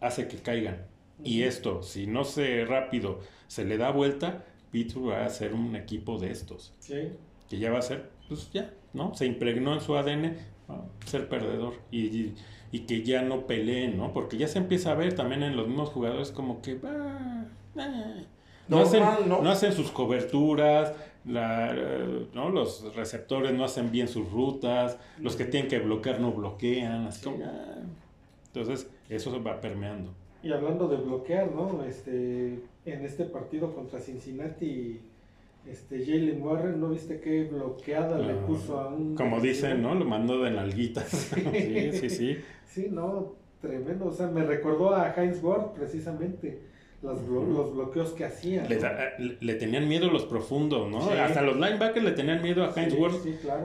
[0.00, 0.86] hace que caigan.
[1.24, 5.76] Y esto, si no se rápido se le da vuelta, Pittsburgh va a ser un
[5.76, 6.74] equipo de estos.
[6.78, 7.12] Sí.
[7.48, 9.14] Que ya va a ser, pues ya, ¿no?
[9.14, 10.36] Se impregnó en su ADN
[11.04, 12.32] ser perdedor y,
[12.72, 14.12] y, que ya no peleen, ¿no?
[14.12, 16.80] Porque ya se empieza a ver también en los mismos jugadores como que...
[16.82, 17.44] Ah,
[18.68, 19.50] no, hacen, ¿no?
[19.50, 20.94] hacen sus coberturas,
[21.24, 21.74] la,
[22.34, 22.50] ¿no?
[22.50, 27.24] los receptores no hacen bien sus rutas, los que tienen que bloquear no bloquean, así
[27.24, 27.82] como, ah.
[28.46, 30.10] entonces eso va permeando.
[30.42, 31.84] Y hablando de bloquear, ¿no?
[31.84, 35.00] Este, en este partido contra Cincinnati,
[35.70, 39.14] este Jalen Warren, ¿no viste qué bloqueada le ah, puso a un...
[39.14, 39.94] Como dicen, ¿no?
[39.94, 41.08] Lo mandó de nalguitas.
[41.52, 42.38] sí, sí, sí.
[42.66, 44.06] Sí, no, tremendo.
[44.06, 46.71] O sea, me recordó a Heinz Ward precisamente
[47.02, 48.66] los, bloqueos que hacían.
[49.40, 51.10] Le, tenían miedo los profundos, ¿no?
[51.10, 53.14] Hasta los linebackers le tenían miedo a Heinz Ward.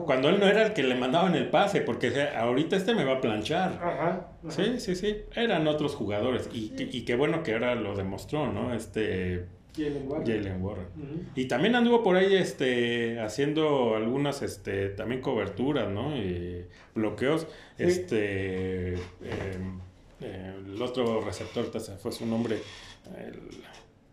[0.06, 3.14] Cuando él no era el que le mandaban el pase, porque ahorita este me va
[3.14, 3.72] a planchar.
[3.82, 5.16] Ajá, Sí, sí, sí.
[5.34, 6.48] Eran otros jugadores.
[6.52, 8.74] Y, y qué bueno que ahora lo demostró, ¿no?
[8.74, 9.46] Este.
[9.76, 10.86] Jalen Warren.
[11.34, 16.16] Y también anduvo por ahí este, haciendo algunas este, también coberturas, ¿no?
[16.16, 17.46] Y bloqueos.
[17.76, 18.94] Este.
[18.94, 19.80] Em,
[20.20, 22.58] eh, el otro receptor, fue su nombre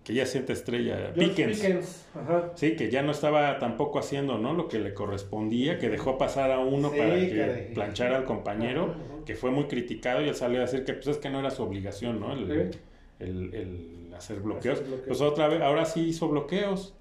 [0.06, 2.06] que ya siente estrella, Pickens.
[2.54, 4.54] Sí, que ya no estaba tampoco haciendo ¿no?
[4.54, 8.94] lo que le correspondía, que dejó pasar a uno para que planchara al compañero,
[9.26, 11.50] que fue muy criticado y él salió a decir que pues es que no era
[11.50, 12.34] su obligación, ¿no?
[12.34, 12.72] El,
[13.20, 14.84] el, hacer, bloqueos.
[15.08, 16.94] Pues otra vez, ahora sí hizo bloqueos.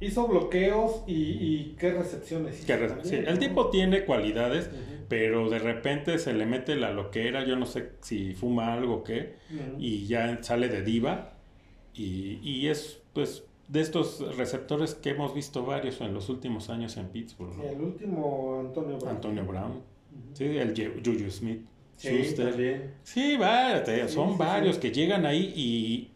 [0.00, 2.64] Hizo bloqueos y, qué recepciones.
[3.02, 4.70] sí, el tipo tiene cualidades,
[5.08, 9.04] pero de repente se le mete la loquera, yo no sé si fuma algo o
[9.04, 9.36] qué,
[9.78, 11.34] y ya sale de diva.
[11.92, 16.96] Y, y, es pues de estos receptores que hemos visto varios en los últimos años
[16.96, 17.60] en Pittsburgh.
[17.62, 19.16] el último Antonio Brown.
[19.16, 19.82] Antonio Brown.
[20.32, 20.74] Sí, el
[21.04, 21.62] Juju Smith.
[21.96, 22.34] Sí,
[23.02, 26.10] Sí, va, son varios que llegan ahí y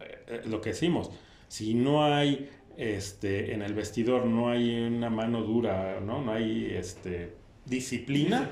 [0.00, 1.10] eh, eh, lo que decimos,
[1.48, 6.22] si no hay este, en el vestidor no hay una mano dura, ¿no?
[6.22, 7.34] No hay este,
[7.64, 8.50] disciplina.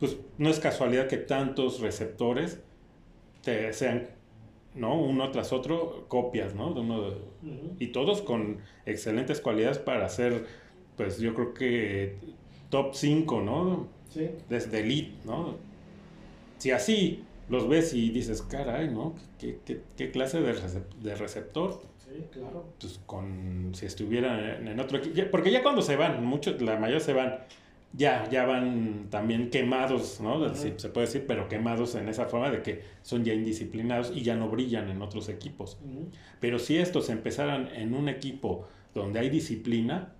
[0.00, 2.60] Pues no es casualidad que tantos receptores
[3.42, 4.08] te sean,
[4.74, 4.98] ¿no?
[4.98, 6.72] Uno tras otro, copias, ¿no?
[6.72, 7.14] De uno
[7.78, 10.46] Y todos con excelentes cualidades para ser,
[10.96, 12.16] pues yo creo que
[12.70, 13.88] top 5, ¿no?
[14.10, 14.30] Sí.
[14.48, 15.56] Desde elite, ¿no?
[16.58, 19.14] Si así los ves y dices, caray, ¿no?
[19.38, 19.58] ¿Qué,
[19.96, 20.54] qué, clase de,
[21.02, 21.80] de receptor?
[22.30, 22.64] Claro.
[22.80, 27.00] Pues con, si estuvieran en otro equipo, porque ya cuando se van, muchos, la mayoría
[27.00, 27.38] se van,
[27.92, 30.54] ya, ya van también quemados, ¿no?
[30.54, 34.34] se puede decir, pero quemados en esa forma de que son ya indisciplinados y ya
[34.34, 35.78] no brillan en otros equipos.
[36.40, 40.12] Pero si estos empezaran en un equipo donde hay disciplina,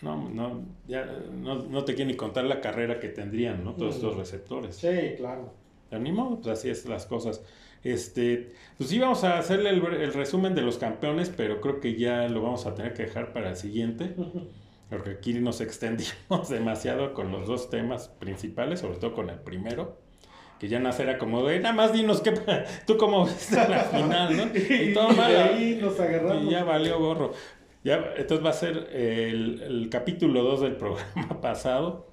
[0.00, 3.74] no, no, ya, no, te quiero ni contar la carrera que tendrían, ¿no?
[3.74, 4.76] Todos estos receptores.
[4.76, 5.52] Sí, claro.
[5.92, 7.42] Pero pues así es las cosas.
[7.84, 12.28] Este, pues sí, vamos a hacerle el, resumen de los campeones, pero creo que ya
[12.28, 14.14] lo vamos a tener que dejar para el siguiente.
[14.90, 19.98] Porque aquí nos extendimos demasiado con los dos temas principales, sobre todo con el primero.
[20.60, 22.32] Que ya nacerá como de, nada más dinos qué,
[22.86, 24.44] tú cómo viste la final, ¿no?
[24.54, 25.60] Y, todo mal.
[25.60, 26.44] Y, nos agarramos.
[26.44, 27.32] y ya valió gorro.
[27.82, 32.11] Ya, entonces va a ser el, el capítulo 2 del programa pasado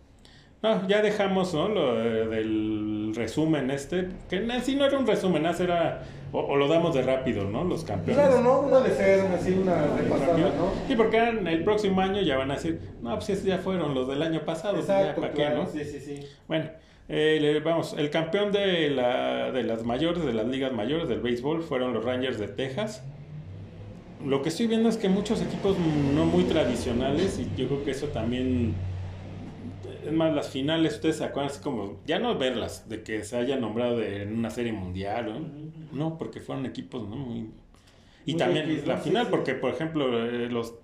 [0.62, 1.70] no, ya dejamos ¿no?
[1.70, 7.02] lo del resumen este, que si no era un resumen, era, o, lo damos de
[7.02, 7.64] rápido, ¿no?
[7.64, 8.26] Los campeones.
[8.26, 8.70] Claro, ¿no?
[8.70, 10.72] Puede ser así una repasada, ¿no?
[10.88, 14.22] Sí, porque el próximo año ya van a decir, no, pues ya fueron los del
[14.22, 15.66] año pasado, pues Exacto, ¿para qué, no?
[15.68, 16.26] Sí, sí, sí.
[16.48, 16.70] Bueno,
[17.08, 21.64] eh, vamos, el campeón de, la, de las mayores, de las ligas mayores del béisbol,
[21.64, 23.04] fueron los Rangers de Texas.
[24.26, 25.78] Lo que estoy viendo es que muchos equipos
[26.14, 28.76] no muy tradicionales, y yo creo que eso también
[30.06, 33.38] es más, las finales, ustedes se acuerdan así como, ya no verlas, de que se
[33.38, 35.44] haya nombrado en una serie mundial,
[35.92, 37.16] no, porque fueron equipos ¿no?
[37.16, 37.50] muy...
[38.26, 40.76] Y también la final, porque por ejemplo, eh, los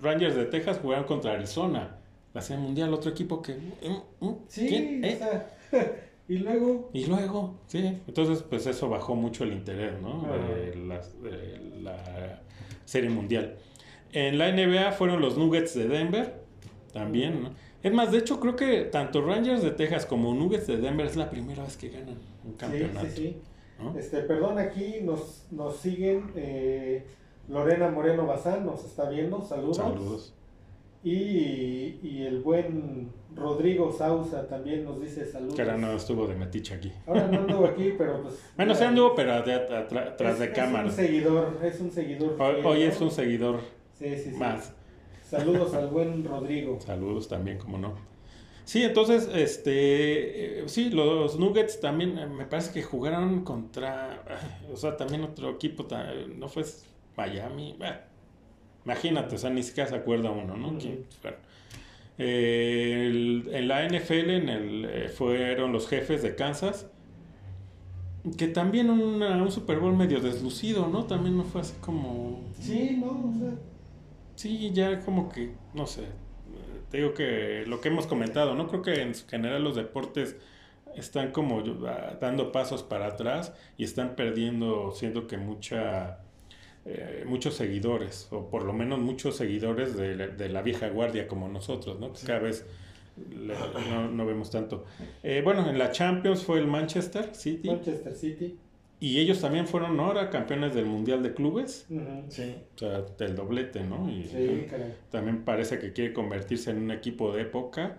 [0.00, 1.98] Rangers de Texas jugaron contra Arizona,
[2.32, 3.54] la serie mundial, otro equipo que...
[3.54, 4.24] ¿Mm?
[4.24, 4.34] ¿Mm?
[4.48, 4.68] sí,
[5.02, 5.18] ¿Eh?
[6.28, 6.90] y luego...
[6.92, 10.26] Y luego, sí, entonces pues eso bajó mucho el interés, ¿no?
[10.54, 11.00] De la,
[11.82, 12.42] la
[12.84, 13.56] serie mundial.
[14.12, 16.44] En la NBA fueron los Nuggets de Denver,
[16.92, 17.50] también, ¿no?
[17.84, 21.16] Es más, de hecho, creo que tanto Rangers de Texas como Nuggets de Denver es
[21.16, 23.06] la primera vez que ganan un campeonato.
[23.08, 23.98] Sí, sí, sí.
[23.98, 27.04] Este, perdón, aquí nos, nos siguen eh,
[27.46, 29.76] Lorena Moreno Bazán, nos está viendo, saludos.
[29.76, 30.34] Saludos.
[31.02, 35.54] Y, y, el buen Rodrigo Sausa también nos dice saludos.
[35.54, 36.90] Que ahora no estuvo de metiche aquí.
[37.06, 38.42] Ahora no anduvo aquí, pero pues.
[38.56, 40.88] Bueno, se anduvo, pero atrás de cámara.
[40.88, 42.36] Es un seguidor, es un seguidor.
[42.40, 43.60] Hoy, es un seguidor
[43.92, 44.72] sí, sí, más.
[45.38, 46.78] Saludos al buen Rodrigo.
[46.84, 47.94] Saludos también, como no.
[48.64, 54.22] Sí, entonces, este, eh, sí, los Nuggets también eh, me parece que jugaron contra,
[54.72, 55.86] o sea, también otro equipo,
[56.36, 56.64] no fue
[57.16, 57.76] Miami,
[58.84, 60.68] imagínate, o sea, ni siquiera se acuerda uno, ¿no?
[60.68, 60.78] Ujú.
[60.78, 61.40] ¿Quién fueron?
[62.16, 66.86] Eh, el- en la NFL en el, fueron los jefes de Kansas,
[68.38, 71.04] que también una- un Super Bowl medio deslucido, ¿no?
[71.04, 72.40] También no fue así como...
[72.60, 73.52] Sí, no, o sea,
[74.36, 76.02] Sí, ya como que, no sé,
[76.90, 78.66] te digo que lo que hemos comentado, ¿no?
[78.68, 80.36] Creo que en general los deportes
[80.96, 86.20] están como ah, dando pasos para atrás y están perdiendo, siento que mucha,
[86.84, 91.26] eh, muchos seguidores, o por lo menos muchos seguidores de, la- de la vieja guardia
[91.26, 92.12] como nosotros, ¿no?
[92.26, 92.66] Cada vez
[93.30, 93.54] le-
[93.90, 94.84] no, no vemos tanto.
[95.22, 98.58] Eh, bueno, en la Champions fue el Manchester City Manchester City.
[99.04, 101.86] Y ellos también fueron ahora campeones del Mundial de Clubes.
[102.28, 102.54] Sí.
[102.74, 104.08] o sea, del doblete, ¿no?
[104.08, 104.66] Y, Sí,
[105.10, 107.98] también parece que quiere convertirse en un equipo de época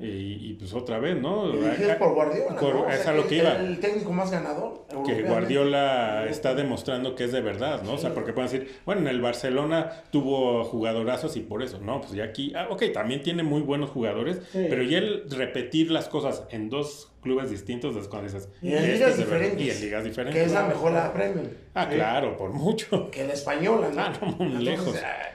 [0.00, 1.48] y, y, pues otra vez, ¿no?
[1.54, 2.56] Y por Guardiola.
[2.58, 2.80] Por- ¿no?
[2.82, 3.56] O es a lo que el, iba.
[3.56, 4.86] el técnico más ganador.
[5.06, 5.22] que.
[5.22, 7.92] Guardiola está demostrando que es de verdad, ¿no?
[7.94, 12.00] O sea, porque pueden decir, bueno, en el Barcelona tuvo jugadorazos y por eso, ¿no?
[12.00, 14.66] Pues ya aquí, ah, ok, también tiene muy buenos jugadores, Sí.
[14.70, 18.78] pero ya el repetir las cosas en dos clubes distintos es cuando dices, Y en
[18.78, 19.38] "Este ligas es de verdad".
[19.40, 19.66] diferentes.
[19.66, 20.42] Y en ligas Que diferentes.
[20.46, 21.56] es la mejor la Premier.
[21.74, 21.96] Ah, Sí.
[21.96, 23.10] claro, por mucho.
[23.10, 24.00] Que la española, ¿no?
[24.00, 24.96] Ah, no, muy Entonces, lejos.
[25.04, 25.26] ah,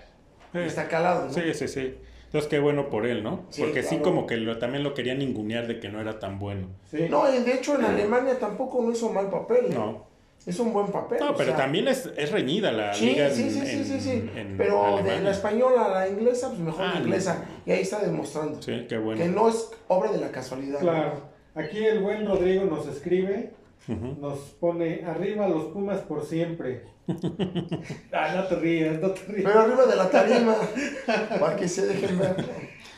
[0.58, 1.34] Eh, Está calado, ¿no?
[1.34, 1.96] Sí, sí, sí.
[2.26, 3.46] Entonces qué bueno por él, ¿no?
[3.50, 4.04] Sí, Porque sí claro.
[4.04, 6.68] como que lo- también lo querían ningunear de que no era tan bueno.
[6.92, 7.08] Sí.
[7.10, 9.66] No, de hecho en Alemania tampoco no hizo mal papel.
[9.68, 9.74] ¿eh?
[9.74, 10.04] No.
[10.46, 11.18] Es un buen papel.
[11.20, 13.78] No, o pero sea, también es, es reñida la Sí, liga sí, en- sí, sí,
[13.78, 14.30] en- sí, sí.
[14.36, 15.22] en Pero de Alemania.
[15.22, 17.06] la española a la inglesa, pues mejor Ah, la no.
[17.06, 17.46] inglesa.
[17.66, 18.62] Y ahí está demostrando.
[18.62, 19.26] Sí, qué Que bueno.
[19.28, 20.80] no es obra de la casualidad.
[20.82, 21.14] Claro.
[21.56, 23.54] Aquí el buen Rodrigo nos escribe,
[23.88, 26.84] Nos pone arriba los Pumas por siempre.
[28.12, 29.44] ah, no te rías, no te rías.
[29.46, 30.56] Pero arriba de la tarima,
[31.40, 32.36] para que se dejen ver.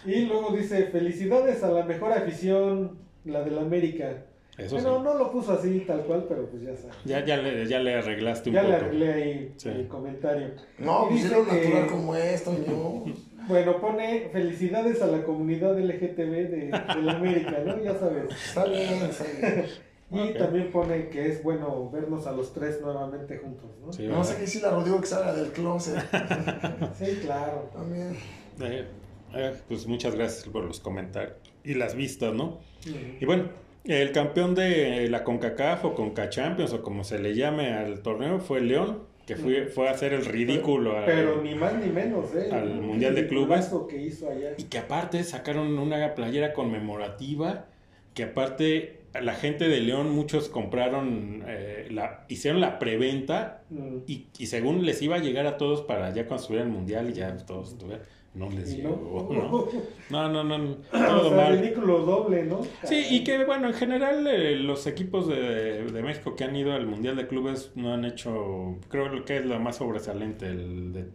[0.05, 4.23] Y luego dice, felicidades a la mejor afición, la del América.
[4.57, 5.03] Eso bueno, sí.
[5.03, 6.95] no lo puso así tal cual, pero pues ya sabes.
[7.05, 8.85] Ya, ya, le, ya le arreglaste un Ya le poco.
[8.85, 9.69] arreglé ahí Sí.
[9.69, 10.47] el comentario.
[10.79, 13.05] No, pues era que- natural como esto, no.
[13.47, 17.81] Bueno, pone felicidades a la comunidad LGTB de, de la América, ¿no?
[17.83, 18.25] Ya sabes.
[18.33, 19.65] Está bien, está bien.
[20.09, 23.91] Y también pone que es bueno vernos a los tres nuevamente juntos, ¿no?
[23.91, 24.35] Sí, No sé ¿verdad?
[24.35, 25.95] qué decirle a Rodrigo que salga del closet.
[26.97, 27.69] Sí, claro.
[27.73, 28.15] También.
[28.61, 28.85] Eh,
[29.35, 32.59] eh, pues muchas gracias por los comentarios y las vistas, ¿no?
[33.19, 33.49] Y bueno,
[33.83, 38.39] el campeón de la CONCACAF o CONCA Champions o como se le llame al torneo
[38.39, 40.97] fue León, que fue, fue a hacer el ridículo.
[40.97, 42.47] al- Pero ni más ni menos, ¿eh?
[42.49, 43.69] al El Mundial de Clubes.
[43.89, 44.51] que hizo allá.
[44.57, 47.65] Y que aparte sacaron una playera conmemorativa,
[48.13, 53.97] que aparte la gente de León, muchos compraron, eh, la, hicieron la preventa Mm.
[54.07, 57.09] y, y según les iba a llegar a todos para ya cuando estuviera el mundial
[57.09, 58.01] y ya todos estuvieran,
[58.33, 59.67] no les llegó, no.
[60.09, 60.29] ¿no?
[60.29, 61.59] No, no, no, o todo sea, mal.
[61.59, 62.61] ridículo doble, ¿no?
[62.83, 66.71] Sí, y que bueno, en general eh, los equipos de, de México que han ido
[66.73, 71.05] al Mundial de Clubes no han hecho, creo que es lo más sobresaliente, el de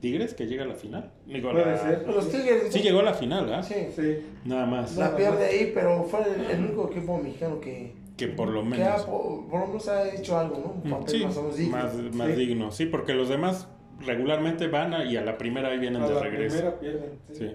[0.00, 1.10] Tigres que llega a la final.
[1.26, 2.06] Digo, Puede la- ser.
[2.06, 2.72] Los Tigres.
[2.72, 3.62] Sí llegó a la final, ¿ah?
[3.62, 3.74] Sí.
[3.94, 4.18] Sí.
[4.44, 4.96] Nada más.
[4.96, 8.66] La pierde ahí, pero fue el, el único equipo mexicano que, Que por lo que
[8.82, 9.04] ha, menos.
[9.04, 10.72] por, por lo menos ha hecho algo, ¿no?
[10.82, 11.76] Un Mm, papel Sí, más o menos digno.
[11.76, 12.34] más, más Sí.
[12.34, 12.70] digno.
[12.72, 13.68] Sí, porque los demás
[14.06, 16.56] regularmente van a- y a la primera ahí vienen A de la regreso.
[16.56, 17.18] primera pierden.
[17.32, 17.34] Sí.
[17.34, 17.54] Sí.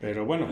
[0.00, 0.46] Pero bueno,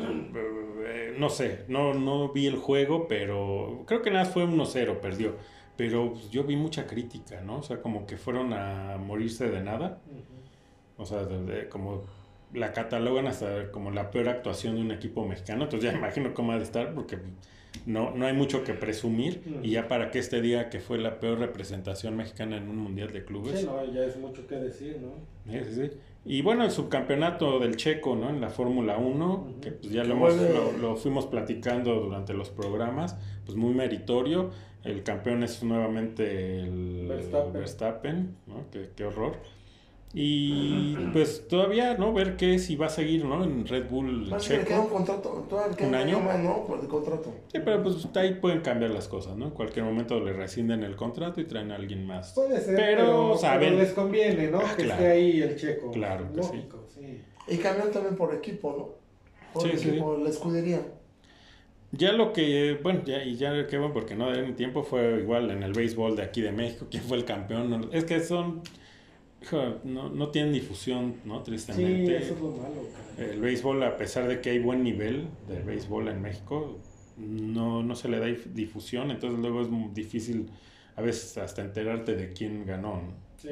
[0.87, 5.01] eh, no sé, no, no vi el juego, pero creo que nada más fue 1-0,
[5.01, 5.37] perdió.
[5.77, 7.59] Pero pues, yo vi mucha crítica, ¿no?
[7.59, 10.01] O sea, como que fueron a morirse de nada.
[10.07, 10.38] Ujú.
[10.99, 12.05] O sea, de- de- como
[12.55, 15.65] la catalogan hasta como la peor actuación de un equipo mexicano.
[15.65, 17.19] Entonces ya imagino cómo ha de estar porque
[17.87, 19.43] no, no hay mucho que presumir.
[19.47, 19.65] Mm.
[19.65, 23.13] Y ya para que este diga que fue la peor representación mexicana en un mundial
[23.13, 23.61] de clubes.
[23.61, 25.13] Sí, no, ya es mucho que decir, ¿no?
[25.53, 25.97] Sí, sí, sí.
[26.25, 28.29] Y bueno, el subcampeonato del Checo, ¿no?
[28.29, 29.61] En la Fórmula 1, Ujú.
[29.61, 30.35] que pues ya lo, hemos-
[30.81, 33.17] lo fuimos platicando durante los programas,
[33.47, 34.51] pues muy meritorio.
[34.85, 37.53] El campeón es nuevamente el Verstappen.
[37.53, 38.65] Verstappen, ¿no?
[38.71, 39.37] Qué, qué horror.
[40.15, 42.13] Y pues todavía, ¿no?
[42.15, 43.45] Ver qué si va a seguir, ¿no?
[43.45, 44.97] En Red Bull Más que le queda un Checo.
[44.97, 46.65] contrato, todavía le queda ¿Un año más, ¿no?
[46.65, 47.33] Por el contrato.
[47.53, 49.47] Sí, pero pues ahí pueden cambiar las cosas, ¿no?
[49.47, 52.33] En cualquier momento le rescinden el contrato y traen a alguien más.
[52.33, 54.61] Puede ser, Pero, pero, saben- pero les conviene, ¿no?
[54.61, 55.03] Ah, que claro.
[55.03, 55.91] esté ahí el checo.
[55.91, 56.57] Claro que sí.
[56.57, 57.21] Lógico, sí.
[57.47, 59.53] Y cambiaron también por equipo, ¿no?
[59.53, 59.89] Por Sí, el sí.
[59.91, 60.81] equipo, la escudería.
[61.93, 65.51] Ya lo que, bueno, ya, y ya qué bueno, porque no de tiempo fue igual
[65.51, 67.89] en el béisbol de aquí de México, quién fue el campeón.
[67.93, 68.63] Es que son,
[69.85, 71.39] no, no tienen difusión, ¿no?
[71.39, 72.17] Sí, Tristemente.
[72.17, 72.83] eso es lo malo,
[73.19, 76.77] el béisbol, a pesar de que hay buen nivel de béisbol en México,
[77.17, 80.51] no, no se le da dif- difusión, entonces luego es muy difícil
[80.97, 83.13] a veces hasta enterarte de quién ganó, ¿no?
[83.37, 83.51] Sí.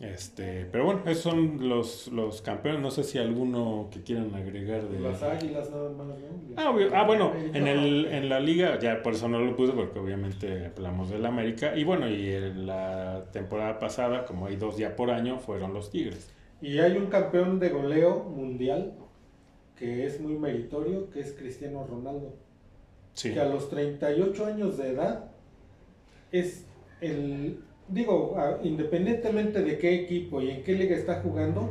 [0.00, 2.80] Este, pero bueno, esos son los, los campeones.
[2.80, 4.98] No sé si alguno que quieran agregar de.
[4.98, 6.14] Las águilas nada más, ¿no?
[6.56, 9.72] Ah, obvio- ah, bueno, en, el, en la liga, ya por eso no lo puse,
[9.72, 11.76] porque obviamente hablamos del América.
[11.76, 15.90] Y bueno, y en la temporada pasada, como hay dos días por año, fueron los
[15.90, 16.32] Tigres.
[16.62, 18.94] Y hay un campeón de goleo mundial
[19.76, 22.34] que es muy meritorio, que es Cristiano Ronaldo.
[23.14, 23.32] Sí.
[23.34, 25.30] Que a los 38 años de edad
[26.32, 26.66] es
[27.00, 27.60] el,
[27.90, 31.70] digo, independientemente de qué equipo y en qué liga está jugando,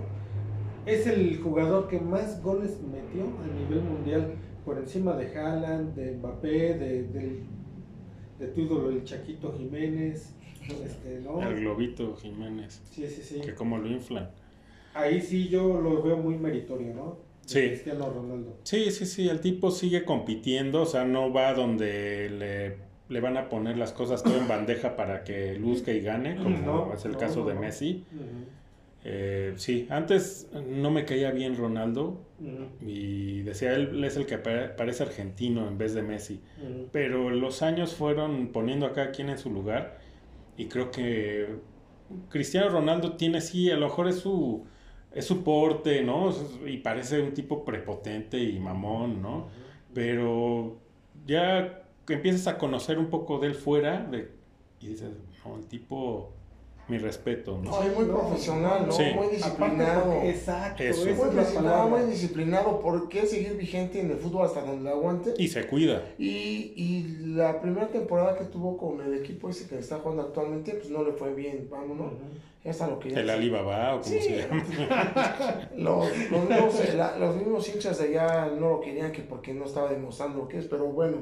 [0.86, 4.34] es el jugador que más goles metió a nivel mundial,
[4.66, 7.44] por encima de Haaland, de Mbappé, de, del-
[8.40, 10.34] de tu ídolo, el Chaquito Jiménez,
[10.86, 11.42] este, ¿no?
[11.42, 13.42] El Globito Jiménez, Sí, sí, sí.
[13.42, 14.30] que como lo inflan.
[14.94, 17.18] Ahí sí yo lo veo muy meritorio, ¿no?
[17.44, 17.68] De Sí.
[17.68, 18.58] Cristiano Ronaldo.
[18.64, 22.78] Sí, sí, sí, el tipo sigue compitiendo, o sea, no va donde le,
[23.10, 26.58] le van a poner las cosas todo en bandeja para que luzca y gane, como
[26.58, 27.56] No, es el no, caso no, de.
[27.56, 28.06] Messi.
[29.06, 32.22] Eh, sí, antes no me caía bien Ronaldo
[32.86, 36.42] y decía él es el que pare- parece argentino en vez de Messi,
[36.92, 40.00] pero los años fueron poniendo a cada quien en su lugar
[40.58, 41.48] y creo que
[42.30, 44.66] Cristiano Ronaldo tiene sí, a lo mejor es su
[45.14, 46.30] es su porte, ¿no?
[46.68, 49.48] Y parece un tipo prepotente y mamón, ¿no?
[49.94, 50.78] Pero
[51.26, 54.30] ya que empiezas a conocer un poco de él fuera de,
[54.82, 55.10] y dices,
[55.46, 56.32] no, el tipo,
[56.88, 57.84] mi respeto, ¿no?
[57.84, 58.92] Es muy No, profesional, ¿no?
[58.92, 59.04] Sí.
[59.04, 60.04] Muy Aparte disciplinado.
[60.06, 61.06] porque- exacto, Eso.
[61.06, 62.80] Muy disciplinado, muy disciplinado.
[62.82, 65.34] ¿Por qué seguir vigente en el fútbol hasta donde le aguante?
[65.38, 66.02] Y se cuida.
[66.18, 70.74] Y, y la primera temporada que tuvo con el equipo ese que está jugando actualmente,
[70.74, 72.14] pues no le fue bien, vámonos.
[72.64, 74.20] Ya hasta lo que ya El Alibaba o como Sí.
[74.22, 74.66] se llama.
[75.78, 79.66] Los, los, mismos, la- los mismos hinchas de allá no lo querían que porque no
[79.66, 81.18] estaba demostrando lo que es, pero bueno,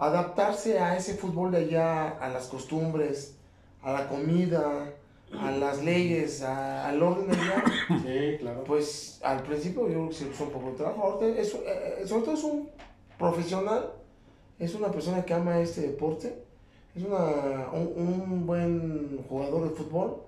[0.00, 3.36] adaptarse a ese fútbol de allá, a las costumbres,
[3.82, 4.92] a la comida,
[5.38, 7.64] a las leyes, a- al orden de allá,
[8.02, 8.64] Sí, claro.
[8.64, 11.20] pues al principio yo creo que se hizo un poco de trabajo.
[11.22, 12.68] Es, eh, sobre todo es un
[13.18, 13.92] profesional,
[14.58, 16.42] es una persona que ama este deporte,
[16.96, 20.22] es una, un, un buen jugador de fútbol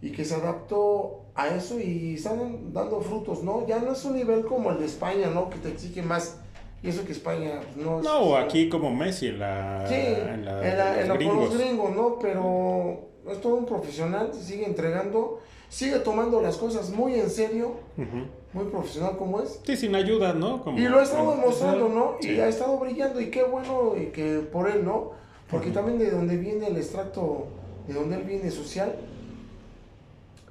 [0.00, 3.66] y que se adaptó a eso y están dando frutos, ¿no?
[3.66, 5.50] Ya no es un nivel como el de España, ¿no?
[5.50, 6.36] Que te exige más.
[6.84, 8.04] Y eso que España pues, no es...
[8.04, 11.14] No, o aquí como Messi en la, Sí, en la, en, la- los en la-
[11.16, 11.48] gringos.
[11.48, 12.18] los gringos, ¿no?
[12.20, 15.40] Pero es todo un profesional, sigue entregando,
[15.70, 18.26] sigue tomando las cosas muy en serio, Ujú.
[18.52, 19.60] muy profesional como es.
[19.64, 20.62] Sí, sin ayuda, ¿no?
[20.62, 22.16] Como- Y lo ha estado demostrando, ¿no?
[22.20, 22.32] Sí.
[22.32, 25.12] Y ha estado brillando y qué bueno y que por él, ¿no?
[25.50, 25.74] Porque Ujú.
[25.76, 27.46] también de donde viene el extracto,
[27.88, 28.94] de donde él viene social,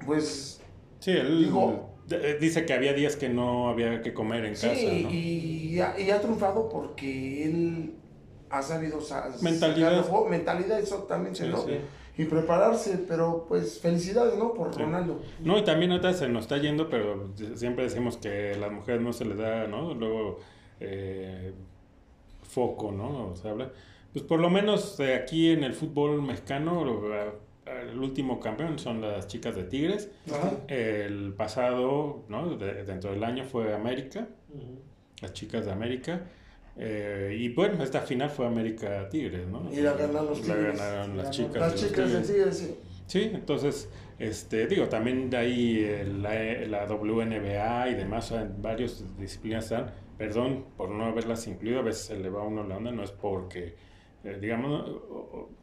[0.04, 0.60] pues
[1.00, 1.90] Sí, él Digo-
[2.40, 5.10] dice que había días que no había que comer en sí, casa, ¿no?
[5.10, 7.94] y, ha, y ha triunfado porque él
[8.50, 10.02] ha sabido sa- Mentalidad.
[10.04, 11.58] juego, mentalidad exactamente, Sí, ¿no?
[11.64, 11.78] sí.
[12.16, 14.54] Y prepararse, pero pues felicidades, ¿no?
[14.54, 14.80] Por Sí.
[14.82, 15.20] Ronaldo.
[15.40, 19.00] No, y también ahorita se nos está yendo, pero siempre decimos que a las mujeres
[19.00, 19.94] no se les da, ¿no?
[19.94, 20.38] Luego,
[20.78, 21.52] eh,
[22.42, 23.30] foco, ¿no?
[23.32, 23.72] O se habla.
[24.12, 27.34] Pues por lo menos eh, aquí en el fútbol mexicano, lo- a-
[27.66, 30.10] el último campeón son las chicas de Tigres.
[30.30, 30.52] Ajá.
[30.68, 32.56] El pasado, ¿no?
[32.56, 34.26] De- dentro del año fue América,
[35.22, 36.22] las chicas de América.
[36.76, 39.70] Eh, y bueno, esta final fue América Tigres, ¿no?
[39.72, 40.78] Y la ganaron los La Tigres.
[40.78, 41.56] ganaron las chicas.
[41.56, 42.26] Las de de Tigres.
[42.26, 42.74] Tigres, sí.
[43.06, 43.88] Sí, entonces,
[44.18, 46.34] este, digo, también de ahí la,
[46.66, 52.06] la WNBA y demás, en varias disciplinas están, perdón por no haberlas incluido, a veces
[52.06, 53.76] se le va a uno la onda, no es porque,
[54.24, 54.90] eh, digamos,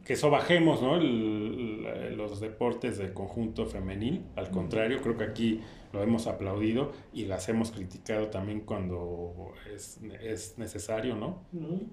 [0.06, 0.96] que sobajemos, ¿no?
[0.98, 5.62] El- los deportes de conjunto femenil, al contrario, creo que aquí
[5.94, 11.44] lo hemos aplaudido y las hemos criticado también cuando es, es necesario, ¿no?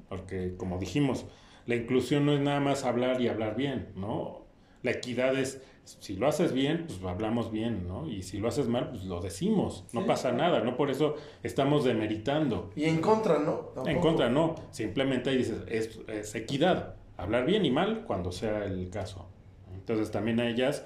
[0.08, 1.26] Porque como dijimos,
[1.66, 4.46] la inclusión no es nada más hablar y hablar bien, ¿no?
[4.82, 8.08] La equidad es, si lo haces bien, pues hablamos bien, ¿no?
[8.08, 10.06] Y si lo haces mal, pues lo decimos, no Sí.
[10.06, 12.70] pasa nada, no por eso estamos demeritando.
[12.76, 13.72] Y en contra, ¿no?
[13.86, 18.64] En contra, no, simplemente ahí dices, es, es equidad, hablar bien y mal cuando sea
[18.64, 19.28] el caso.
[19.74, 20.84] Entonces también a ellas,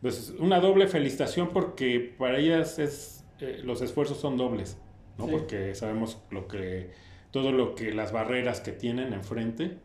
[0.00, 4.78] pues una doble felicitación porque para ellas es, eh, los esfuerzos son dobles,
[5.18, 5.26] ¿no?
[5.26, 5.32] Sí.
[5.32, 6.90] Porque sabemos lo que,
[7.30, 9.78] todo lo que, las barreras que tienen enfrente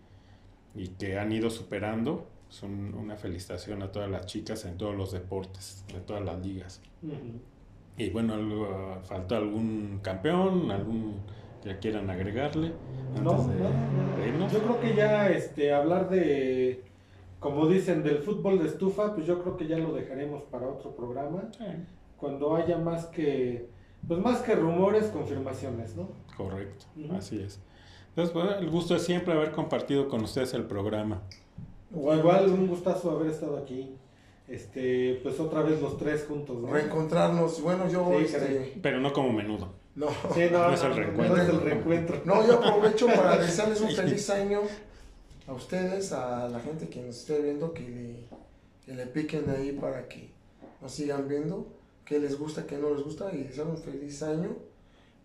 [0.75, 5.11] y que han ido superando, son una felicitación a todas las chicas en todos los
[5.11, 6.81] deportes, de todas las ligas.
[7.97, 10.71] Y bueno, ¿faltó algún campeón?
[10.71, 11.15] ¿Algún
[11.63, 12.71] que quieran agregarle?
[13.21, 14.49] No, de- no, no.
[14.51, 16.83] Yo creo que ya este hablar de
[17.39, 20.93] como dicen del fútbol de estufa, pues yo creo que ya lo dejaremos para otro
[20.95, 21.63] programa Sí,
[22.17, 23.67] cuando haya más que
[24.07, 26.09] pues más que rumores, confirmaciones, ¿no?
[26.37, 26.85] correcto,
[27.17, 27.59] así es.
[28.09, 31.21] Entonces, bueno, el gusto es siempre haber compartido con ustedes el programa.
[31.95, 33.95] O igual un gustazo haber estado aquí
[34.49, 36.71] este, pues otra vez los tres juntos, ¿no?
[36.73, 37.61] Reencontrarnos.
[37.61, 38.79] Bueno, yo, Sí, este.
[38.81, 39.69] Pero no como menudo.
[39.95, 40.07] no.
[40.33, 41.35] Sí, no, No es el reencuentro.
[41.37, 42.21] no es el reencuentro.
[42.25, 44.61] No, yo aprovecho para desearles un feliz año
[45.47, 48.15] a ustedes, a la gente que nos esté viendo, que le,
[48.85, 50.31] que le piquen ahí para que
[50.81, 51.67] nos sigan viendo,
[52.03, 54.49] que les gusta, que no les gusta, y desear un feliz año.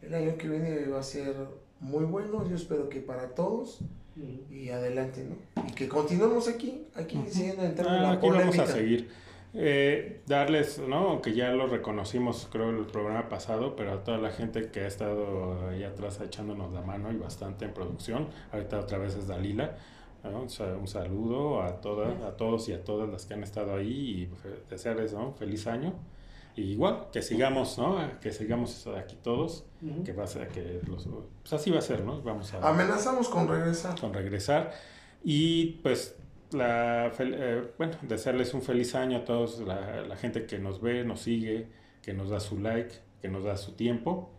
[0.02, 1.34] El año que viene va a ser
[1.80, 3.78] muy bueno, yo espero que para todos.
[4.16, 5.62] Y adelante, ¿no?
[5.68, 8.62] Y que continuemos aquí, aquí siguiendo en Ah, la aquí vamos polémica.
[8.62, 9.10] a seguir.
[9.56, 10.96] Eh, darles, ¿no?
[11.10, 14.86] Aunque ya lo reconocimos, creo, el programa pasado, pero a toda la gente que ha
[14.88, 18.28] estado ahí atrás echándonos la mano y bastante en producción.
[18.52, 19.76] Ahorita otra vez es Dalila.
[20.24, 20.40] ¿no?
[20.42, 23.74] Un sa- un saludo a todas, a todos y a todas las que han estado
[23.76, 25.28] ahí y fe- desearles ¿no?
[25.28, 25.92] un feliz año.
[26.56, 27.98] Y igual, que sigamos, ¿no?
[28.20, 30.04] Que sigamos aquí todos, Ujú.
[30.04, 31.08] que va a ser, que los,
[31.42, 32.22] pues así va a ser, ¿no?
[32.22, 33.98] Vamos a Amenazamos con regresar.
[34.00, 34.72] con regresar.
[35.24, 36.16] Y pues,
[36.52, 40.80] la, fel- eh, bueno, desearles un feliz año a todos, la, la gente que nos
[40.80, 41.66] ve, nos sigue,
[42.02, 44.30] que nos da su like, que nos da su tiempo.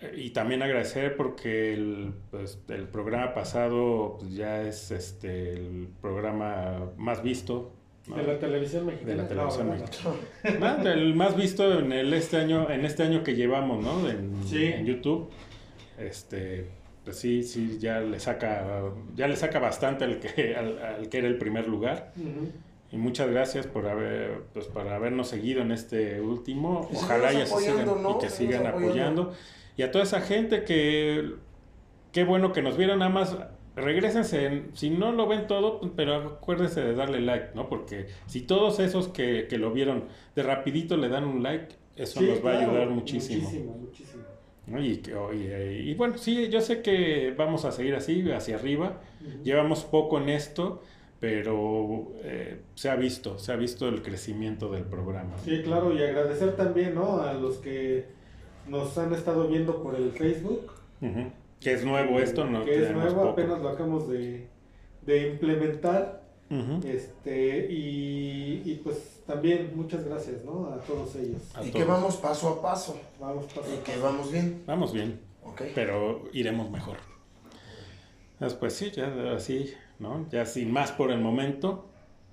[0.00, 5.88] Eh, Y también agradecer porque el, pues, el programa pasado pues, ya es este, el
[6.00, 7.72] programa más visto.
[8.08, 8.16] ¿No?
[8.16, 9.10] De la televisión mexicana.
[9.10, 9.88] De la No, televisión ¿verdad?
[10.42, 10.76] mexicana.
[10.76, 14.08] Nada, el más visto en el este año, en este año que llevamos, ¿no?
[14.08, 14.64] En, Sí.
[14.64, 15.30] en YouTube.
[15.98, 16.66] Este,
[17.04, 18.82] pues sí, sí, ya le saca,
[19.16, 22.12] ya le saca bastante al que, al, al que era el primer lugar.
[22.16, 22.50] Ujú.
[22.90, 26.88] Y muchas gracias por haber, pues por habernos seguido en este último.
[26.92, 28.16] Ojalá ya se sigan apoyando, ¿no?
[28.16, 28.88] y que sigan apoyando.
[29.22, 29.32] apoyando.
[29.76, 31.34] Y a toda esa gente que,
[32.12, 33.36] qué bueno que nos vieron nada más.
[33.82, 37.68] Regrésense, en- si no lo ven todo, pero acuérdense de darle like, ¿no?
[37.68, 42.20] Porque si todos esos que, que lo vieron de rapidito le dan un like, eso
[42.20, 43.42] Sí, nos va a ayudar muchísimo.
[43.42, 44.22] Muchísimo, muchísimo.
[44.66, 44.84] ¿no?
[44.84, 45.12] Y, que-
[45.82, 49.00] y, y bueno, sí, yo sé que vamos a seguir así, hacia arriba.
[49.42, 50.82] Llevamos poco en esto,
[51.20, 55.36] pero eh, se ha visto, se ha visto el crecimiento del programa.
[55.44, 57.20] Sí, claro, y agradecer también, ¿no?
[57.22, 58.04] A los que
[58.68, 60.72] nos han estado viendo por el Facebook.
[61.00, 61.32] Ujú.
[61.60, 63.28] Que es nuevo esto, no Que es nuevo, poco.
[63.30, 64.48] apenas lo acabamos de,
[65.02, 66.22] de implementar.
[66.84, 70.66] Este, y, y pues también muchas gracias, ¿no?
[70.72, 71.42] A todos ellos.
[71.54, 71.84] A Y todos.
[71.84, 74.04] que vamos paso a paso, Vamos paso y a que paso.
[74.04, 75.62] vamos bien, Vamos bien, ¿ok?
[75.74, 76.96] pero iremos mejor.
[78.40, 80.26] Después sí, ya así, ¿no?
[80.30, 81.84] Ya sin más por el momento,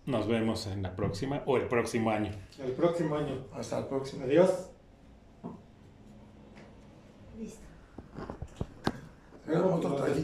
[0.06, 2.32] nos vemos en la próxima o el próximo año.
[2.64, 3.44] El próximo año.
[3.54, 4.24] Hasta el próximo.
[4.24, 4.70] Adiós.
[7.38, 7.60] Listo.
[9.48, 10.16] Era otro Nos traguito.